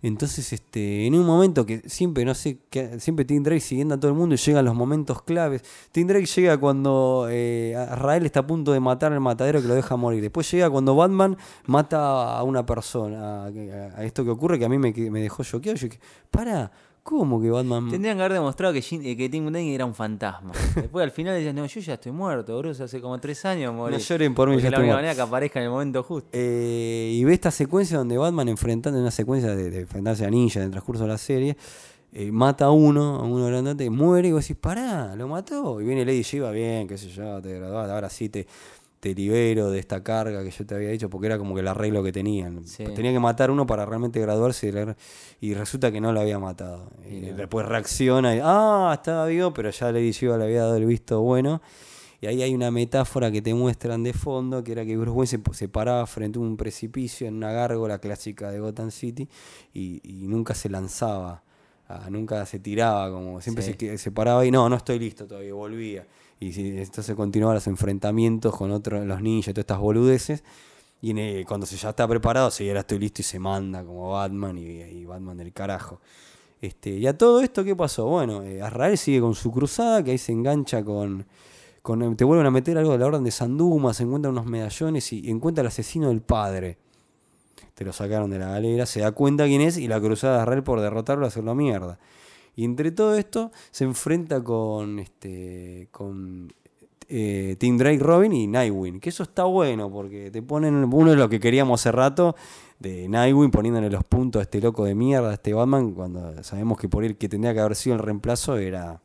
Entonces, 0.03 0.53
este, 0.53 1.07
en 1.07 1.15
un 1.15 1.27
momento 1.27 1.67
que 1.67 1.83
siempre, 1.87 2.25
no 2.25 2.35
sé, 2.35 2.59
que, 2.71 2.99
siempre 3.01 3.25
Tim 3.25 3.43
Drake 3.43 3.61
siguiendo 3.61 3.95
a 3.95 4.01
todo 4.01 4.11
el 4.11 4.17
mundo 4.17 4.35
y 4.35 4.39
llegan 4.39 4.65
los 4.65 4.75
momentos 4.75 5.23
claves. 5.23 5.63
Tim 5.93 6.07
Drake 6.07 6.27
llega 6.27 6.59
cuando 6.59 7.27
eh, 7.31 7.75
Rael 7.97 8.25
está 8.25 8.41
a 8.41 8.47
punto 8.47 8.73
de 8.73 8.81
matar 8.81 9.13
al 9.13 9.21
matadero 9.21 9.61
que 9.61 9.69
lo 9.69 9.75
deja 9.75 9.97
morir. 9.97 10.23
Después 10.23 10.51
llega 10.51 10.71
cuando 10.71 10.97
Batman 10.97 11.37
mata 11.67 12.39
a 12.39 12.43
una 12.43 12.65
persona. 12.65 13.47
A, 13.47 14.05
esto 14.05 14.25
que 14.25 14.31
ocurre 14.31 14.59
que 14.59 14.65
a 14.65 14.69
mí 14.69 14.79
me, 14.79 14.93
me 14.93 15.21
dejó 15.21 15.45
choqueado. 15.45 15.77
Yo 15.77 15.89
dije, 15.89 16.01
para, 16.31 16.73
¿cómo 17.03 17.41
que 17.41 17.51
Batman? 17.51 17.91
Tendrían 17.91 18.17
que 18.17 18.23
haber 18.23 18.35
demostrado 18.35 18.73
que, 18.73 18.81
Jin- 18.81 19.03
eh, 19.05 19.17
que 19.17 19.29
Tim 19.29 19.47
Drake 19.51 19.75
era 19.75 19.85
un 19.85 19.95
fantasma. 19.95 20.53
Después 20.75 21.03
al 21.05 21.11
final 21.11 21.35
decían, 21.35 21.57
no, 21.57 21.67
yo 21.67 21.81
ya 21.81 21.95
estoy 21.95 22.13
muerto, 22.13 22.59
Bruce, 22.59 22.83
hace 22.83 23.01
como 23.01 23.19
tres 23.19 23.45
años 23.45 23.75
morí. 23.75 23.95
No 23.95 23.99
lloren 24.01 24.35
por 24.35 24.49
mí, 24.49 24.55
Porque 24.57 24.65
ya 24.65 24.71
la 24.71 24.77
estoy 24.77 24.85
única 24.85 24.95
muerto. 24.95 24.97
manera 24.97 25.15
que 25.15 25.21
aparezca 25.29 25.59
en 25.61 25.65
el 25.67 25.71
momento 25.71 26.03
justo. 26.03 26.29
Eh, 26.33 27.11
y 27.15 27.25
ve 27.25 27.33
esta 27.35 27.51
secuencia 27.51 27.99
donde 27.99 28.17
Batman 28.19 28.49
enfrentando 28.49 28.99
una 29.01 29.11
secuencia 29.11 29.55
de, 29.55 29.71
de 29.71 29.81
enfrentarse 29.81 30.25
a 30.25 30.31
ninja 30.31 30.61
en 30.61 30.67
el 30.67 30.71
transcurso 30.71 31.03
de 31.05 31.09
la 31.09 31.19
serie. 31.19 31.57
eh, 32.13 32.33
mata 32.33 32.65
a 32.67 32.71
uno, 32.73 33.17
a 33.17 33.23
uno 33.23 33.47
grandote, 33.47 33.89
muere 33.89 34.29
y 34.29 34.33
vos 34.33 34.43
decís, 34.43 34.57
pará, 34.61 35.15
lo 35.17 35.29
mató. 35.29 35.81
Y 35.81 35.85
viene 35.85 36.05
Lady 36.05 36.23
Shiva, 36.23 36.51
bien, 36.51 36.89
qué 36.89 36.99
sé 36.99 37.09
yo, 37.09 37.41
te 37.41 37.55
graduás, 37.55 37.89
ahora 37.89 38.11
sí 38.11 38.29
te, 38.29 38.47
te 39.01 39.15
libero 39.15 39.71
de 39.71 39.79
esta 39.79 40.03
carga 40.03 40.45
que 40.45 40.51
yo 40.51 40.67
te 40.67 40.75
había 40.75 40.91
dicho, 40.91 41.09
porque 41.09 41.27
era 41.27 41.39
como 41.39 41.55
que 41.55 41.63
el 41.63 41.69
arreglo 41.69 42.03
que 42.03 42.13
tenían. 42.13 42.67
Sí. 42.67 42.85
Tenía 42.95 43.13
que 43.13 43.19
matar 43.19 43.51
uno 43.51 43.67
para 43.67 43.87
realmente 43.87 44.21
graduarse 44.21 44.73
y, 45.41 45.55
resulta 45.55 45.91
que 45.91 46.01
no 46.03 46.13
lo 46.13 46.21
había 46.21 46.39
matado. 46.39 46.91
Y 47.09 47.21
después 47.31 47.67
reacciona 47.67 48.37
y, 48.37 48.41
ah, 48.43 48.93
estaba 48.95 49.27
vivo, 49.27 49.53
pero 49.55 49.71
ya 49.71 49.91
Lady 49.91 50.13
Shiva 50.13 50.37
le 50.37 50.45
había 50.45 50.63
dado 50.65 50.77
el 50.77 50.85
visto 50.85 51.21
bueno. 51.23 51.63
Y 52.21 52.27
ahí 52.27 52.43
hay 52.43 52.55
una 52.55 52.71
metáfora 52.71 53.31
que 53.33 53.41
te 53.41 53.55
muestran 53.55 54.03
de 54.03 54.13
fondo, 54.13 54.63
que 54.63 54.73
era 54.73 54.85
que 54.85 54.95
Bruce 54.99 55.37
Wayne 55.37 55.45
se, 55.51 55.55
se 55.55 55.69
paraba 55.71 56.07
frente 56.07 56.39
a 56.39 56.43
un 56.43 56.59
precipicio 56.59 57.27
en 57.27 57.37
una 57.37 57.51
gárgola 57.53 57.99
clásica 57.99 58.51
de 58.51 58.61
Gotham 58.61 58.91
City 58.91 59.27
y, 59.73 60.03
y 60.05 60.27
nunca 60.29 60.53
se 60.55 60.69
lanzaba, 60.69 61.43
ah, 61.89 62.09
nunca 62.11 62.45
se 62.45 62.59
tiraba, 62.59 63.11
como 63.11 63.41
siempre 63.41 63.65
Sí. 63.65 63.71
se, 63.71 63.77
que- 63.79 63.97
se 63.97 64.13
paraba 64.13 64.45
y 64.45 64.51
no, 64.51 64.69
no 64.69 64.77
estoy 64.77 64.99
listo 64.99 65.27
todavía, 65.27 65.55
volvía. 65.55 66.07
Y 66.41 66.53
si- 66.53 66.79
entonces 66.79 67.15
continuaban 67.15 67.55
los 67.55 67.67
enfrentamientos 67.67 68.57
con 68.57 68.71
otros, 68.73 69.05
los 69.07 69.21
ninjas, 69.23 69.55
todas 69.55 69.63
estas 69.65 69.79
boludeces. 69.79 70.43
Y 71.03 71.45
cuando 71.45 71.67
se 71.67 71.77
ya 71.77 71.91
está 71.91 72.07
preparado, 72.09 72.51
sí, 72.51 72.67
ahora 72.69 72.81
estoy 72.81 72.99
listo 72.99 73.23
y 73.23 73.25
se 73.25 73.39
manda 73.39 73.85
como 73.85 74.11
Batman 74.11 74.59
y, 74.59 74.63
y 74.83 75.05
Batman 75.07 75.37
del 75.37 75.53
carajo. 75.53 76.01
Este, 76.61 76.91
y 76.91 77.07
a 77.07 77.17
todo 77.17 77.41
esto, 77.41 77.65
¿qué 77.65 77.75
pasó? 77.75 78.07
Bueno, 78.07 78.43
eh, 78.43 78.61
Azrael 78.61 78.99
sigue 78.99 79.21
con 79.21 79.35
su 79.35 79.51
cruzada, 79.51 80.03
que 80.05 80.11
ahí 80.11 80.19
se 80.19 80.33
engancha 80.33 80.85
con, 80.85 81.25
con- 81.81 82.17
Te 82.17 82.25
vuelven 82.25 82.47
a 82.47 82.51
meter 82.51 82.77
algo 82.77 82.93
de 82.93 82.99
la 82.99 83.07
orden 83.07 83.25
de 83.25 83.31
Sanduma, 83.31 83.95
se 83.95 84.03
encuentran 84.03 84.33
unos 84.33 84.45
medallones 84.45 85.11
y, 85.15 85.31
encuentra 85.31 85.63
al 85.63 85.69
asesino 85.69 86.09
del 86.09 86.21
padre. 86.21 86.77
Te 87.75 87.85
lo 87.85 87.95
sacaron 87.95 88.29
de 88.31 88.39
la 88.39 88.49
galera, 88.51 88.85
se 88.85 89.01
da 89.01 89.13
cuenta 89.13 89.47
quién 89.47 89.63
es 89.63 89.79
y 89.79 89.89
la 89.89 89.99
cruzada 90.01 90.37
de 90.37 90.43
Azrael 90.43 90.63
por 90.63 90.81
derrotarlo 90.83 91.25
hacerlo 91.27 91.55
mierda. 91.55 91.99
Y 92.57 92.65
entre 92.65 92.91
todo 92.91 93.15
esto 93.17 93.51
se 93.71 93.85
enfrenta 93.85 94.43
con 94.43 94.99
este 94.99 95.89
con 95.91 96.53
eh, 97.09 97.57
Tim 97.59 97.77
Drake 97.77 97.99
Robin 97.99 98.33
y 98.33 98.47
Nightwing. 98.47 99.01
Que 99.01 99.09
eso 99.09 99.25
está 99.25 99.45
bueno 99.45 99.91
porque 99.91 100.31
te 100.31 100.43
ponen 100.43 100.85
uno 100.93 101.11
de 101.11 101.17
lo 101.17 101.29
que 101.29 101.41
queríamos 101.41 101.81
hace 101.81 101.93
rato 101.93 102.37
de 102.79 103.09
Nightwing 103.09 103.51
poniéndole 103.51 103.91
los 103.91 104.05
puntos 104.05 104.41
a 104.41 104.43
este 104.45 104.61
loco 104.61 104.85
de 104.85 104.95
mierda, 104.95 105.31
a 105.31 105.35
este 105.35 105.53
Batman, 105.53 105.93
cuando 105.93 106.43
sabemos 106.43 106.79
que 106.79 106.89
por 106.89 107.05
él 107.05 107.17
que 107.17 107.29
tendría 107.29 107.53
que 107.53 107.61
haber 107.61 107.77
sido 107.77 107.97
el 107.97 108.03
reemplazo 108.03 108.57
era, 108.57 109.01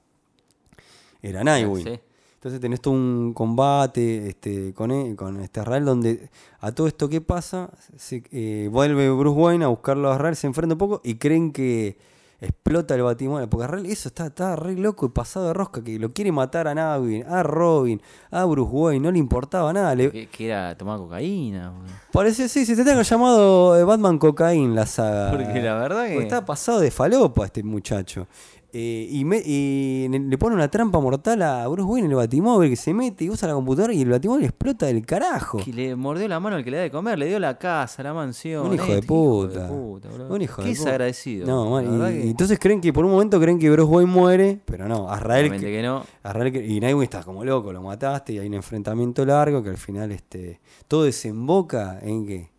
era 1.21 1.43
Nightwing. 1.43 1.84
Sí. 1.84 1.99
Entonces 2.36 2.62
tenés 2.62 2.79
todo 2.79 2.93
un 2.93 3.34
combate 3.34 4.27
este, 4.27 4.71
con, 4.75 5.15
con 5.15 5.41
este 5.41 5.62
Israel 5.62 5.84
donde 5.84 6.29
a 6.60 6.71
todo 6.71 6.86
esto 6.86 7.10
que 7.10 7.19
pasa, 7.19 7.71
se, 7.97 8.21
eh, 8.31 8.69
vuelve 8.71 9.10
Bruce 9.10 9.36
Wayne 9.36 9.65
a 9.65 9.69
buscarlo 9.69 10.12
a 10.12 10.15
Israel, 10.15 10.36
se 10.36 10.45
enfrenta 10.45 10.75
un 10.75 10.77
poco 10.77 11.01
y 11.03 11.15
creen 11.15 11.51
que 11.51 11.97
explota 12.41 12.95
el 12.95 13.04
batimóvil. 13.04 13.48
Porque 13.48 13.91
eso 13.91 14.10
está, 14.10 14.28
está 14.28 14.56
re 14.56 14.76
loco 14.76 15.06
y 15.06 15.10
pasado 15.10 15.48
de 15.48 15.54
rosca, 15.54 15.84
que 15.84 15.98
lo 16.00 16.13
quiere 16.13 16.32
matar 16.32 16.67
a 16.67 16.76
Navin, 16.76 17.24
a 17.28 17.43
Robin, 17.43 18.02
a 18.32 18.45
Bruce 18.45 18.71
Wayne, 18.71 19.00
no 19.00 19.12
le 19.12 19.19
importaba 19.19 19.71
nada. 19.74 19.95
Le, 19.95 20.12
Que, 20.12 20.28
que 20.28 20.48
era 20.48 20.78
tomar 20.78 20.98
cocaína. 21.00 21.74
parece, 22.12 22.48
sí, 22.50 22.65
se 22.65 22.76
te 22.76 22.84
tenga 22.84 23.02
llamado 23.02 23.78
eh, 23.80 23.84
Batman 23.84 24.17
Cocaine 24.17 24.74
la 24.76 24.86
saga. 24.86 25.32
Porque 25.32 25.62
la 25.62 25.76
verdad 25.76 26.06
que- 26.06 26.13
Porque 26.13 26.24
está 26.28 26.45
pasado 26.45 26.80
de 26.80 26.91
falopa 26.91 27.45
este 27.45 27.63
muchacho. 27.63 28.28
Eh, 28.77 29.07
y, 29.09 29.23
me- 29.23 29.41
y 29.45 30.09
le 30.09 30.38
pone 30.38 30.53
una 30.53 30.67
trampa 30.69 30.99
mortal 30.99 31.41
a 31.43 31.65
Bruce 31.69 31.83
Wayne 31.89 32.07
en 32.07 32.11
el 32.11 32.17
batimóvil 32.17 32.69
que 32.69 32.75
se 32.75 32.93
mete 32.93 33.23
y 33.23 33.29
usa 33.29 33.47
la 33.47 33.53
computadora 33.53 33.93
y 33.93 34.01
el 34.01 34.09
batimóvil 34.09 34.43
explota 34.43 34.88
del 34.88 35.05
carajo. 35.05 35.59
Que 35.63 35.71
le 35.71 35.95
mordió 35.95 36.27
la 36.27 36.41
mano 36.41 36.57
al 36.57 36.63
que 36.65 36.71
le 36.71 36.77
da 36.77 36.83
de 36.83 36.91
comer, 36.91 37.17
le 37.17 37.27
dio 37.27 37.39
la 37.39 37.57
casa, 37.57 38.03
la 38.03 38.13
mansión. 38.13 38.67
Un 38.67 38.73
hijo 38.73 38.85
de 38.88 38.95
este 38.95 39.07
puta. 39.07 39.71
Un 39.71 40.41
hijo 40.41 40.61
Qué 40.61 40.67
de 40.69 40.75
puta. 40.75 40.83
desagradecido. 40.83 41.47
No, 41.47 41.69
man, 41.69 41.85
La 41.85 41.91
verdad 41.91 42.09
y, 42.09 42.13
que- 42.19 42.25
y 42.27 42.29
entonces 42.31 42.59
creen 42.59 42.81
que 42.81 42.91
por 42.91 43.05
un 43.05 43.11
momento 43.11 43.39
creen 43.39 43.57
que 43.59 43.69
Bruce 43.71 43.89
Wayne 43.89 44.11
muere, 44.11 44.59
pero 44.65 44.89
no, 44.89 45.09
Azrael, 45.09 45.45
obviamente 45.45 45.71
que 45.71 45.81
no. 45.81 46.03
Azrael 46.23 46.51
que- 46.51 46.65
y 46.67 46.79
Nightwing 46.81 47.03
está 47.03 47.23
como 47.23 47.45
loco, 47.45 47.71
lo 47.71 47.81
mataste 47.81 48.33
y 48.33 48.39
hay 48.39 48.47
un 48.47 48.55
enfrentamiento 48.55 49.25
largo 49.25 49.63
que 49.63 49.69
al 49.69 49.77
final 49.77 50.11
este 50.11 50.59
todo 50.89 51.05
desemboca 51.05 51.99
en 52.01 52.25
que 52.27 52.49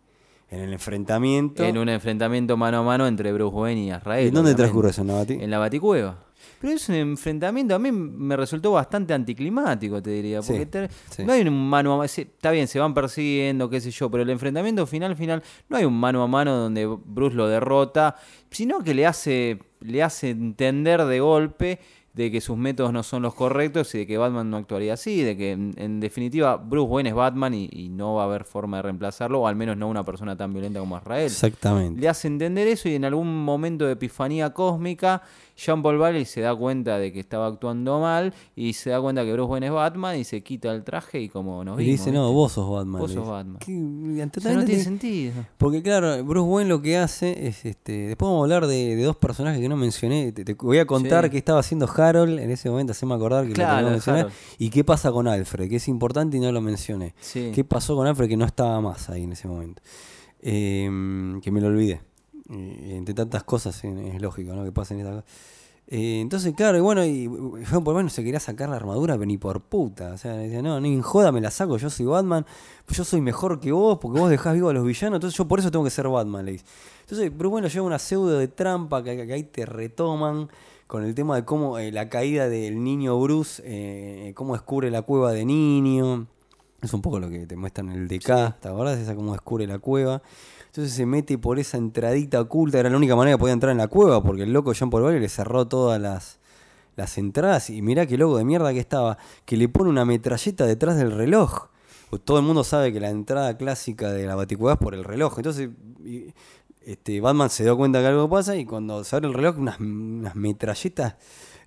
en 0.49 0.59
el 0.61 0.73
enfrentamiento. 0.73 1.63
En 1.63 1.77
un 1.77 1.89
enfrentamiento 1.89 2.55
mano 2.57 2.77
a 2.79 2.83
mano 2.83 3.07
entre 3.07 3.33
Bruce 3.33 3.55
Wayne 3.55 3.81
y 3.85 3.91
Azrael. 3.91 4.27
¿Y 4.27 4.31
dónde 4.31 4.55
transcurre 4.55 4.89
eso? 4.91 5.01
¿En 5.01 5.07
la 5.07 5.13
bati- 5.23 5.41
En 5.41 5.49
la 5.51 5.57
Baticueva. 5.59 6.23
Pero 6.61 6.73
es 6.73 6.89
un 6.89 6.95
enfrentamiento, 6.95 7.75
a 7.75 7.79
mí 7.79 7.91
me 7.91 8.35
resultó 8.35 8.71
bastante 8.71 9.13
anticlimático, 9.13 10.01
te 10.01 10.09
diría. 10.11 10.41
Porque 10.41 10.59
Sí, 10.61 10.65
te- 10.65 10.89
sí. 11.09 11.23
no 11.23 11.33
hay 11.33 11.41
un 11.47 11.69
mano 11.69 11.93
a 11.93 11.97
mano. 11.97 12.05
Está 12.05 12.49
bien, 12.51 12.67
se 12.67 12.79
van 12.79 12.93
persiguiendo, 12.93 13.69
qué 13.69 13.79
sé 13.81 13.91
yo, 13.91 14.09
pero 14.09 14.23
el 14.23 14.29
enfrentamiento 14.29 14.85
final, 14.87 15.15
final, 15.15 15.43
no 15.69 15.77
hay 15.77 15.85
un 15.85 15.93
mano 15.99 16.23
a 16.23 16.27
mano 16.27 16.55
donde 16.55 16.85
Bruce 16.85 17.35
lo 17.35 17.47
derrota, 17.47 18.15
sino 18.49 18.79
que 18.83 18.93
le 18.95 19.05
hace, 19.05 19.59
le 19.81 20.01
hace 20.01 20.29
entender 20.31 21.05
de 21.05 21.19
golpe 21.19 21.79
de 22.17 22.31
que 22.31 22.41
sus 22.41 22.57
métodos 22.57 22.91
no 22.91 23.03
son 23.03 23.21
los 23.21 23.33
correctos 23.33 23.93
y 23.95 23.99
de 23.99 24.07
que 24.07 24.17
Batman 24.17 24.49
no 24.49 24.57
actuaría 24.57 24.93
así, 24.95 25.21
de 25.21 25.37
que 25.37 25.51
en, 25.53 25.73
en 25.77 25.99
definitiva 26.01 26.57
Bruce 26.57 26.89
Wayne 26.91 27.09
es 27.09 27.15
Batman 27.15 27.53
y, 27.53 27.69
y 27.71 27.87
no 27.89 28.15
va 28.15 28.23
a 28.23 28.25
haber 28.25 28.43
forma 28.43 28.77
de 28.77 28.83
reemplazarlo, 28.83 29.41
o 29.41 29.47
al 29.47 29.55
menos 29.55 29.77
no 29.77 29.87
una 29.87 30.03
persona 30.03 30.35
tan 30.35 30.51
violenta 30.51 30.79
como 30.79 30.97
Azrael 30.97 31.27
Exactamente. 31.27 32.01
le 32.01 32.09
hace 32.09 32.27
entender 32.27 32.67
eso 32.67 32.89
y 32.89 32.95
en 32.95 33.05
algún 33.05 33.45
momento 33.45 33.85
de 33.85 33.93
epifanía 33.93 34.51
cósmica, 34.53 35.21
Jean 35.55 35.81
Paul 35.81 35.97
Valley 35.97 36.25
se 36.25 36.41
da 36.41 36.55
cuenta 36.55 36.97
de 36.99 37.11
que 37.13 37.19
estaba 37.19 37.47
actuando 37.47 37.99
mal 37.99 38.33
y 38.55 38.73
se 38.73 38.89
da 38.91 39.01
cuenta 39.01 39.23
que 39.23 39.33
Bruce 39.33 39.49
Wayne 39.51 39.67
es 39.67 39.71
Batman 39.73 40.17
y 40.17 40.23
se 40.23 40.41
quita 40.43 40.71
el 40.73 40.83
traje 40.83 41.19
y 41.21 41.29
como 41.29 41.63
nos 41.63 41.79
Y 41.79 41.83
vimos. 41.85 41.99
dice, 41.99 42.11
no, 42.11 42.31
vos 42.33 42.51
sos 42.51 42.69
Batman. 42.69 43.01
Vos 43.01 43.11
sos. 43.11 43.27
Batman. 43.27 43.57
O 43.57 44.39
sea, 44.41 44.53
no 44.53 44.65
tiene 44.65 44.83
sentido. 44.83 45.33
Porque 45.57 45.81
claro, 45.81 46.23
Bruce 46.23 46.47
Wayne 46.47 46.69
lo 46.69 46.81
que 46.81 46.97
hace 46.97 47.47
es, 47.47 47.65
este, 47.65 48.07
después 48.07 48.27
vamos 48.27 48.41
a 48.41 48.43
hablar 48.43 48.67
de, 48.67 48.95
de 48.95 49.03
dos 49.03 49.15
personajes 49.15 49.59
que 49.59 49.69
no 49.69 49.77
mencioné. 49.77 50.31
Te, 50.31 50.45
te 50.45 50.53
voy 50.53 50.79
a 50.79 50.85
contar 50.85 51.25
Sí. 51.25 51.31
qué 51.31 51.37
estaba 51.37 51.59
haciendo 51.59 51.87
Harold 52.07 52.39
en 52.39 52.51
ese 52.51 52.69
momento, 52.69 52.91
haceme 52.91 53.15
acordar 53.15 53.45
que 53.45 53.53
Claro, 53.53 53.71
lo 53.71 53.77
tengo 53.77 53.87
que 53.87 54.11
mencionar. 54.11 54.31
Y 54.57 54.69
qué 54.69 54.83
pasa 54.83 55.11
con 55.11 55.27
Alfred, 55.27 55.69
que 55.69 55.77
es 55.77 55.87
importante 55.87 56.37
y 56.37 56.39
no 56.39 56.51
lo 56.51 56.61
mencioné. 56.61 57.13
Sí. 57.19 57.51
¿Qué 57.53 57.63
pasó 57.63 57.95
con 57.95 58.07
Alfred 58.07 58.27
que 58.27 58.37
no 58.37 58.45
estaba 58.45 58.79
más 58.81 59.09
ahí 59.09 59.23
en 59.23 59.33
ese 59.33 59.47
momento? 59.47 59.81
Eh, 60.41 60.89
que 61.41 61.51
me 61.51 61.61
lo 61.61 61.67
olvidé. 61.67 62.01
Entre 62.49 63.13
tantas 63.13 63.43
cosas 63.43 63.83
es 63.83 64.21
lógico, 64.21 64.53
¿no? 64.53 64.63
Que 64.63 64.71
pasen 64.71 64.99
estas 64.99 65.15
cosas. 65.15 65.29
Eh, 65.89 66.19
entonces, 66.19 66.53
claro, 66.53 66.77
y 66.77 66.81
bueno, 66.81 67.05
y 67.05 67.23
yo 67.71 67.81
por 67.81 67.93
lo 67.93 67.99
menos 67.99 68.11
se 68.11 68.21
quería 68.21 68.41
sacar 68.41 68.67
la 68.67 68.75
armadura, 68.75 69.13
pero 69.15 69.25
ni 69.25 69.37
por 69.37 69.61
puta. 69.61 70.13
O 70.13 70.17
sea, 70.17 70.33
decía, 70.33 70.61
no, 70.61 70.81
ni 70.81 70.93
en 70.93 71.01
joda 71.01 71.31
me 71.31 71.39
la 71.39 71.49
saco, 71.49 71.77
yo 71.77 71.89
soy 71.89 72.05
Batman, 72.05 72.45
pues 72.85 72.97
yo 72.97 73.05
soy 73.05 73.21
mejor 73.21 73.61
que 73.61 73.71
vos, 73.71 73.97
porque 74.01 74.19
vos 74.19 74.29
dejás 74.29 74.53
vivo 74.53 74.69
a 74.69 74.73
los 74.73 74.85
villanos, 74.85 75.17
entonces 75.17 75.37
yo 75.37 75.47
por 75.47 75.59
eso 75.59 75.71
tengo 75.71 75.85
que 75.85 75.91
ser 75.91 76.09
Batman, 76.09 76.45
le 76.45 76.53
dice. 76.53 76.65
Entonces, 77.01 77.31
pero 77.35 77.49
bueno, 77.49 77.69
lleva 77.69 77.85
una 77.85 77.99
pseudo 77.99 78.37
de 78.37 78.49
trampa 78.49 79.01
que, 79.01 79.25
que 79.25 79.33
ahí 79.33 79.43
te 79.43 79.65
retoman 79.65 80.49
con 80.87 81.03
el 81.03 81.13
tema 81.13 81.35
de 81.35 81.45
cómo 81.45 81.77
eh, 81.77 81.91
la 81.91 82.09
caída 82.09 82.47
del 82.49 82.83
niño 82.83 83.19
Bruce, 83.19 83.61
eh, 83.65 84.33
cómo 84.35 84.53
descubre 84.53 84.89
la 84.89 85.01
cueva 85.01 85.33
de 85.33 85.45
niño. 85.45 86.27
Es 86.81 86.93
un 86.93 87.01
poco 87.01 87.19
lo 87.19 87.29
que 87.29 87.45
te 87.45 87.57
muestran 87.57 87.89
en 87.89 87.97
el 87.97 88.07
DK, 88.07 88.59
¿te 88.59 88.69
acordás? 88.69 88.97
Esa 88.97 89.15
cómo 89.15 89.33
descubre 89.33 89.67
la 89.67 89.79
cueva. 89.79 90.21
Entonces 90.67 90.93
se 90.93 91.05
mete 91.05 91.37
por 91.37 91.59
esa 91.59 91.77
entradita 91.77 92.39
oculta, 92.39 92.79
era 92.79 92.89
la 92.89 92.97
única 92.97 93.15
manera 93.15 93.35
que 93.35 93.39
podía 93.39 93.53
entrar 93.53 93.71
en 93.71 93.79
la 93.79 93.87
cueva, 93.87 94.23
porque 94.23 94.43
el 94.43 94.53
loco 94.53 94.73
Jean 94.73 94.89
Paul 94.89 95.03
Valley 95.03 95.19
le 95.19 95.29
cerró 95.29 95.67
todas 95.67 95.99
las, 95.99 96.39
las 96.95 97.17
entradas. 97.17 97.69
Y 97.69 97.81
mirá 97.81 98.05
qué 98.05 98.17
loco 98.17 98.37
de 98.37 98.45
mierda 98.45 98.71
que 98.71 98.79
estaba, 98.79 99.17
que 99.45 99.57
le 99.57 99.67
pone 99.67 99.89
una 99.89 100.05
metralleta 100.05 100.65
detrás 100.65 100.97
del 100.97 101.11
reloj. 101.11 101.67
Pues 102.09 102.21
todo 102.23 102.37
el 102.37 102.45
mundo 102.45 102.63
sabe 102.63 102.93
que 102.93 103.01
la 103.01 103.09
entrada 103.09 103.57
clásica 103.57 104.11
de 104.11 104.25
la 104.25 104.35
baticueva 104.35 104.73
es 104.73 104.79
por 104.79 104.93
el 104.93 105.03
reloj. 105.03 105.33
Entonces, 105.37 105.69
este, 106.91 107.19
Batman 107.21 107.49
se 107.49 107.63
dio 107.63 107.75
cuenta 107.77 107.99
que 107.99 108.07
algo 108.07 108.29
pasa 108.29 108.55
y 108.55 108.65
cuando 108.65 109.03
se 109.03 109.15
abre 109.15 109.27
el 109.27 109.33
reloj, 109.33 109.57
unas, 109.57 109.79
unas 109.79 110.35
metralletas 110.35 111.15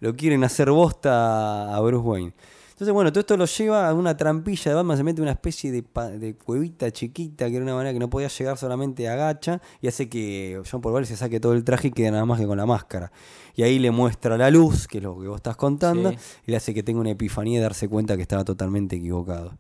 lo 0.01 0.17
quieren 0.17 0.43
hacer 0.45 0.71
bosta 0.71 1.75
a 1.75 1.81
Bruce 1.81 2.07
Wayne. 2.07 2.33
Entonces, 2.71 2.95
bueno, 2.95 3.13
todo 3.13 3.21
esto 3.21 3.37
lo 3.37 3.45
lleva 3.45 3.87
a 3.91 3.93
una 3.93 4.17
trampilla 4.17 4.71
de 4.71 4.75
Batman, 4.75 4.97
se 4.97 5.05
mete 5.05 5.21
una 5.21 5.33
especie 5.33 5.71
de, 5.71 5.85
de 6.19 6.35
cuevita 6.35 6.91
chiquita, 6.91 7.51
que 7.51 7.57
era 7.57 7.63
una 7.63 7.75
manera 7.75 7.93
que 7.93 7.99
no 7.99 8.09
podía 8.09 8.29
llegar 8.29 8.57
solamente 8.57 9.07
a 9.07 9.17
gacha, 9.17 9.61
y 9.83 9.89
hace 9.89 10.09
que 10.09 10.63
John 10.71 10.81
Paul 10.81 11.05
se 11.05 11.15
saque 11.15 11.41
todo 11.41 11.53
el 11.53 11.63
traje 11.63 11.89
y 11.89 11.91
quede 11.91 12.11
nada 12.11 12.25
más 12.25 12.41
que 12.41 12.47
con 12.47 12.57
la 12.57 12.65
máscara. 12.65 13.13
Y 13.55 13.65
ahí 13.65 13.79
le 13.79 13.91
muestra 13.91 14.39
la 14.39 14.51
luz, 14.51 14.89
que 14.89 14.97
es 14.97 15.05
lo 15.05 15.21
que 15.21 15.29
vos 15.29 15.37
estás 15.37 15.57
contando, 15.57 16.13
Sí. 16.13 16.17
y 16.47 16.51
le 16.53 16.57
hace 16.57 16.73
que 16.73 16.83
tenga 16.83 17.01
una 17.01 17.11
epifanía 17.11 17.59
de 17.59 17.65
darse 17.65 17.87
cuenta 17.87 18.17
que 18.17 18.23
estaba 18.23 18.45
totalmente 18.47 18.97
equivocado. 18.97 19.59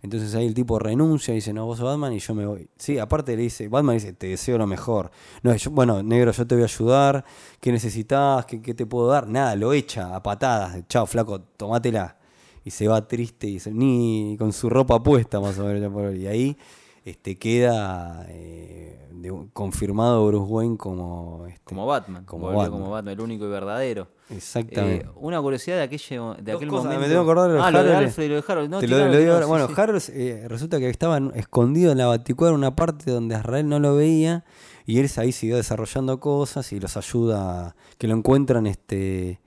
Entonces 0.00 0.34
ahí 0.36 0.46
el 0.46 0.54
tipo 0.54 0.78
renuncia 0.78 1.32
y 1.32 1.36
dice, 1.36 1.52
no, 1.52 1.66
vos 1.66 1.80
Batman 1.80 2.12
y 2.12 2.18
yo 2.20 2.34
me 2.34 2.46
voy. 2.46 2.68
Sí, 2.76 2.98
aparte 2.98 3.36
le 3.36 3.42
dice, 3.42 3.66
Batman 3.68 3.96
dice, 3.96 4.12
te 4.12 4.28
deseo 4.28 4.56
lo 4.56 4.66
mejor. 4.66 5.10
No, 5.42 5.54
yo- 5.54 5.70
bueno, 5.72 6.02
negro, 6.02 6.30
yo 6.30 6.46
te 6.46 6.54
voy 6.54 6.62
a 6.62 6.66
ayudar. 6.66 7.24
¿Qué 7.60 7.72
necesitas? 7.72 8.46
¿Qué, 8.46 8.62
qué 8.62 8.74
te 8.74 8.86
puedo 8.86 9.08
dar? 9.08 9.26
Nada, 9.28 9.56
lo 9.56 9.72
echa 9.72 10.14
a 10.14 10.22
patadas. 10.22 10.86
Chao, 10.88 11.06
flaco, 11.06 11.40
tomátela. 11.40 12.16
Y 12.64 12.70
se 12.70 12.86
va 12.86 13.06
triste 13.08 13.48
y 13.48 13.58
se- 13.58 13.72
ni 13.72 14.36
con 14.38 14.52
su 14.52 14.68
ropa 14.70 15.02
puesta 15.02 15.40
más 15.40 15.58
o 15.58 15.64
menos. 15.64 16.14
Y 16.14 16.26
ahí 16.26 16.56
este, 17.04 17.36
queda 17.38 18.24
eh, 18.28 19.08
de 19.12 19.46
confirmado 19.52 20.26
Bruce 20.26 20.44
Wayne 20.52 20.76
como 20.76 21.46
este, 21.48 21.60
Como 21.64 21.86
Batman. 21.86 22.24
como 22.24 22.44
volvió 22.46 22.58
Batman. 22.58 22.78
como 22.80 22.90
Batman, 22.92 23.14
el 23.14 23.20
único 23.20 23.46
y 23.46 23.48
verdadero. 23.48 24.08
Exactamente. 24.30 25.04
Eh, 25.06 25.10
una 25.16 25.40
curiosidad 25.40 25.76
de, 25.76 25.82
aquello, 25.82 26.34
de 26.34 26.52
Dos 26.52 26.56
aquel 26.56 26.68
cosas, 26.68 26.84
me 26.86 26.94
momento. 26.94 27.08
tengo 27.14 27.24
que 27.24 27.30
acordar 27.30 27.52
de 27.52 27.60
ah, 27.60 27.70
lo 27.70 27.84
de. 27.84 27.94
Alfred 27.96 28.24
y 28.24 28.28
lo 28.28 28.34
de 28.36 28.44
Harold. 28.46 28.70
No, 28.70 28.80
Te 28.80 28.86
lo, 28.88 28.96
tiralo, 28.96 29.12
lo 29.12 29.18
digo 29.18 29.32
tiralo, 29.34 29.34
ahora. 29.34 29.44
sí, 29.44 29.48
bueno, 29.50 29.66
sí. 29.68 29.80
Harold 29.80 30.02
eh, 30.12 30.48
resulta 30.48 30.78
que 30.78 30.88
estaba 30.90 31.16
en- 31.16 31.32
escondido 31.34 31.92
en 31.92 31.98
la 31.98 32.06
Baticuadra, 32.06 32.54
una 32.54 32.74
parte 32.76 33.10
donde 33.10 33.34
Israel 33.36 33.68
no 33.68 33.78
lo 33.80 33.94
veía, 33.96 34.44
y 34.86 34.98
él 35.00 35.10
ahí 35.16 35.32
siguió 35.32 35.56
desarrollando 35.56 36.18
cosas 36.20 36.72
y 36.72 36.80
los 36.80 36.96
ayuda, 36.96 37.68
a- 37.68 37.76
que 37.98 38.06
lo 38.08 38.14
encuentran 38.14 38.66
este 38.66 39.40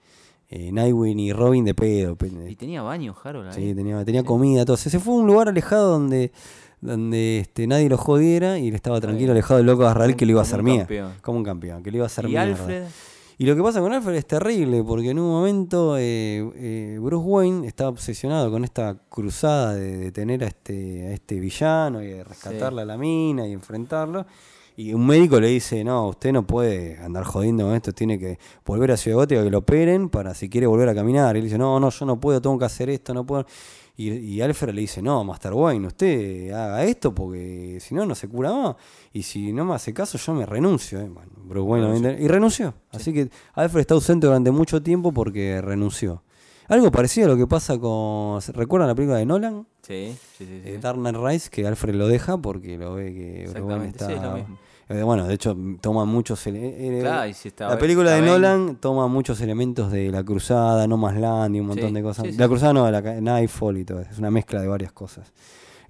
eh, 0.54 0.70
Nightwing 0.70 1.18
y 1.18 1.32
Robin 1.32 1.64
de 1.64 1.74
pedo. 1.74 2.14
pe- 2.16 2.30
Y 2.48 2.56
tenía 2.56 2.82
baño, 2.82 3.14
Harold. 3.24 3.48
ahí. 3.48 3.54
Sí, 3.54 3.74
tenía, 3.74 4.04
tenía 4.04 4.22
comida, 4.22 4.64
todo. 4.64 4.76
Se 4.76 4.98
fue 5.00 5.14
a 5.14 5.16
un 5.16 5.26
lugar 5.26 5.48
alejado 5.48 5.90
donde, 5.92 6.30
donde 6.82 7.38
este, 7.38 7.66
nadie 7.66 7.88
lo 7.88 7.96
jodiera 7.96 8.58
y 8.58 8.68
él 8.68 8.74
estaba 8.74 9.00
tranquilo, 9.00 9.32
alejado 9.32 9.56
del 9.58 9.66
loco 9.66 9.84
de 9.84 9.90
Israel 9.90 10.10
Como 10.10 10.16
que 10.18 10.26
lo 10.26 10.30
iba 10.32 10.40
a 10.40 10.42
hacer 10.42 10.62
mía. 10.62 10.78
campeón. 10.80 11.12
Como 11.22 11.38
un 11.38 11.44
campeón, 11.44 11.82
que 11.82 11.90
le 11.90 11.96
iba 11.96 12.04
a 12.04 12.08
hacer 12.08 12.24
Y 12.26 12.28
mierda. 12.28 12.42
Alfred. 12.50 12.84
Y 13.38 13.46
lo 13.46 13.56
que 13.56 13.62
pasa 13.62 13.80
con 13.80 13.92
Alfred 13.92 14.16
es 14.16 14.26
terrible, 14.26 14.84
porque 14.84 15.10
en 15.10 15.18
un 15.18 15.30
momento 15.30 15.96
eh, 15.98 16.48
eh, 16.54 16.98
Bruce 17.00 17.26
Wayne 17.26 17.66
está 17.66 17.88
obsesionado 17.88 18.50
con 18.50 18.64
esta 18.64 18.96
cruzada 19.08 19.74
de 19.74 19.96
detener 19.96 20.44
a 20.44 20.48
este, 20.48 21.06
a 21.08 21.12
este 21.12 21.40
villano 21.40 22.02
y 22.02 22.08
de 22.08 22.24
rescatarle 22.24 22.82
a 22.82 22.84
la 22.84 22.96
mina 22.96 23.46
y 23.46 23.52
enfrentarlo. 23.52 24.26
Y 24.76 24.94
un 24.94 25.06
médico 25.06 25.38
le 25.38 25.48
dice, 25.48 25.84
no, 25.84 26.08
usted 26.08 26.32
no 26.32 26.46
puede 26.46 26.96
andar 26.98 27.24
jodiendo 27.24 27.64
con 27.64 27.74
esto, 27.74 27.92
tiene 27.92 28.18
que 28.18 28.38
volver 28.64 28.92
a 28.92 28.96
Ciudad 28.96 29.18
Gótica, 29.18 29.42
que 29.42 29.50
lo 29.50 29.58
operen 29.58 30.08
para 30.08 30.34
si 30.34 30.48
quiere 30.48 30.66
volver 30.66 30.88
a 30.88 30.94
caminar. 30.94 31.36
Y 31.36 31.40
él 31.40 31.44
dice, 31.44 31.58
no, 31.58 31.78
no, 31.78 31.90
yo 31.90 32.06
no 32.06 32.18
puedo, 32.18 32.40
tengo 32.40 32.58
que 32.58 32.64
hacer 32.64 32.88
esto, 32.88 33.12
no 33.12 33.26
puedo. 33.26 33.44
Y, 33.96 34.10
y 34.10 34.40
Alfred 34.40 34.74
le 34.74 34.80
dice, 34.80 35.02
no, 35.02 35.22
Master 35.22 35.52
Wayne, 35.52 35.86
usted 35.86 36.50
haga 36.50 36.84
esto 36.84 37.14
porque 37.14 37.78
si 37.80 37.94
no, 37.94 38.06
no 38.06 38.14
se 38.14 38.26
cura 38.28 38.52
más. 38.52 38.76
Y 39.12 39.22
si 39.22 39.52
no 39.52 39.64
me 39.64 39.74
hace 39.74 39.92
caso, 39.92 40.16
yo 40.18 40.34
me 40.34 40.46
renuncio. 40.46 41.00
eh. 41.00 41.08
Bueno, 41.08 41.30
Bruce 41.36 41.68
Wayne 41.68 42.16
y 42.20 42.26
renunció. 42.28 42.74
Así 42.90 43.12
que 43.12 43.28
Alfred 43.54 43.80
está 43.82 43.94
ausente 43.94 44.26
durante 44.26 44.50
mucho 44.50 44.82
tiempo 44.82 45.12
porque 45.12 45.60
renunció. 45.60 46.22
Algo 46.68 46.90
parecido 46.90 47.26
a 47.26 47.30
lo 47.32 47.36
que 47.36 47.46
pasa 47.46 47.78
con... 47.78 48.40
¿Recuerdan 48.54 48.88
la 48.88 48.94
película 48.94 49.18
de 49.18 49.26
Nolan? 49.26 49.66
Sí, 49.82 50.16
sí, 50.38 50.46
sí. 50.46 50.60
sí. 50.64 50.70
Eh, 50.70 50.78
Dark 50.80 50.96
Knight 50.98 51.16
Rise, 51.16 51.50
que 51.50 51.66
Alfred 51.66 51.94
lo 51.94 52.08
deja 52.08 52.38
porque 52.38 52.78
lo 52.78 52.94
ve 52.94 53.12
que 53.12 53.42
Bruce 53.50 53.60
Wayne 53.60 53.88
Exactamente, 53.88 53.98
sí, 54.06 54.12
está... 54.12 54.14
es 54.14 54.22
lo 54.22 54.36
mismo. 54.38 54.58
Eh, 54.88 55.02
bueno, 55.02 55.26
de 55.26 55.34
hecho, 55.34 55.56
toma 55.80 56.04
muchos... 56.04 56.46
eh, 56.48 56.98
Claro, 57.00 57.26
y 57.28 57.34
si 57.34 57.48
está- 57.48 57.68
la 57.68 57.78
película 57.78 58.10
de 58.10 58.20
bien. 58.20 58.32
Nolan 58.32 58.76
toma 58.76 59.06
muchos 59.08 59.40
elementos 59.40 59.90
de 59.90 60.10
La 60.10 60.22
Cruzada, 60.24 60.86
No 60.86 60.96
Más 60.96 61.16
Land 61.16 61.56
y 61.56 61.60
un 61.60 61.66
montón 61.68 61.88
Sí, 61.88 61.94
de 61.94 62.02
cosas. 62.02 62.26
sí. 62.26 62.32
La 62.36 62.48
Cruzada 62.48 62.72
no, 62.72 62.90
la 62.90 63.00
Nightfall 63.00 63.78
y 63.78 63.84
todo. 63.84 64.00
Es 64.00 64.18
una 64.18 64.30
mezcla 64.30 64.60
de 64.60 64.68
varias 64.68 64.92
cosas. 64.92 65.32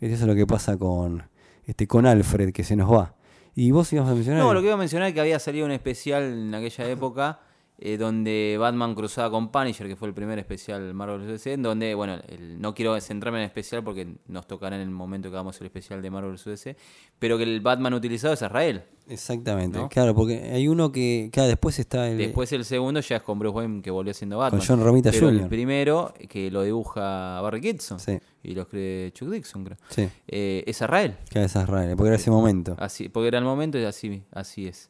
Eso 0.00 0.14
es 0.14 0.20
lo 0.22 0.34
que 0.34 0.46
pasa 0.46 0.76
con, 0.76 1.22
este, 1.64 1.86
con 1.86 2.06
Alfred, 2.06 2.52
que 2.52 2.64
se 2.64 2.76
nos 2.76 2.92
va. 2.92 3.14
Y 3.54 3.70
vos 3.70 3.92
ibas 3.92 4.08
a 4.08 4.14
mencionar... 4.14 4.42
No, 4.42 4.54
lo 4.54 4.60
que 4.60 4.66
iba 4.66 4.74
a 4.74 4.78
mencionar 4.78 5.08
es 5.08 5.14
que 5.14 5.20
había 5.20 5.38
salido 5.38 5.66
un 5.66 5.72
especial 5.72 6.22
en 6.24 6.54
aquella 6.54 6.88
época 6.88 7.40
eh, 7.84 7.96
donde 7.96 8.56
Batman 8.60 8.94
cruzaba 8.94 9.28
con 9.30 9.50
Punisher, 9.50 9.88
que 9.88 9.96
fue 9.96 10.06
el 10.06 10.14
primer 10.14 10.38
especial 10.38 10.94
Marvel 10.94 11.18
vs. 11.22 11.28
DC, 11.28 11.52
en 11.54 11.62
donde, 11.62 11.94
bueno, 11.96 12.16
el- 12.28 12.60
no 12.60 12.74
quiero 12.74 12.98
centrarme 13.00 13.38
en 13.38 13.42
el 13.42 13.46
especial 13.48 13.82
porque 13.82 14.06
nos 14.28 14.46
tocará 14.46 14.76
en 14.76 14.82
el 14.82 14.90
momento 14.90 15.28
que 15.30 15.34
hagamos 15.36 15.60
el 15.60 15.66
especial 15.66 16.00
de 16.00 16.08
Marvel 16.10 16.32
vs. 16.32 16.44
DC, 16.44 16.76
pero 17.18 17.36
que 17.38 17.42
el 17.44 17.60
Batman 17.60 17.92
utilizado 17.94 18.34
es 18.34 18.42
Israel. 18.42 18.84
Exactamente, 19.08 19.78
¿no? 19.78 19.88
claro, 19.88 20.14
porque 20.14 20.38
hay 20.52 20.68
uno 20.68 20.92
que... 20.92 21.28
Claro, 21.32 21.48
después 21.48 21.76
está 21.80 22.08
el... 22.08 22.18
Después 22.18 22.52
el 22.52 22.64
segundo 22.64 23.00
ya 23.00 23.16
es 23.16 23.22
con 23.22 23.38
Bruce 23.40 23.56
Wayne 23.56 23.82
que 23.82 23.90
volvió 23.90 24.14
siendo 24.14 24.38
Batman. 24.38 24.62
John 24.64 24.80
Romita 24.82 25.10
pero 25.10 25.26
Jr.. 25.26 25.42
el 25.42 25.48
primero, 25.48 26.14
que 26.28 26.52
lo 26.52 26.62
dibuja 26.62 27.40
Barry 27.40 27.60
Kitson 27.60 27.98
Sí, 27.98 28.18
y 28.44 28.54
lo 28.54 28.62
escribe 28.62 29.10
Chuck 29.12 29.28
Dixon, 29.28 29.64
creo. 29.64 29.76
sí. 29.88 30.08
Eh, 30.28 30.62
es 30.66 30.80
Israel. 30.80 31.16
Claro, 31.28 31.46
es 31.46 31.54
rara, 31.54 31.96
porque 31.96 32.06
era 32.08 32.16
ese 32.16 32.30
momento. 32.30 32.76
Así, 32.78 33.08
porque 33.08 33.26
era 33.26 33.38
el 33.38 33.44
momento 33.44 33.76
y 33.76 33.84
así, 33.84 34.22
así 34.30 34.68
es. 34.68 34.88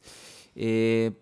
Eh, 0.54 1.12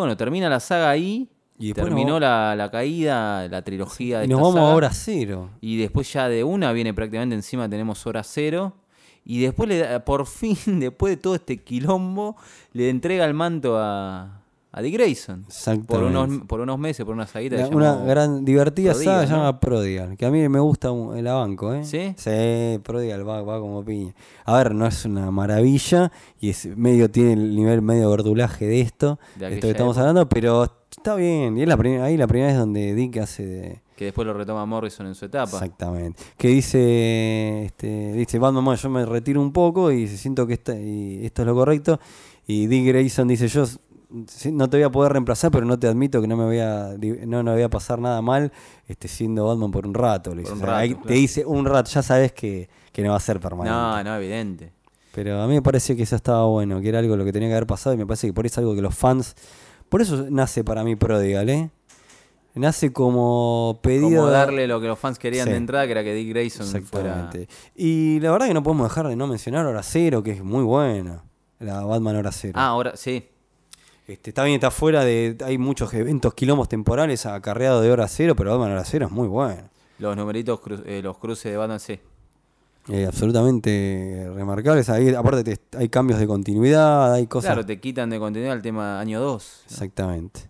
bueno, 0.00 0.16
termina 0.16 0.48
la 0.48 0.60
saga 0.60 0.90
ahí. 0.90 1.28
Y 1.62 1.74
terminó 1.74 2.18
la, 2.18 2.54
la 2.56 2.70
caída, 2.70 3.46
la 3.48 3.62
trilogía 3.62 4.20
de 4.20 4.24
Y 4.24 4.28
nos 4.28 4.38
esta 4.38 4.42
vamos 4.48 4.54
saga, 4.60 4.72
a 4.72 4.74
hora 4.74 4.90
cero. 4.92 5.50
Y 5.60 5.76
después 5.76 6.10
ya 6.10 6.28
de 6.28 6.42
una 6.42 6.72
viene 6.72 6.94
prácticamente 6.94 7.34
encima, 7.34 7.68
tenemos 7.68 8.06
hora 8.06 8.22
cero. 8.22 8.74
Y 9.26 9.40
después, 9.42 9.68
le 9.68 9.78
da- 9.78 10.02
por 10.04 10.26
fin, 10.26 10.56
después 10.80 11.12
de 11.12 11.16
todo 11.18 11.34
este 11.34 11.62
quilombo, 11.62 12.36
le 12.72 12.88
entrega 12.88 13.26
el 13.26 13.34
manto 13.34 13.76
a, 13.78 14.39
a 14.72 14.82
Dick 14.82 14.94
Grayson. 14.94 15.42
Por 15.42 15.48
Exactamente. 15.50 16.06
unos, 16.18 16.46
por 16.46 16.60
unos 16.60 16.78
meses, 16.78 17.04
por 17.04 17.14
una 17.14 17.26
que 17.26 17.74
una 17.74 17.94
llamó- 17.96 18.06
gran 18.06 18.44
divertida 18.44 18.92
Prodigal, 18.92 19.14
saga 19.14 19.26
¿no? 19.30 19.36
llama 19.36 19.60
Prodigal, 19.60 20.16
que 20.16 20.26
a 20.26 20.30
mí 20.30 20.48
me 20.48 20.60
gusta 20.60 20.90
el 21.16 21.24
banco, 21.24 21.74
¿eh? 21.74 21.84
¿Sí? 21.84 22.14
Sí, 22.16 22.78
Prodigal 22.82 23.28
va, 23.28 23.42
va 23.42 23.58
como 23.58 23.84
piña. 23.84 24.14
A 24.44 24.56
ver, 24.56 24.74
no 24.74 24.86
es 24.86 25.04
una 25.04 25.30
maravilla 25.30 26.12
y 26.40 26.50
es 26.50 26.66
medio 26.76 27.10
tiene 27.10 27.32
el 27.32 27.56
nivel 27.56 27.82
medio 27.82 28.10
verdulaje 28.10 28.66
de 28.66 28.80
esto, 28.80 29.18
De 29.36 29.48
de 29.48 29.54
esto 29.54 29.66
que 29.66 29.70
estamos 29.72 29.96
época. 29.96 30.08
hablando, 30.08 30.28
pero 30.28 30.64
está 30.90 31.14
bien. 31.16 31.58
Y 31.58 31.62
es 31.62 31.68
la 31.68 31.76
prim- 31.76 32.00
ahí 32.02 32.16
la 32.16 32.26
primera 32.28 32.50
vez 32.52 32.58
donde 32.58 32.94
Dick 32.94 33.16
hace 33.18 33.44
de 33.46 33.82
Que 33.96 34.04
después 34.06 34.24
lo 34.26 34.32
retoma 34.34 34.64
Morrison 34.66 35.06
en 35.08 35.14
su 35.16 35.24
etapa. 35.26 35.50
Exactamente. 35.58 36.22
Que 36.38 36.48
dice, 36.48 37.64
este, 37.66 38.12
dice 38.12 38.38
Batman, 38.38 38.76
yo 38.76 38.88
me 38.90 39.04
retiro 39.04 39.40
un 39.42 39.52
poco 39.52 39.90
y 39.92 40.06
siento 40.08 40.46
que 40.46 40.54
esta, 40.54 40.74
y 40.78 41.24
esto 41.26 41.42
es 41.42 41.46
lo 41.46 41.54
correcto. 41.54 41.98
Y 42.46 42.66
Dick 42.66 42.86
Grayson 42.86 43.28
dice, 43.28 43.46
yo 43.48 43.64
no 44.10 44.70
te 44.70 44.76
voy 44.76 44.84
a 44.84 44.90
poder 44.90 45.12
reemplazar, 45.12 45.50
pero 45.50 45.64
no 45.64 45.78
te 45.78 45.86
admito 45.86 46.20
que 46.20 46.26
no 46.26 46.36
me 46.36 46.44
voy 46.44 46.58
a, 46.58 46.96
no, 47.26 47.42
no 47.42 47.52
voy 47.52 47.62
a 47.62 47.68
pasar 47.70 47.98
nada 47.98 48.20
mal 48.22 48.52
este, 48.88 49.08
siendo 49.08 49.46
Batman 49.46 49.70
por 49.70 49.86
un 49.86 49.94
rato. 49.94 50.34
le 50.34 50.42
Por 50.42 50.52
un 50.54 50.68
ahí 50.68 50.94
Te 50.94 51.14
dice 51.14 51.44
un 51.44 51.64
rato, 51.64 51.90
ya 51.90 52.02
sabes 52.02 52.32
que, 52.32 52.68
que 52.92 53.02
no 53.02 53.10
va 53.10 53.16
a 53.16 53.20
ser 53.20 53.40
permanente. 53.40 53.76
No, 53.76 54.02
no, 54.02 54.16
evidente. 54.16 54.72
Pero 55.14 55.40
a 55.40 55.46
mí 55.46 55.54
me 55.54 55.62
parece 55.62 55.96
que 55.96 56.04
eso 56.04 56.16
estaba 56.16 56.44
bueno, 56.46 56.80
que 56.80 56.88
era 56.88 56.98
algo 57.00 57.16
lo 57.16 57.24
que 57.24 57.32
tenía 57.32 57.48
que 57.48 57.54
haber 57.54 57.66
pasado 57.66 57.94
y 57.94 57.98
me 57.98 58.06
parece 58.06 58.26
que 58.28 58.32
por 58.32 58.46
eso 58.46 58.54
es 58.54 58.58
algo 58.58 58.74
que 58.74 58.82
los 58.82 58.94
fans... 58.94 59.34
Por 59.88 60.02
eso 60.02 60.26
nace 60.30 60.62
para 60.62 60.84
mí 60.84 60.94
Prodigal, 60.94 61.48
¿eh? 61.48 61.70
Nace 62.54 62.92
como 62.92 63.78
pedido... 63.82 64.20
Como 64.22 64.26
darle 64.26 64.66
lo 64.66 64.80
que 64.80 64.86
los 64.86 64.98
fans 64.98 65.18
querían 65.18 65.46
Sí. 65.46 65.50
de 65.50 65.56
entrada, 65.56 65.86
que 65.86 65.92
era 65.92 66.04
que 66.04 66.14
Dick 66.14 66.28
Grayson 66.30 66.66
fuera... 66.84 67.10
Exactamente. 67.10 67.48
Y 67.74 68.20
la 68.20 68.30
verdad 68.30 68.46
que 68.46 68.54
no 68.54 68.62
podemos 68.62 68.88
dejar 68.88 69.08
de 69.08 69.16
no 69.16 69.26
mencionar 69.26 69.66
Hora 69.66 69.82
Cero, 69.82 70.22
que 70.22 70.32
es 70.32 70.44
muy 70.44 70.62
buena. 70.62 71.24
La 71.58 71.84
Batman 71.84 72.16
Hora 72.16 72.32
Cero. 72.32 72.54
Ah, 72.56 72.68
ahora 72.68 72.96
sí. 72.96 73.28
Este, 74.10 74.30
está 74.30 74.42
bien, 74.44 74.56
está 74.56 74.70
fuera 74.72 75.04
de. 75.04 75.36
Hay 75.44 75.56
muchos 75.56 75.94
eventos, 75.94 76.34
quilombos 76.34 76.68
temporales 76.68 77.26
acarreados 77.26 77.82
de 77.82 77.92
Hora 77.92 78.08
Cero, 78.08 78.34
pero 78.36 78.50
Batman 78.50 78.72
Hora 78.72 78.84
Cero 78.84 79.06
es 79.06 79.12
muy 79.12 79.28
bueno. 79.28 79.62
Los 80.00 80.16
numeritos, 80.16 80.58
cru- 80.60 80.82
eh, 80.84 81.00
los 81.00 81.16
cruces 81.18 81.52
de 81.52 81.56
Batman, 81.56 81.78
sí. 81.78 82.00
Eh, 82.88 83.06
absolutamente 83.06 84.28
remarcables. 84.34 84.88
Ahí, 84.90 85.14
aparte, 85.14 85.44
te- 85.56 85.76
hay 85.78 85.88
cambios 85.88 86.18
de 86.18 86.26
continuidad, 86.26 87.12
hay 87.14 87.26
cosas. 87.28 87.50
Claro, 87.52 87.64
te 87.66 87.78
quitan 87.78 88.10
de 88.10 88.18
contenido 88.18 88.50
al 88.50 88.62
tema 88.62 88.98
año 88.98 89.20
2. 89.20 89.62
Exactamente. 89.70 90.49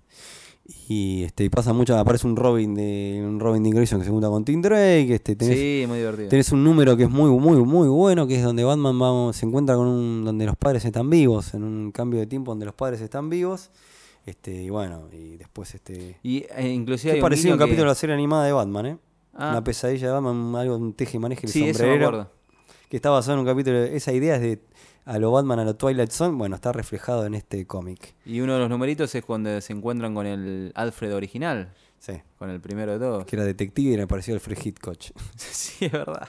Y 0.88 1.24
este, 1.24 1.44
y 1.44 1.48
pasa 1.48 1.72
mucho, 1.72 1.96
aparece 1.98 2.26
un 2.26 2.36
Robin 2.36 2.74
de 2.74 3.20
un 3.24 3.40
Robin 3.40 3.62
de 3.62 3.70
Grayson 3.70 3.98
que 3.98 4.04
se 4.04 4.10
junta 4.10 4.28
con 4.28 4.44
Tim 4.44 4.62
Drake. 4.62 5.14
Este, 5.14 5.34
tenés, 5.36 5.58
Sí, 5.58 5.84
muy 5.88 5.98
divertido. 5.98 6.28
Tenés 6.28 6.52
un 6.52 6.62
número 6.62 6.96
que 6.96 7.04
es 7.04 7.10
muy, 7.10 7.30
muy, 7.30 7.56
muy 7.64 7.88
bueno, 7.88 8.26
que 8.26 8.36
es 8.36 8.42
donde 8.44 8.62
Batman 8.64 9.00
va- 9.00 9.32
se 9.32 9.46
encuentra 9.46 9.74
con 9.76 9.86
un, 9.88 10.24
donde 10.24 10.46
los 10.46 10.56
padres 10.56 10.84
están 10.84 11.10
vivos, 11.10 11.54
en 11.54 11.64
un 11.64 11.90
cambio 11.92 12.20
de 12.20 12.26
tiempo 12.26 12.52
donde 12.52 12.66
los 12.66 12.74
padres 12.74 13.00
están 13.00 13.28
vivos. 13.30 13.70
Este, 14.26 14.52
y 14.62 14.70
bueno, 14.70 15.08
y 15.12 15.36
después 15.38 15.74
este. 15.74 16.18
Y 16.22 16.44
eh, 16.56 16.68
inclusive 16.68 17.14
un 17.14 17.20
parecido 17.20 17.54
un 17.54 17.58
que- 17.58 17.64
capítulo 17.64 17.84
de 17.84 17.88
la 17.88 17.94
serie 17.94 18.14
animada 18.14 18.44
de 18.44 18.52
Batman, 18.52 18.86
¿eh? 18.86 18.98
Ah. 19.34 19.50
Una 19.50 19.64
pesadilla 19.64 20.06
de 20.08 20.12
Batman, 20.12 20.54
algo 20.56 20.76
un 20.76 20.92
teje 20.92 21.16
y 21.16 21.20
maneje 21.20 21.46
el 21.46 21.52
Sí, 21.52 21.60
eso 21.64 21.82
me 21.82 21.88
sombrero. 21.90 22.06
acuerdo. 22.08 22.30
que 22.90 22.96
está 22.96 23.08
basado 23.10 23.34
en 23.34 23.40
un 23.40 23.46
capítulo. 23.46 23.78
Esa 23.84 24.12
idea 24.12 24.34
es 24.34 24.40
de 24.42 24.60
a 25.04 25.18
lo 25.18 25.32
Batman, 25.32 25.58
a 25.60 25.64
lo 25.64 25.74
Twilight 25.76 26.10
Zone. 26.10 26.36
Bueno, 26.36 26.56
está 26.56 26.72
reflejado 26.72 27.26
en 27.26 27.34
este 27.34 27.66
cómic. 27.66 28.14
Y 28.24 28.40
uno 28.40 28.54
de 28.54 28.60
los 28.60 28.68
numeritos 28.70 29.14
es 29.14 29.24
cuando 29.24 29.60
se 29.60 29.72
encuentran 29.72 30.14
con 30.14 30.26
el 30.26 30.72
Alfred 30.74 31.14
original, 31.14 31.72
Sí. 31.98 32.22
Con 32.40 32.48
el 32.48 32.58
primero 32.58 32.92
de 32.92 32.98
todos. 32.98 33.26
Que 33.26 33.36
era 33.36 33.44
detective 33.44 33.90
y 33.90 33.92
era 33.92 34.06
parecido 34.06 34.34
al 34.34 34.40
Fred 34.40 34.56
Hitchcock. 34.64 34.96
sí, 35.36 35.84
es 35.84 35.92
verdad. 35.92 36.26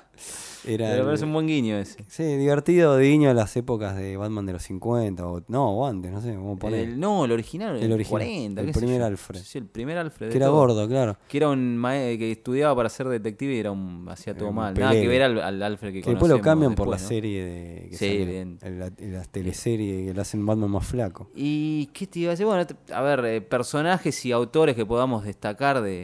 Era 0.66 0.88
Pero 0.89 0.99
el- 0.99 1.05
parece 1.05 1.24
un 1.24 1.32
buen 1.34 1.47
guiño 1.47 1.78
ese. 1.78 2.03
Sí, 2.09 2.24
divertido 2.36 2.99
guiño 2.99 3.30
a 3.30 3.34
las 3.34 3.55
épocas 3.55 3.95
de 3.95 4.18
Batman 4.18 4.45
de 4.45 4.51
los 4.53 4.62
50. 4.64 5.26
O, 5.26 5.41
no, 5.47 5.70
o 5.72 5.88
antes, 5.88 6.12
no 6.12 6.20
sé 6.22 6.36
cómo 6.36 6.59
poner. 6.59 6.82
El- 6.89 6.99
no, 6.99 7.24
el 7.24 7.32
original, 7.32 7.78
el, 7.78 7.84
El 7.84 7.93
original, 7.93 8.09
40. 8.12 8.62
el 8.62 8.72
primer. 8.74 9.01
Alfred. 9.01 9.39
Sí, 9.41 9.57
el 9.57 9.66
primer 9.68 9.97
Alfred. 9.97 10.28
de 10.28 10.32
que 10.34 10.38
era 10.38 10.49
gordo, 10.49 10.86
claro. 10.89 11.18
Que 11.30 11.38
era 11.38 11.47
un 11.49 11.78
mae- 11.78 12.18
que 12.20 12.30
estudiaba 12.30 12.76
para 12.76 12.89
ser 12.89 13.07
detective 13.07 13.55
y 13.55 13.59
era 13.59 13.72
un 13.72 14.05
hacía 14.09 14.36
todo 14.36 14.51
mal. 14.51 14.74
Nada 14.78 14.91
que 14.91 15.07
ver 15.07 15.22
al, 15.24 15.39
al 15.41 15.64
Alfred 15.64 15.93
que, 15.93 16.01
Que 16.01 16.09
después 16.12 16.30
lo 16.30 16.41
cambian 16.41 16.76
por 16.76 16.89
la 16.89 16.99
serie 16.99 17.45
de. 17.45 17.88
Que 17.89 17.95
Sí, 17.97 18.18
bien. 18.26 18.59
en 18.62 18.80
la, 18.80 18.91
la 18.99 19.24
teleserie 19.24 20.07
que 20.07 20.14
le 20.14 20.20
hacen 20.22 20.45
Batman 20.45 20.70
más 20.72 20.86
flaco. 20.86 21.30
¿Y 21.34 21.86
qué 21.93 22.05
te 22.05 22.20
iba 22.20 22.30
a 22.30 22.32
decir? 22.32 22.45
Bueno, 22.45 22.68
a 22.93 23.01
ver, 23.01 23.24
eh, 23.26 23.39
personajes 23.41 24.26
y 24.26 24.32
autores 24.34 24.76
que 24.76 24.86
podamos 24.86 25.24
destacar 25.24 25.82
de, 25.82 26.00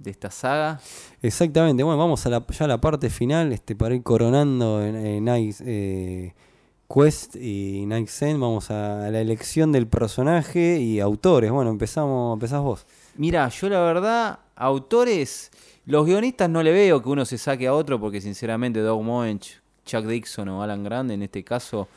de 0.00 0.10
esta 0.10 0.30
saga. 0.30 0.80
Exactamente, 1.22 1.82
bueno, 1.82 1.98
vamos 1.98 2.24
a 2.26 2.30
la, 2.30 2.46
ya 2.46 2.64
a 2.64 2.68
la 2.68 2.80
parte 2.80 3.10
final 3.10 3.52
este, 3.52 3.76
para 3.76 3.94
ir 3.94 4.02
coronando 4.02 4.82
en, 4.82 4.96
en 4.96 5.24
Night 5.24 5.56
eh, 5.60 6.34
Quest 6.92 7.36
y 7.36 7.84
Night 7.86 8.08
Zen. 8.08 8.40
Vamos 8.40 8.70
a 8.70 9.10
la 9.10 9.20
elección 9.20 9.70
del 9.70 9.86
personaje 9.86 10.80
y 10.80 10.98
autores. 11.00 11.50
Bueno, 11.50 11.70
empezamos, 11.70 12.34
empezás 12.34 12.62
vos. 12.62 12.86
Mira, 13.16 13.48
yo 13.48 13.68
la 13.68 13.80
verdad, 13.80 14.38
autores, 14.56 15.50
los 15.86 16.06
guionistas 16.06 16.48
no 16.48 16.62
le 16.62 16.72
veo 16.72 17.02
que 17.02 17.08
uno 17.08 17.24
se 17.24 17.38
saque 17.38 17.66
a 17.66 17.74
otro 17.74 18.00
porque 18.00 18.20
sinceramente 18.20 18.80
Doug 18.80 19.02
Moench, 19.02 19.60
Chuck 19.84 20.06
Dixon 20.06 20.48
o 20.48 20.62
Alan 20.62 20.82
Grant 20.82 21.10
en 21.10 21.22
este 21.22 21.44
caso 21.44 21.88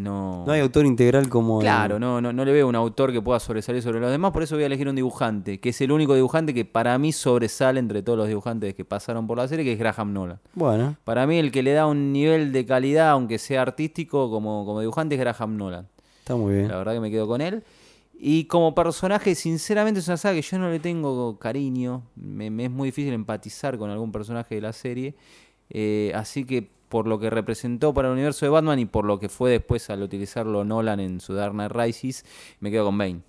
no, 0.00 0.44
No 0.46 0.52
hay 0.52 0.60
autor 0.60 0.84
integral 0.86 1.28
como. 1.28 1.60
el- 1.60 1.64
Claro, 1.64 1.98
no, 1.98 2.20
no, 2.20 2.32
no 2.32 2.44
le 2.44 2.52
veo 2.52 2.68
un 2.68 2.74
autor 2.76 3.10
que 3.12 3.22
pueda 3.22 3.40
sobresalir 3.40 3.82
sobre 3.82 4.00
los 4.00 4.10
demás, 4.10 4.32
por 4.32 4.42
eso 4.42 4.54
voy 4.54 4.64
a 4.64 4.66
elegir 4.66 4.88
un 4.88 4.96
dibujante, 4.96 5.60
que 5.60 5.70
es 5.70 5.80
el 5.80 5.92
único 5.92 6.14
dibujante 6.14 6.52
que 6.52 6.64
para 6.64 6.98
mí 6.98 7.12
sobresale 7.12 7.80
entre 7.80 8.02
todos 8.02 8.18
los 8.18 8.28
dibujantes 8.28 8.74
que 8.74 8.84
pasaron 8.84 9.26
por 9.26 9.38
la 9.38 9.48
serie, 9.48 9.64
que 9.64 9.72
es 9.72 9.78
Graham 9.78 10.12
Nolan. 10.12 10.40
Bueno, 10.54 10.96
Para 11.04 11.26
mí 11.26 11.38
el 11.38 11.50
que 11.50 11.62
le 11.62 11.72
da 11.72 11.86
un 11.86 12.12
nivel 12.12 12.52
de 12.52 12.66
calidad, 12.66 13.10
aunque 13.10 13.38
sea 13.38 13.62
artístico, 13.62 14.30
como, 14.30 14.64
como 14.66 14.80
dibujante, 14.80 15.14
es 15.14 15.20
Graham 15.20 15.56
Nolan. 15.56 15.88
está 16.20 16.36
muy 16.36 16.54
bien. 16.54 16.68
La 16.68 16.76
verdad 16.76 16.92
que 16.92 17.00
me 17.00 17.10
quedo 17.10 17.26
con 17.26 17.40
él. 17.40 17.62
Y 18.20 18.44
como 18.46 18.74
personaje, 18.74 19.34
sinceramente, 19.36 20.00
es 20.00 20.08
una 20.08 20.16
saga 20.16 20.34
que 20.34 20.42
yo 20.42 20.58
no 20.58 20.68
le 20.68 20.80
tengo 20.80 21.38
cariño. 21.38 22.02
Me, 22.16 22.50
me 22.50 22.64
es 22.64 22.70
muy 22.70 22.88
difícil 22.88 23.12
empatizar 23.14 23.78
con 23.78 23.90
algún 23.90 24.10
personaje 24.10 24.56
de 24.56 24.60
la 24.60 24.72
serie. 24.72 25.14
Eh, 25.70 26.10
así 26.16 26.44
que 26.44 26.68
por 26.88 27.06
lo 27.06 27.18
que 27.18 27.30
representó 27.30 27.92
para 27.94 28.08
el 28.08 28.14
universo 28.14 28.46
de 28.46 28.50
Batman 28.50 28.78
y 28.78 28.84
por 28.86 29.04
lo 29.04 29.18
que 29.18 29.28
fue 29.28 29.50
después 29.50 29.88
al 29.90 30.02
utilizarlo 30.02 30.64
Nolan 30.64 31.00
en 31.00 31.20
su 31.20 31.34
Dark 31.34 31.52
Knight 31.52 31.72
Rises, 31.72 32.24
me 32.60 32.70
quedo 32.70 32.86
con 32.86 32.98
Bane. 32.98 33.20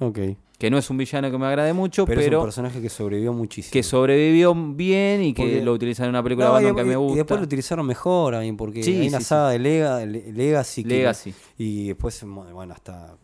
Ok. 0.00 0.18
Que 0.58 0.70
no 0.70 0.76
es 0.76 0.90
un 0.90 0.98
villano 0.98 1.30
que 1.30 1.38
me 1.38 1.46
agrade 1.46 1.72
mucho, 1.72 2.04
Pero, 2.04 2.20
pero, 2.20 2.36
es 2.36 2.40
un 2.40 2.46
personaje 2.46 2.82
que 2.82 2.90
sobrevivió 2.90 3.32
muchísimo. 3.32 3.72
que 3.72 3.82
sobrevivió 3.82 4.54
bien 4.54 5.22
y 5.22 5.32
que 5.32 5.42
Porque- 5.42 5.62
lo 5.62 5.72
utilizan 5.72 6.04
en 6.04 6.10
una 6.10 6.22
película 6.22 6.48
No, 6.48 6.56
de 6.56 6.62
y, 6.62 6.64
Batman 6.66 6.84
que 6.84 6.88
me 6.88 6.92
y- 6.92 6.96
gusta. 6.96 7.14
y 7.14 7.16
después 7.16 7.40
lo 7.40 7.44
utilizaron 7.46 7.86
mejor 7.86 8.34
porque 8.58 8.82
Sí, 8.82 9.00
hay 9.00 9.08
una 9.08 9.18
sí, 9.18 9.24
saga 9.24 9.50
de 9.50 9.58
Lega, 9.58 10.04
Le- 10.04 10.32
Legacy. 10.32 10.82
que- 10.82 10.88
Legacy. 10.90 11.34
y 11.56 11.88
después, 11.88 12.22
bueno, 12.24 12.74
hasta 12.74 13.16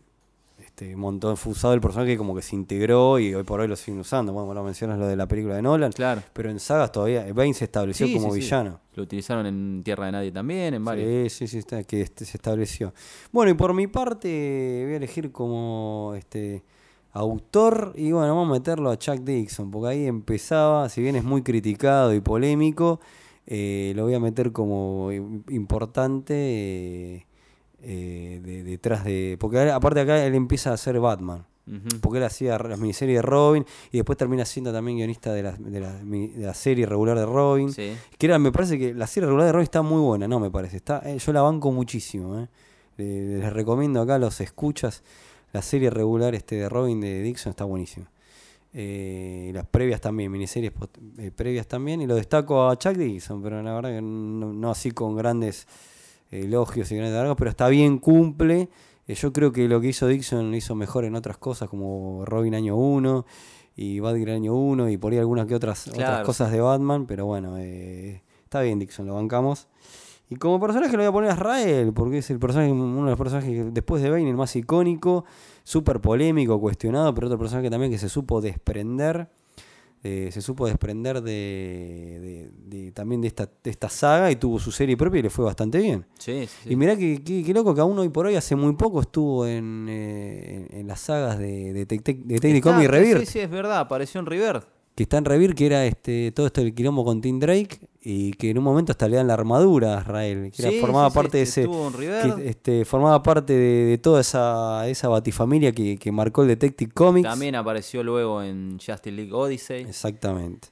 este 0.77 0.95
un 0.95 1.01
montón 1.01 1.39
fue 1.39 1.53
usado 1.53 1.73
el 1.73 1.81
personaje 1.81 2.19
como 2.19 2.35
que 2.35 2.43
se 2.43 2.55
integró 2.55 3.19
y 3.19 3.35
hoy 3.35 3.45
por 3.45 3.61
hoy 3.61 3.67
lo 3.69 3.77
siguen 3.77 4.01
usando. 4.01 4.35
Bueno, 4.35 4.45
bueno, 4.47 4.63
mencionas 4.63 4.99
lo 4.99 5.07
de 5.07 5.17
la 5.17 5.27
película 5.27 5.57
de 5.57 5.63
Nolan. 5.63 5.91
Claro. 5.93 6.23
Pero 6.35 6.51
en 6.51 6.61
sagas 6.61 6.93
todavía, 6.93 7.27
Bane 7.33 7.55
se 7.55 7.65
estableció 7.65 8.07
Sí, 8.07 8.13
como 8.13 8.27
sí, 8.27 8.35
sí. 8.35 8.45
villano. 8.45 8.79
Lo 8.95 9.05
utilizaron 9.05 9.47
en 9.47 9.81
Tierra 9.83 10.05
de 10.07 10.13
Nadie 10.13 10.33
también, 10.33 10.75
en 10.75 10.85
varios. 10.85 11.33
Sí, 11.33 11.47
sí, 11.47 11.49
sí, 11.49 11.59
está, 11.59 11.83
que 11.85 12.03
este, 12.03 12.27
se 12.27 12.37
estableció. 12.37 12.93
Bueno, 13.33 13.51
y 13.51 13.55
por 13.55 13.73
mi 13.73 13.87
parte 13.87 14.83
voy 14.85 14.93
a 14.93 14.97
elegir 14.99 15.33
como 15.33 16.13
este 16.15 16.63
autor 17.13 17.93
y 17.97 18.13
bueno, 18.13 18.37
vamos 18.37 18.51
a 18.51 18.53
meterlo 18.53 18.91
a 18.91 18.99
Chuck 18.99 19.21
Dixon, 19.21 19.71
porque 19.71 19.89
ahí 19.89 20.07
empezaba, 20.07 20.91
si 20.91 21.01
bien 21.01 21.17
es 21.17 21.25
muy 21.25 21.41
criticado 21.43 22.13
y 22.15 22.21
polémico, 22.21 23.01
eh, 23.47 23.95
lo 23.97 24.03
voy 24.05 24.13
a 24.15 24.21
meter 24.21 24.53
como 24.53 25.11
im- 25.11 25.43
importante 25.51 26.35
eh, 26.37 27.27
eh, 27.83 28.41
de- 28.45 28.63
detrás 28.65 29.05
de... 29.05 29.37
Porque 29.41 29.59
aparte 29.71 30.01
acá 30.01 30.25
él 30.25 30.35
empieza 30.35 30.71
a 30.71 30.75
hacer 30.75 30.99
Batman. 31.01 31.45
Porque 32.01 32.19
él 32.19 32.25
hacía 32.25 32.57
las 32.59 32.79
miniseries 32.79 33.17
de 33.19 33.23
Robin 33.23 33.65
y 33.91 33.97
después 33.97 34.17
termina 34.17 34.45
siendo 34.45 34.73
también 34.73 34.99
guionista 34.99 35.33
de 35.33 35.43
la, 35.43 35.51
de 35.53 35.81
la, 35.81 35.93
mi- 36.05 36.29
de 36.29 36.47
la 36.47 36.55
serie 36.55 36.87
regular 36.87 37.19
de 37.19 37.27
Robin. 37.27 37.73
Sí. 37.73 37.93
Que 38.17 38.27
era, 38.27 38.39
me 38.39 38.53
parece 38.53 38.79
que 38.79 38.95
la 38.95 39.09
serie 39.09 39.27
regular 39.27 39.47
de 39.47 39.53
Robin 39.53 39.65
está 39.65 39.83
muy 39.83 40.01
buena, 40.01 40.29
no 40.29 40.39
me 40.39 40.49
parece. 40.49 40.77
Está, 40.77 41.03
eh, 41.05 41.19
yo 41.19 41.33
la 41.33 41.43
banco 41.43 41.73
muchísimo. 41.73 42.39
eh. 42.39 42.47
Le- 42.99 43.39
les 43.41 43.53
recomiendo 43.53 44.01
acá 44.01 44.17
los 44.19 44.41
escuchas. 44.41 45.03
La 45.53 45.61
serie 45.61 45.91
regular 45.91 46.37
este 46.37 46.55
de 46.55 46.69
Robin 46.69 47.01
de 47.01 47.21
Dixon 47.23 47.51
está 47.51 47.65
buenísima. 47.65 48.09
Eh, 48.73 49.51
las 49.55 49.67
previas 49.67 50.01
también, 50.01 50.31
miniseries 50.31 50.73
eh, 51.19 51.31
previas 51.35 51.67
también. 51.67 52.01
Y 52.01 52.07
lo 52.07 52.15
destaco 52.15 52.69
a 52.69 52.77
Chuck 52.79 52.93
Dixon, 52.95 53.43
pero 53.43 53.61
la 53.63 53.75
verdad 53.75 53.91
que 53.91 54.03
no, 54.03 54.53
no 54.53 54.71
así 54.71 54.93
con 54.93 55.17
grandes 55.17 55.67
elogios 56.31 56.91
y 56.91 56.97
grandes 56.97 57.17
largos, 57.17 57.37
pero 57.37 57.51
está 57.51 57.69
bien, 57.69 57.99
cumple. 57.99 58.69
Eh, 59.07 59.15
yo 59.15 59.33
creo 59.33 59.53
que 59.53 59.69
lo 59.69 59.81
que 59.81 59.89
hizo 59.89 60.07
Dixon 60.07 60.51
lo 60.51 60.57
hizo 60.57 60.75
mejor 60.75 61.05
en 61.05 61.15
otras 61.15 61.39
cosas, 61.39 61.69
como 61.69 62.25
Robin 62.25 62.55
año 62.55 62.77
1 62.77 63.27
y 63.77 64.01
Batgirl 64.01 64.31
año 64.31 64.55
1 64.55 64.89
y 64.91 64.97
por 64.97 65.13
ahí 65.13 65.19
algunas 65.19 65.47
que 65.47 65.55
otras, 65.55 65.89
otras 65.89 66.25
cosas 66.25 66.51
de 66.51 66.61
Batman, 66.61 67.07
pero 67.07 67.27
bueno, 67.27 67.57
eh, 67.59 68.23
está 68.45 68.61
bien 68.63 68.79
Dixon, 68.79 69.07
lo 69.07 69.15
bancamos. 69.15 69.69
Y 70.29 70.37
como 70.37 70.59
personaje 70.59 70.93
lo 70.93 70.99
voy 70.99 71.07
a 71.07 71.13
poner 71.13 71.31
a 71.31 71.35
Israel, 71.35 71.93
porque 71.93 72.19
es 72.19 72.31
el 72.31 72.41
personaje, 72.41 72.73
uno 72.73 73.05
de 73.05 73.11
los 73.11 73.19
personajes 73.19 73.73
después 73.73 74.03
de 74.03 74.11
Bane, 74.11 74.29
el 74.29 74.37
más 74.37 74.57
icónico, 74.57 75.25
súper 75.63 76.01
polémico, 76.01 76.61
cuestionado, 76.61 77.15
pero 77.15 77.29
otro 77.29 77.39
personaje 77.39 77.71
también 77.71 77.93
que 77.93 77.99
se 77.99 78.09
supo 78.09 78.41
desprender, 78.41 79.29
eh, 80.07 80.31
se 80.33 80.41
supo 80.41 80.67
desprender 80.67 81.21
de, 81.21 82.51
de- 82.69 82.77
de- 82.85 82.93
también 82.93 83.21
de 83.21 83.29
esta, 83.29 83.47
de 83.63 83.71
esta 83.71 83.89
saga 83.89 84.31
y 84.31 84.37
tuvo 84.37 84.59
su 84.59 84.71
serie 84.73 84.97
propia 84.97 85.19
y 85.19 85.23
le 85.23 85.31
fue 85.31 85.45
bastante 85.45 85.79
bien. 85.79 86.07
Sí, 86.19 86.47
sí. 86.47 86.73
Y 86.73 86.77
mirá 86.77 86.97
que, 86.97 87.23
que- 87.23 87.43
que 87.45 87.53
loco 87.55 87.75
que 87.75 87.81
aún 87.81 87.99
hoy 87.99 88.09
por 88.09 88.27
hoy, 88.27 88.37
hace 88.37 88.55
muy 88.57 88.75
poco, 88.75 89.01
estuvo 89.01 89.47
en, 89.47 89.87
eh, 89.89 90.67
en, 90.71 90.79
en 90.81 90.87
las 90.87 91.01
sagas 91.01 91.39
de, 91.39 91.73
de, 91.73 91.87
Tec- 91.89 92.03
Tec- 92.03 92.23
de 92.25 92.35
Detective 92.35 92.57
Está- 92.59 92.73
Comics 92.73 92.91
Rebirth 92.91 93.21
Sí, 93.21 93.27
sí, 93.27 93.39
es 93.41 93.51
verdad, 93.51 93.81
apareció 93.81 94.21
en 94.21 94.27
Rebirth. 94.27 94.65
Que 94.97 95.05
está 95.05 95.19
en 95.19 95.27
Revir, 95.27 95.55
que 95.55 95.67
era 95.67 95.85
este 95.87 96.33
todo 96.35 96.47
esto 96.47 96.61
del 96.63 96.75
quilombo 96.75 97.05
con 97.05 97.21
Tim 97.21 97.39
Drake, 97.39 97.79
y 98.03 98.33
que 98.33 98.51
en 98.51 98.59
un 98.59 98.65
momento 98.65 98.91
hasta 98.93 99.07
le 99.09 99.17
dan 99.17 99.29
la 99.29 99.35
armadura 99.35 99.99
a 99.99 100.01
Israel, 100.01 100.51
que 100.57 100.63
era- 100.67 100.81
formaba 100.81 101.09
sí, 101.09 101.13
sí, 101.13 101.15
parte 101.15 101.37
de 101.37 101.43
ese. 101.45 101.69
que, 102.37 102.49
este, 102.49 102.85
formaba 102.85 103.23
parte 103.23 103.53
de, 103.53 103.85
de 103.85 103.99
toda 103.99 104.21
esa, 104.23 104.89
esa 104.89 105.09
batifamilia 105.09 105.71
que, 105.73 105.99
que 105.99 106.11
marcó 106.11 106.43
el 106.43 106.49
Detective 106.49 106.91
Comics. 106.93 107.29
También 107.29 107.55
apareció 107.55 108.03
luego 108.03 108.43
en 108.43 108.79
Justice 108.85 109.13
League 109.13 109.33
Odyssey. 109.33 109.83
Exactamente. 109.83 110.69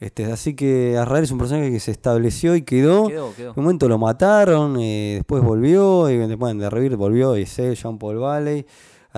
Este, 0.00 0.26
así 0.26 0.54
que 0.54 0.96
Azrael 0.96 1.24
es 1.24 1.32
un 1.32 1.38
personaje 1.38 1.72
que 1.72 1.80
se 1.80 1.90
estableció 1.90 2.54
y 2.54 2.62
quedó. 2.62 3.08
Quedó, 3.08 3.34
quedó. 3.34 3.50
En 3.50 3.58
un 3.58 3.64
momento 3.64 3.88
lo 3.88 3.98
mataron, 3.98 4.76
eh, 4.78 5.14
después 5.16 5.42
volvió, 5.42 6.08
y 6.08 6.16
después 6.16 6.56
de 6.56 6.70
Revir 6.70 6.94
volvió, 6.96 7.36
y 7.36 7.42
es 7.42 7.58
él, 7.58 7.74
Jean 7.74 7.98
Paul 7.98 8.18
Valley. 8.18 8.64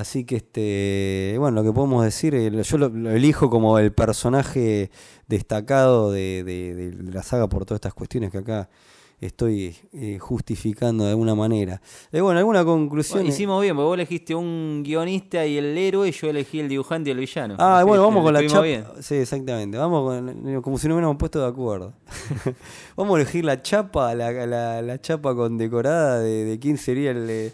Así 0.01 0.25
que 0.25 0.37
este, 0.37 1.37
bueno, 1.39 1.57
lo 1.63 1.65
que 1.65 1.73
podemos 1.73 2.05
decir, 2.05 2.35
eh, 2.35 2.51
yo 2.63 2.79
lo, 2.79 2.89
lo 2.89 3.11
elijo 3.11 3.49
como 3.51 3.79
el 3.79 3.93
personaje 3.93 4.91
destacado 5.29 6.11
de, 6.11 6.43
de- 6.45 6.75
de 6.93 7.13
la 7.13 7.23
saga 7.23 7.49
por 7.49 7.65
todas 7.65 7.77
estas 7.79 7.95
cuestiones 7.95 8.31
que 8.31 8.39
acá 8.39 8.69
estoy 9.21 9.77
eh, 9.93 10.19
justificando 10.19 11.05
de 11.05 11.11
alguna 11.11 11.35
manera. 11.35 11.83
Eh, 12.11 12.23
bueno, 12.23 12.39
¿alguna 12.39 12.65
conclusión? 12.65 13.19
Bueno, 13.19 13.29
hicimos 13.29 13.61
bien, 13.61 13.77
porque 13.77 13.85
vos 13.85 13.95
elegiste 13.95 14.35
un 14.35 14.81
guionista 14.83 15.45
y 15.45 15.59
el 15.59 15.77
héroe, 15.77 16.09
y 16.09 16.13
yo 16.13 16.31
elegí 16.31 16.59
el 16.61 16.69
dibujante 16.71 17.11
y 17.11 17.13
el 17.13 17.19
villano. 17.19 17.55
Ah, 17.59 17.85
bueno, 17.87 18.03
vamos 18.05 18.25
con 18.25 18.33
la 18.33 18.47
chapa. 18.47 18.63
bien. 18.63 18.85
Sí, 19.01 19.17
exactamente. 19.17 19.77
Vamos 19.77 20.09
con, 20.09 20.63
como 20.63 20.79
si 20.79 20.89
no 20.89 20.95
hubiéramos 20.95 21.19
puesto 21.19 21.39
de 21.39 21.47
acuerdo. 21.49 21.93
vamos 22.97 23.19
a 23.19 23.21
elegir 23.21 23.45
la 23.45 23.61
chapa, 23.61 24.15
la, 24.15 24.33
la, 24.47 24.81
la 24.81 25.01
chapa 25.03 25.35
condecorada 25.35 26.21
de, 26.21 26.45
de 26.47 26.59
quién 26.59 26.79
sería 26.79 27.11
el. 27.11 27.53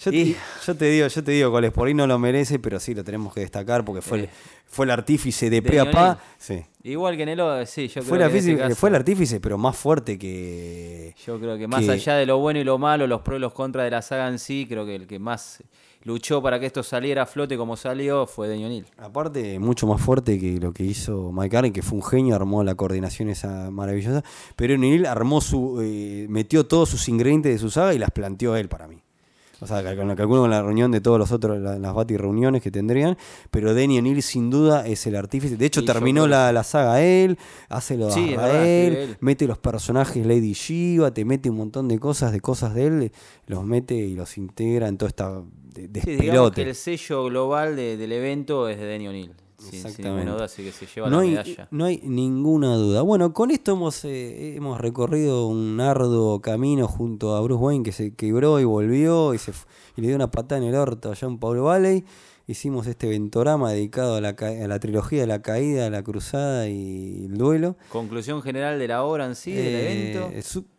Yo 0.00 0.10
te, 0.10 0.16
Y- 0.16 0.36
yo 0.66 0.76
te 0.76 0.84
digo, 0.86 1.06
yo 1.06 1.24
te 1.24 1.32
digo 1.32 1.50
cuál 1.50 1.64
es, 1.64 1.72
por 1.72 1.86
ahí 1.88 1.94
no 1.94 2.06
lo 2.06 2.18
merece, 2.18 2.58
pero 2.58 2.78
sí 2.80 2.94
lo 2.94 3.04
tenemos 3.04 3.32
que 3.32 3.40
destacar 3.40 3.84
porque 3.84 4.02
fue, 4.02 4.18
el, 4.18 4.24
Eh. 4.24 4.30
fue 4.66 4.86
el 4.86 4.90
artífice 4.90 5.48
de, 5.50 5.60
De 5.60 5.62
pre 5.62 5.80
a 5.80 5.90
pa. 5.90 6.18
Sí. 6.38 6.62
Igual 6.82 7.16
que 7.16 7.22
en 7.22 7.28
el 7.30 7.66
sí, 7.66 7.88
yo 7.88 8.02
Fue, 8.02 8.18
creo 8.18 8.26
el 8.26 8.32
que 8.32 8.38
este 8.38 8.50
artífice, 8.50 8.56
caso- 8.68 8.76
fue 8.80 8.88
el 8.90 8.94
artífice, 8.96 9.40
pero 9.40 9.56
más 9.56 9.76
fuerte 9.76 10.18
que. 10.18 11.14
Yo 11.26 11.38
creo 11.38 11.56
que 11.56 11.66
más 11.66 11.84
que- 11.84 11.90
allá 11.92 12.16
de 12.16 12.26
lo 12.26 12.38
bueno 12.38 12.60
y 12.60 12.64
lo 12.64 12.76
malo, 12.78 13.06
los 13.06 13.22
pros 13.22 13.38
y 13.38 13.40
los 13.40 13.52
contras 13.52 13.84
de 13.84 13.90
la 13.90 14.02
saga 14.02 14.28
en 14.28 14.38
sí, 14.38 14.66
creo 14.68 14.84
que 14.84 14.94
el 14.96 15.06
que 15.06 15.18
más 15.18 15.62
luchó 16.02 16.42
para 16.42 16.60
que 16.60 16.66
esto 16.66 16.82
saliera 16.82 17.22
a 17.22 17.26
flote 17.26 17.56
como 17.56 17.76
salió 17.78 18.26
fue 18.26 18.46
Deño 18.48 18.68
Neal. 18.68 18.84
Aparte, 18.98 19.58
mucho 19.58 19.86
más 19.86 20.02
fuerte 20.02 20.38
que 20.38 20.58
lo 20.60 20.72
que 20.74 20.82
hizo 20.82 21.32
Mike 21.32 21.56
Allen, 21.56 21.72
que 21.72 21.80
fue 21.80 21.96
un 21.96 22.04
genio, 22.04 22.34
armó 22.34 22.62
la 22.62 22.74
coordinación 22.74 23.30
esa 23.30 23.70
maravillosa. 23.70 24.22
Pero 24.56 24.76
Neil 24.76 25.06
armó 25.06 25.40
su. 25.40 25.80
eh, 25.82 26.26
metió 26.28 26.66
todos 26.66 26.90
sus 26.90 27.08
ingredientes 27.08 27.52
de 27.52 27.58
su 27.58 27.70
saga 27.70 27.94
y 27.94 27.98
las 27.98 28.10
planteó 28.10 28.56
él 28.56 28.68
para 28.68 28.86
mí. 28.88 29.00
O 29.60 29.66
sea, 29.66 29.82
cal- 29.82 29.96
calculo 30.16 30.42
con 30.42 30.50
la 30.50 30.62
reunión 30.62 30.90
de 30.90 31.00
todos 31.00 31.18
los 31.18 31.30
otros, 31.32 31.58
la- 31.60 31.78
las 31.78 31.94
Bati 31.94 32.16
reuniones 32.16 32.60
que 32.62 32.70
tendrían. 32.70 33.16
Pero 33.50 33.72
Denny 33.72 33.98
O'Neill, 33.98 34.22
sin 34.22 34.50
duda, 34.50 34.86
es 34.86 35.06
el 35.06 35.16
artífice. 35.16 35.56
De 35.56 35.64
hecho, 35.66 35.80
Y 35.80 35.84
terminó 35.84 36.26
la, 36.26 36.52
la 36.52 36.64
saga 36.64 37.00
él, 37.02 37.38
hace 37.68 37.96
lo 37.96 38.06
de 38.06 38.12
Sí, 38.12 38.34
él. 38.34 39.16
mete 39.20 39.46
los 39.46 39.58
personajes 39.58 40.26
Lady 40.26 40.52
Shiva, 40.52 41.12
te 41.12 41.24
mete 41.24 41.48
un 41.50 41.56
montón 41.56 41.88
de 41.88 41.98
cosas, 41.98 42.32
de 42.32 42.40
cosas 42.40 42.74
de 42.74 42.86
él, 42.86 43.12
los 43.46 43.64
mete 43.64 43.94
y 43.94 44.14
los 44.14 44.36
integra 44.38 44.88
en 44.88 44.98
toda 44.98 45.08
esta 45.08 45.42
de- 45.74 46.00
Sí, 46.02 46.16
digamos 46.16 46.52
que 46.52 46.62
el 46.62 46.74
sello 46.74 47.24
global 47.24 47.74
de- 47.76 47.96
del 47.96 48.12
evento 48.12 48.68
es 48.68 48.78
de 48.78 48.84
Denny 48.86 49.08
O'Neill. 49.08 49.32
Sin, 49.64 49.80
sin 49.80 49.86
Exactamente. 49.86 50.16
ninguna 50.20 50.34
duda, 50.36 50.44
así 50.46 50.62
que 50.62 50.72
se 50.72 50.86
lleva 50.86 51.10
no 51.10 51.16
la 51.16 51.22
hay, 51.22 51.30
medalla. 51.30 51.68
no 51.70 51.84
hay 51.84 52.00
ninguna 52.04 52.76
duda. 52.76 53.02
Bueno, 53.02 53.32
con 53.32 53.50
esto 53.50 53.72
hemos, 53.72 54.04
eh, 54.04 54.56
hemos 54.56 54.80
recorrido 54.80 55.46
un 55.48 55.80
arduo 55.80 56.40
camino 56.40 56.86
junto 56.88 57.34
a 57.36 57.40
Bruce 57.40 57.62
Wayne 57.62 57.84
que 57.84 57.92
se 57.92 58.14
quebró 58.14 58.60
y 58.60 58.64
volvió 58.64 59.34
y, 59.34 59.38
se, 59.38 59.52
fu- 59.52 59.66
y 59.96 60.00
le 60.02 60.06
dio 60.08 60.16
una 60.16 60.30
patada 60.30 60.60
en 60.60 60.68
el 60.68 60.74
orto 60.74 61.10
a 61.12 61.14
John 61.20 61.38
Paul 61.38 61.60
Valley. 61.60 62.04
Hicimos 62.46 62.86
este 62.86 63.08
ventorama 63.08 63.72
dedicado 63.72 64.16
a 64.16 64.20
la, 64.20 64.36
a 64.38 64.68
la 64.68 64.78
trilogía 64.78 65.22
de 65.22 65.26
la 65.26 65.40
caída, 65.40 65.88
la 65.88 66.02
cruzada 66.02 66.68
y 66.68 67.24
el 67.24 67.38
duelo. 67.38 67.76
Conclusión 67.88 68.42
general 68.42 68.78
de 68.78 68.86
la 68.88 69.02
obra 69.02 69.24
en 69.24 69.34
sí, 69.34 69.52
del 69.52 69.64
Eh, 69.74 70.12
evento. 70.12 70.30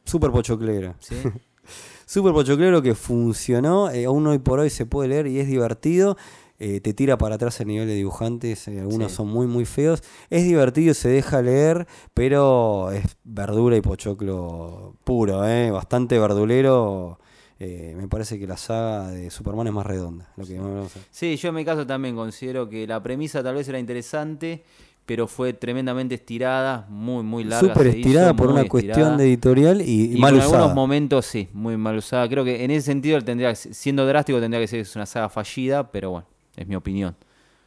Súper 0.04 0.30
pochoclero. 0.30 0.94
Sí. 1.00 1.16
Súper 2.06 2.34
pochoclero 2.34 2.84
que 2.84 2.94
funcionó, 2.94 3.90
eh, 3.90 4.06
aún 4.06 4.28
hoy 4.28 4.38
por 4.38 4.60
hoy 4.60 4.70
se 4.70 4.86
puede 4.86 5.10
leer 5.10 5.26
y 5.26 5.40
es 5.40 5.48
divertido. 5.48 6.18
Eh, 6.60 6.80
te 6.80 6.94
tira 6.94 7.18
para 7.18 7.36
atrás 7.36 7.60
el 7.60 7.68
nivel 7.68 7.88
de 7.88 7.96
dibujantes, 7.96 8.68
eh, 8.68 8.80
algunos 8.80 9.12
Sí. 9.12 9.18
son 9.18 9.28
muy 9.28 9.48
muy 9.48 9.66
feos. 9.66 10.02
Es 10.30 10.44
divertido, 10.46 10.94
se 10.94 11.10
deja 11.10 11.42
leer, 11.42 11.86
pero 12.14 12.92
es 12.92 13.18
verdura 13.24 13.76
y 13.78 13.82
pochoclo 13.82 14.96
puro, 15.04 15.46
eh, 15.48 15.72
bastante 15.72 16.18
verdulero. 16.20 17.20
Eh, 17.60 17.94
me 17.98 18.08
parece 18.10 18.38
que 18.38 18.48
la 18.48 18.58
saga 18.58 19.10
de 19.12 19.30
Superman 19.30 19.68
es 19.68 19.74
más 19.74 19.86
redonda. 19.86 20.30
Lo 20.36 20.46
que 20.46 20.60
vamos 20.60 20.96
a- 20.96 21.00
Sí, 21.10 21.38
yo 21.38 21.50
en 21.50 21.56
mi 21.56 21.64
caso 21.64 21.86
también 21.88 22.16
considero 22.16 22.68
que 22.70 22.86
la 22.86 23.02
premisa 23.02 23.42
tal 23.42 23.56
vez 23.56 23.68
era 23.70 23.80
interesante, 23.80 24.64
pero 25.06 25.26
fue 25.28 25.54
tremendamente 25.54 26.16
estirada, 26.16 26.86
muy, 26.90 27.24
muy 27.24 27.44
larga. 27.46 27.74
Súper 27.74 27.88
hizo, 27.88 27.98
estirada 27.98 28.34
por 28.36 28.50
una 28.50 28.68
cuestión 28.68 29.18
de 29.18 29.24
editorial 29.26 29.82
y, 29.82 30.16
y 30.16 30.18
mal 30.18 30.34
en 30.34 30.40
usada. 30.40 30.56
algunos 30.58 30.76
momentos 30.76 31.26
sí, 31.28 31.48
muy 31.54 31.78
mal 31.78 31.96
usada. 31.98 32.28
Creo 32.28 32.44
que 32.44 32.66
en 32.66 32.72
ese 32.72 32.88
sentido 32.88 33.22
tendría 33.22 33.56
siendo 33.56 34.06
drástico 34.06 34.40
tendría 34.42 34.60
que 34.60 34.68
ser 34.68 34.86
una 34.96 35.06
saga 35.06 35.30
fallida, 35.30 35.90
pero 35.92 36.10
bueno, 36.12 36.28
es 36.58 36.68
mi 36.68 36.76
opinión. 36.76 37.16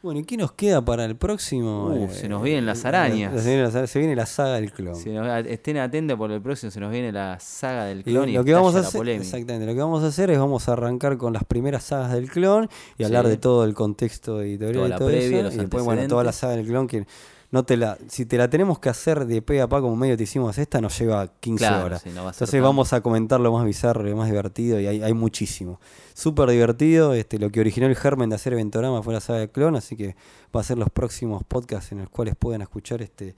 Bueno, 0.01 0.21
¿y 0.21 0.23
qué 0.23 0.37
nos 0.37 0.53
queda 0.53 0.79
para 0.83 1.03
el 1.03 1.17
próximo? 1.17 1.87
Uh, 1.87 2.09
se 2.09 2.29
nos 2.29 2.41
vienen 2.41 2.65
las 2.65 2.85
arañas. 2.85 3.33
Se 3.43 3.49
viene 3.49 3.69
la, 3.69 3.85
se 3.85 3.99
viene 3.99 4.15
la 4.15 4.25
saga 4.25 4.55
del 4.55 4.71
clon. 4.71 4.93
Nos- 4.93 5.45
estén 5.45 5.75
atentos 5.75 6.17
por 6.17 6.31
el 6.31 6.41
próximo, 6.41 6.71
se 6.71 6.79
nos 6.79 6.89
viene 6.89 7.11
la 7.11 7.37
saga 7.41 7.83
del 7.83 8.05
clon 8.05 8.29
y, 8.29 8.31
lo 8.31 8.45
que 8.45 8.53
vamos 8.53 8.75
a 8.75 8.81
la 8.81 8.87
hacer, 8.87 8.97
polémica. 8.97 9.25
exactamente, 9.25 9.65
lo 9.65 9.73
que 9.73 9.81
vamos 9.81 10.01
a 10.03 10.07
hacer 10.07 10.31
es 10.31 10.39
vamos 10.39 10.69
a 10.69 10.71
arrancar 10.73 11.17
con 11.17 11.33
las 11.33 11.43
primeras 11.43 11.83
sagas 11.83 12.13
del 12.13 12.29
clon 12.31 12.69
y 12.97 13.03
hablar 13.03 13.27
de 13.27 13.35
todo 13.35 13.65
el 13.65 13.73
contexto 13.73 14.41
editorial 14.41 14.73
Toda 14.75 14.87
y 14.87 14.89
la 14.91 14.97
todo 14.99 15.07
previa, 15.09 15.37
eso. 15.39 15.43
los 15.43 15.53
y 15.55 15.57
después, 15.57 15.83
bueno, 15.83 16.07
toda 16.07 16.23
la 16.23 16.31
saga 16.31 16.55
del 16.55 16.65
clon 16.65 16.87
que 16.87 17.05
no 17.51 17.63
te 17.63 17.77
la, 17.77 17.97
si 18.07 18.25
te 18.25 18.37
la 18.37 18.49
tenemos 18.49 18.77
que 18.79 18.89
hacer 18.89 19.25
de 19.25 19.41
pe 19.41 19.59
a 19.61 19.67
pa 19.67 19.81
como 19.81 19.95
medio 19.95 20.15
te 20.15 20.23
hicimos 20.23 20.57
esta, 20.57 20.81
nos 20.81 20.97
lleva 20.99 21.27
15 21.39 21.57
Claro, 21.65 21.85
horas. 21.85 22.01
sí, 22.03 22.09
no 22.13 22.23
va 22.23 22.29
a 22.29 22.33
ser 22.33 22.43
Entonces 22.45 22.61
vamos 22.61 22.93
a 22.93 23.01
comentar 23.01 23.39
lo 23.39 23.51
más 23.51 23.65
bizarro, 23.65 24.03
lo 24.03 24.15
más 24.15 24.29
divertido 24.29 24.79
y 24.79 24.85
hay, 24.87 25.01
hay 25.01 25.13
muchísimo. 25.13 25.79
Súper 26.13 26.49
divertido, 26.49 27.13
este, 27.13 27.39
lo 27.39 27.49
que 27.49 27.59
originó 27.59 27.87
el 27.87 27.95
germen 27.95 28.29
de 28.29 28.35
hacer 28.35 28.53
Eventorama 28.53 29.01
fue 29.01 29.13
la 29.13 29.19
saga 29.19 29.39
del 29.39 29.49
clon, 29.49 29.75
así 29.75 29.95
que 29.95 30.15
va 30.55 30.61
a 30.61 30.63
ser 30.63 30.77
los 30.77 30.89
próximos 30.89 31.43
podcasts 31.43 31.91
en 31.91 31.99
los 31.99 32.09
cuales 32.09 32.35
puedan 32.35 32.61
escuchar 32.61 33.01
este 33.01 33.35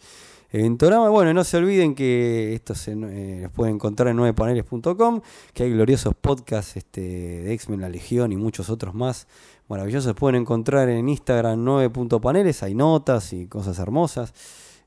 Eventorama. 0.51 1.07
Bueno, 1.09 1.33
no 1.33 1.43
se 1.45 1.55
olviden 1.57 1.95
que 1.95 2.53
esto 2.53 2.75
se, 2.75 2.91
eh, 2.91 3.39
los 3.43 3.51
pueden 3.53 3.75
encontrar 3.75 4.09
en 4.09 4.17
9paneles.com, 4.17 5.21
que 5.53 5.63
hay 5.63 5.71
gloriosos 5.71 6.13
podcasts 6.19 6.75
este, 6.75 6.99
de 7.01 7.53
X-Men, 7.53 7.79
La 7.79 7.87
Legión 7.87 8.33
y 8.33 8.35
muchos 8.35 8.69
otros 8.69 8.93
más 8.93 9.27
maravillosos. 9.71 10.13
Pueden 10.13 10.41
encontrar 10.41 10.87
en 10.89 11.09
Instagram 11.09 11.65
9.paneles, 11.65 12.61
hay 12.63 12.75
notas 12.75 13.33
y 13.33 13.47
cosas 13.47 13.79
hermosas 13.79 14.33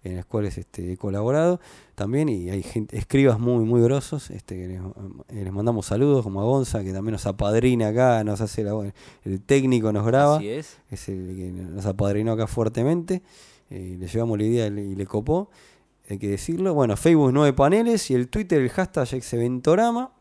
en 0.05 0.17
las 0.17 0.27
cuales 0.27 0.59
este, 0.59 0.93
he 0.93 0.97
colaborado 0.99 1.61
también 1.95 2.29
y 2.29 2.51
hay 2.51 2.63
gente, 2.63 2.97
escribas 2.99 3.39
muy 3.41 3.65
muy 3.65 3.81
grosos 3.81 4.29
este, 4.31 4.69
les, 4.69 4.79
eh, 4.81 5.45
les 5.45 5.51
mandamos 5.53 5.87
saludos 5.87 6.23
como 6.23 6.43
a 6.43 6.45
Gonza 6.45 6.85
que 6.85 6.93
también 6.93 7.13
nos 7.13 7.25
apadrina 7.25 7.89
acá 7.89 8.23
nos 8.23 8.43
hace 8.43 8.65
la, 8.65 8.73
el 9.25 9.41
técnico 9.41 9.95
nos 9.95 10.05
graba 10.07 10.37
Así 10.37 10.51
es. 10.51 10.77
es 10.91 11.09
el 11.09 11.35
que 11.35 11.51
nos 11.53 11.87
apadrinó 11.87 12.33
acá 12.33 12.47
fuertemente. 12.47 13.23
eh, 13.71 13.97
le 13.99 14.07
llevamos 14.07 14.37
la 14.37 14.45
idea 14.45 14.67
y 14.67 14.71
le- 14.73 14.85
y 14.85 14.95
le 14.95 15.07
copó, 15.07 15.49
hay 16.11 16.19
que 16.19 16.29
decirlo. 16.29 16.75
Bueno, 16.75 16.99
Facebook 16.99 17.31
9 17.33 17.55
paneles 17.55 18.11
y 18.11 18.15
el 18.15 18.29
Twitter, 18.29 18.61
el 18.61 18.69
hashtag 18.69 19.09
Exeventorama. 19.15 20.13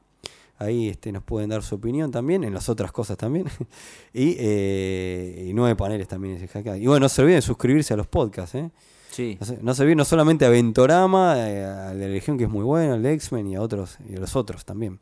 Ahí 0.58 0.90
este, 0.90 1.12
nos 1.12 1.24
pueden 1.24 1.50
dar 1.50 1.64
su 1.64 1.76
opinión 1.76 2.12
también, 2.12 2.44
en 2.44 2.54
las 2.54 2.70
otras 2.70 2.92
cosas 2.92 3.18
también. 3.18 3.46
y, 4.14 4.36
eh, 4.40 5.48
y 5.50 5.54
9 5.54 5.76
paneles 5.76 6.08
también 6.08 6.36
es 6.36 6.44
el 6.44 6.48
hashtag. 6.48 6.82
Y 6.82 6.88
bueno, 6.88 7.02
no 7.02 7.10
se 7.10 7.22
olviden 7.22 7.40
de 7.40 7.42
suscribirse 7.42 7.94
a 7.94 7.98
los 7.98 8.08
podcasts. 8.08 8.56
¿eh? 8.56 8.70
Sí. 9.10 9.38
No 9.40 9.46
se, 9.46 9.58
no 9.62 9.74
se 9.74 9.82
olviden 9.84 9.98
no 9.98 10.06
solamente 10.06 10.46
a 10.46 10.50
Ventorama, 10.50 11.36
eh, 11.38 11.64
a 11.64 11.94
la 11.94 12.08
Legión 12.08 12.38
que 12.38 12.46
es 12.46 12.50
muy 12.50 12.64
bueno, 12.64 12.94
al 12.94 13.06
X-Men 13.06 13.48
y 13.48 13.56
a 13.56 13.62
otros, 13.62 13.98
y 14.10 14.16
a 14.16 14.20
los 14.20 14.36
otros 14.36 14.66
también. 14.66 15.00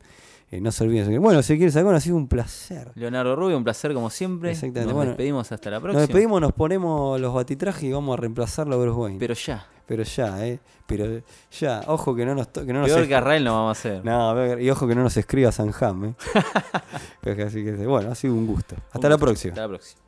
Eh, 0.52 0.60
no 0.60 0.70
se 0.70 0.84
olviden. 0.84 1.20
Bueno, 1.22 1.42
si 1.42 1.56
quieres 1.56 1.72
sacar, 1.72 1.94
ha 1.94 2.00
sido 2.00 2.16
un 2.16 2.28
placer. 2.28 2.92
Leonardo 2.94 3.34
Rubio, 3.34 3.56
un 3.56 3.64
placer 3.64 3.94
como 3.94 4.10
siempre. 4.10 4.50
Exactamente, 4.50 4.84
Nos 4.84 4.92
bueno, 4.92 5.10
despedimos 5.12 5.50
hasta 5.50 5.70
la 5.70 5.80
próxima. 5.80 6.00
Nos 6.00 6.08
despedimos, 6.08 6.40
nos 6.42 6.52
ponemos 6.52 7.18
los 7.18 7.32
batitrajes 7.32 7.84
y 7.84 7.92
vamos 7.92 8.18
a 8.18 8.20
reemplazarlo 8.20 8.74
a 8.74 8.78
Bruce 8.78 8.98
Wayne. 8.98 9.18
Pero 9.18 9.32
ya. 9.32 9.66
Pero 9.86 10.02
ya, 10.04 10.46
¿eh? 10.46 10.60
Pero 10.86 11.22
ya, 11.50 11.82
ojo 11.86 12.14
que 12.14 12.24
no 12.26 12.34
nos... 12.34 12.48
Que 12.48 12.64
no 12.72 12.80
nos 12.80 12.88
Peor 12.88 13.02
es- 13.02 13.08
que 13.08 13.14
a 13.14 13.20
Rael 13.20 13.44
no 13.44 13.52
vamos 13.54 13.68
a 13.76 13.80
hacer. 13.80 14.04
No, 14.04 14.58
y 14.58 14.70
ojo 14.70 14.86
que 14.86 14.94
no 14.94 15.02
nos 15.02 15.16
escriba 15.16 15.50
San 15.52 15.72
Ham, 15.80 16.04
¿eh? 16.04 16.14
Así 17.46 17.64
que, 17.64 17.72
bueno, 17.86 18.10
ha 18.10 18.14
sido 18.14 18.34
un 18.34 18.46
gusto. 18.46 18.76
Hasta 18.92 18.98
Un 18.98 19.02
la 19.04 19.08
gusto. 19.10 19.26
próxima. 19.26 19.52
Hasta 19.52 19.62
la 19.62 19.68
próxima. 19.68 20.01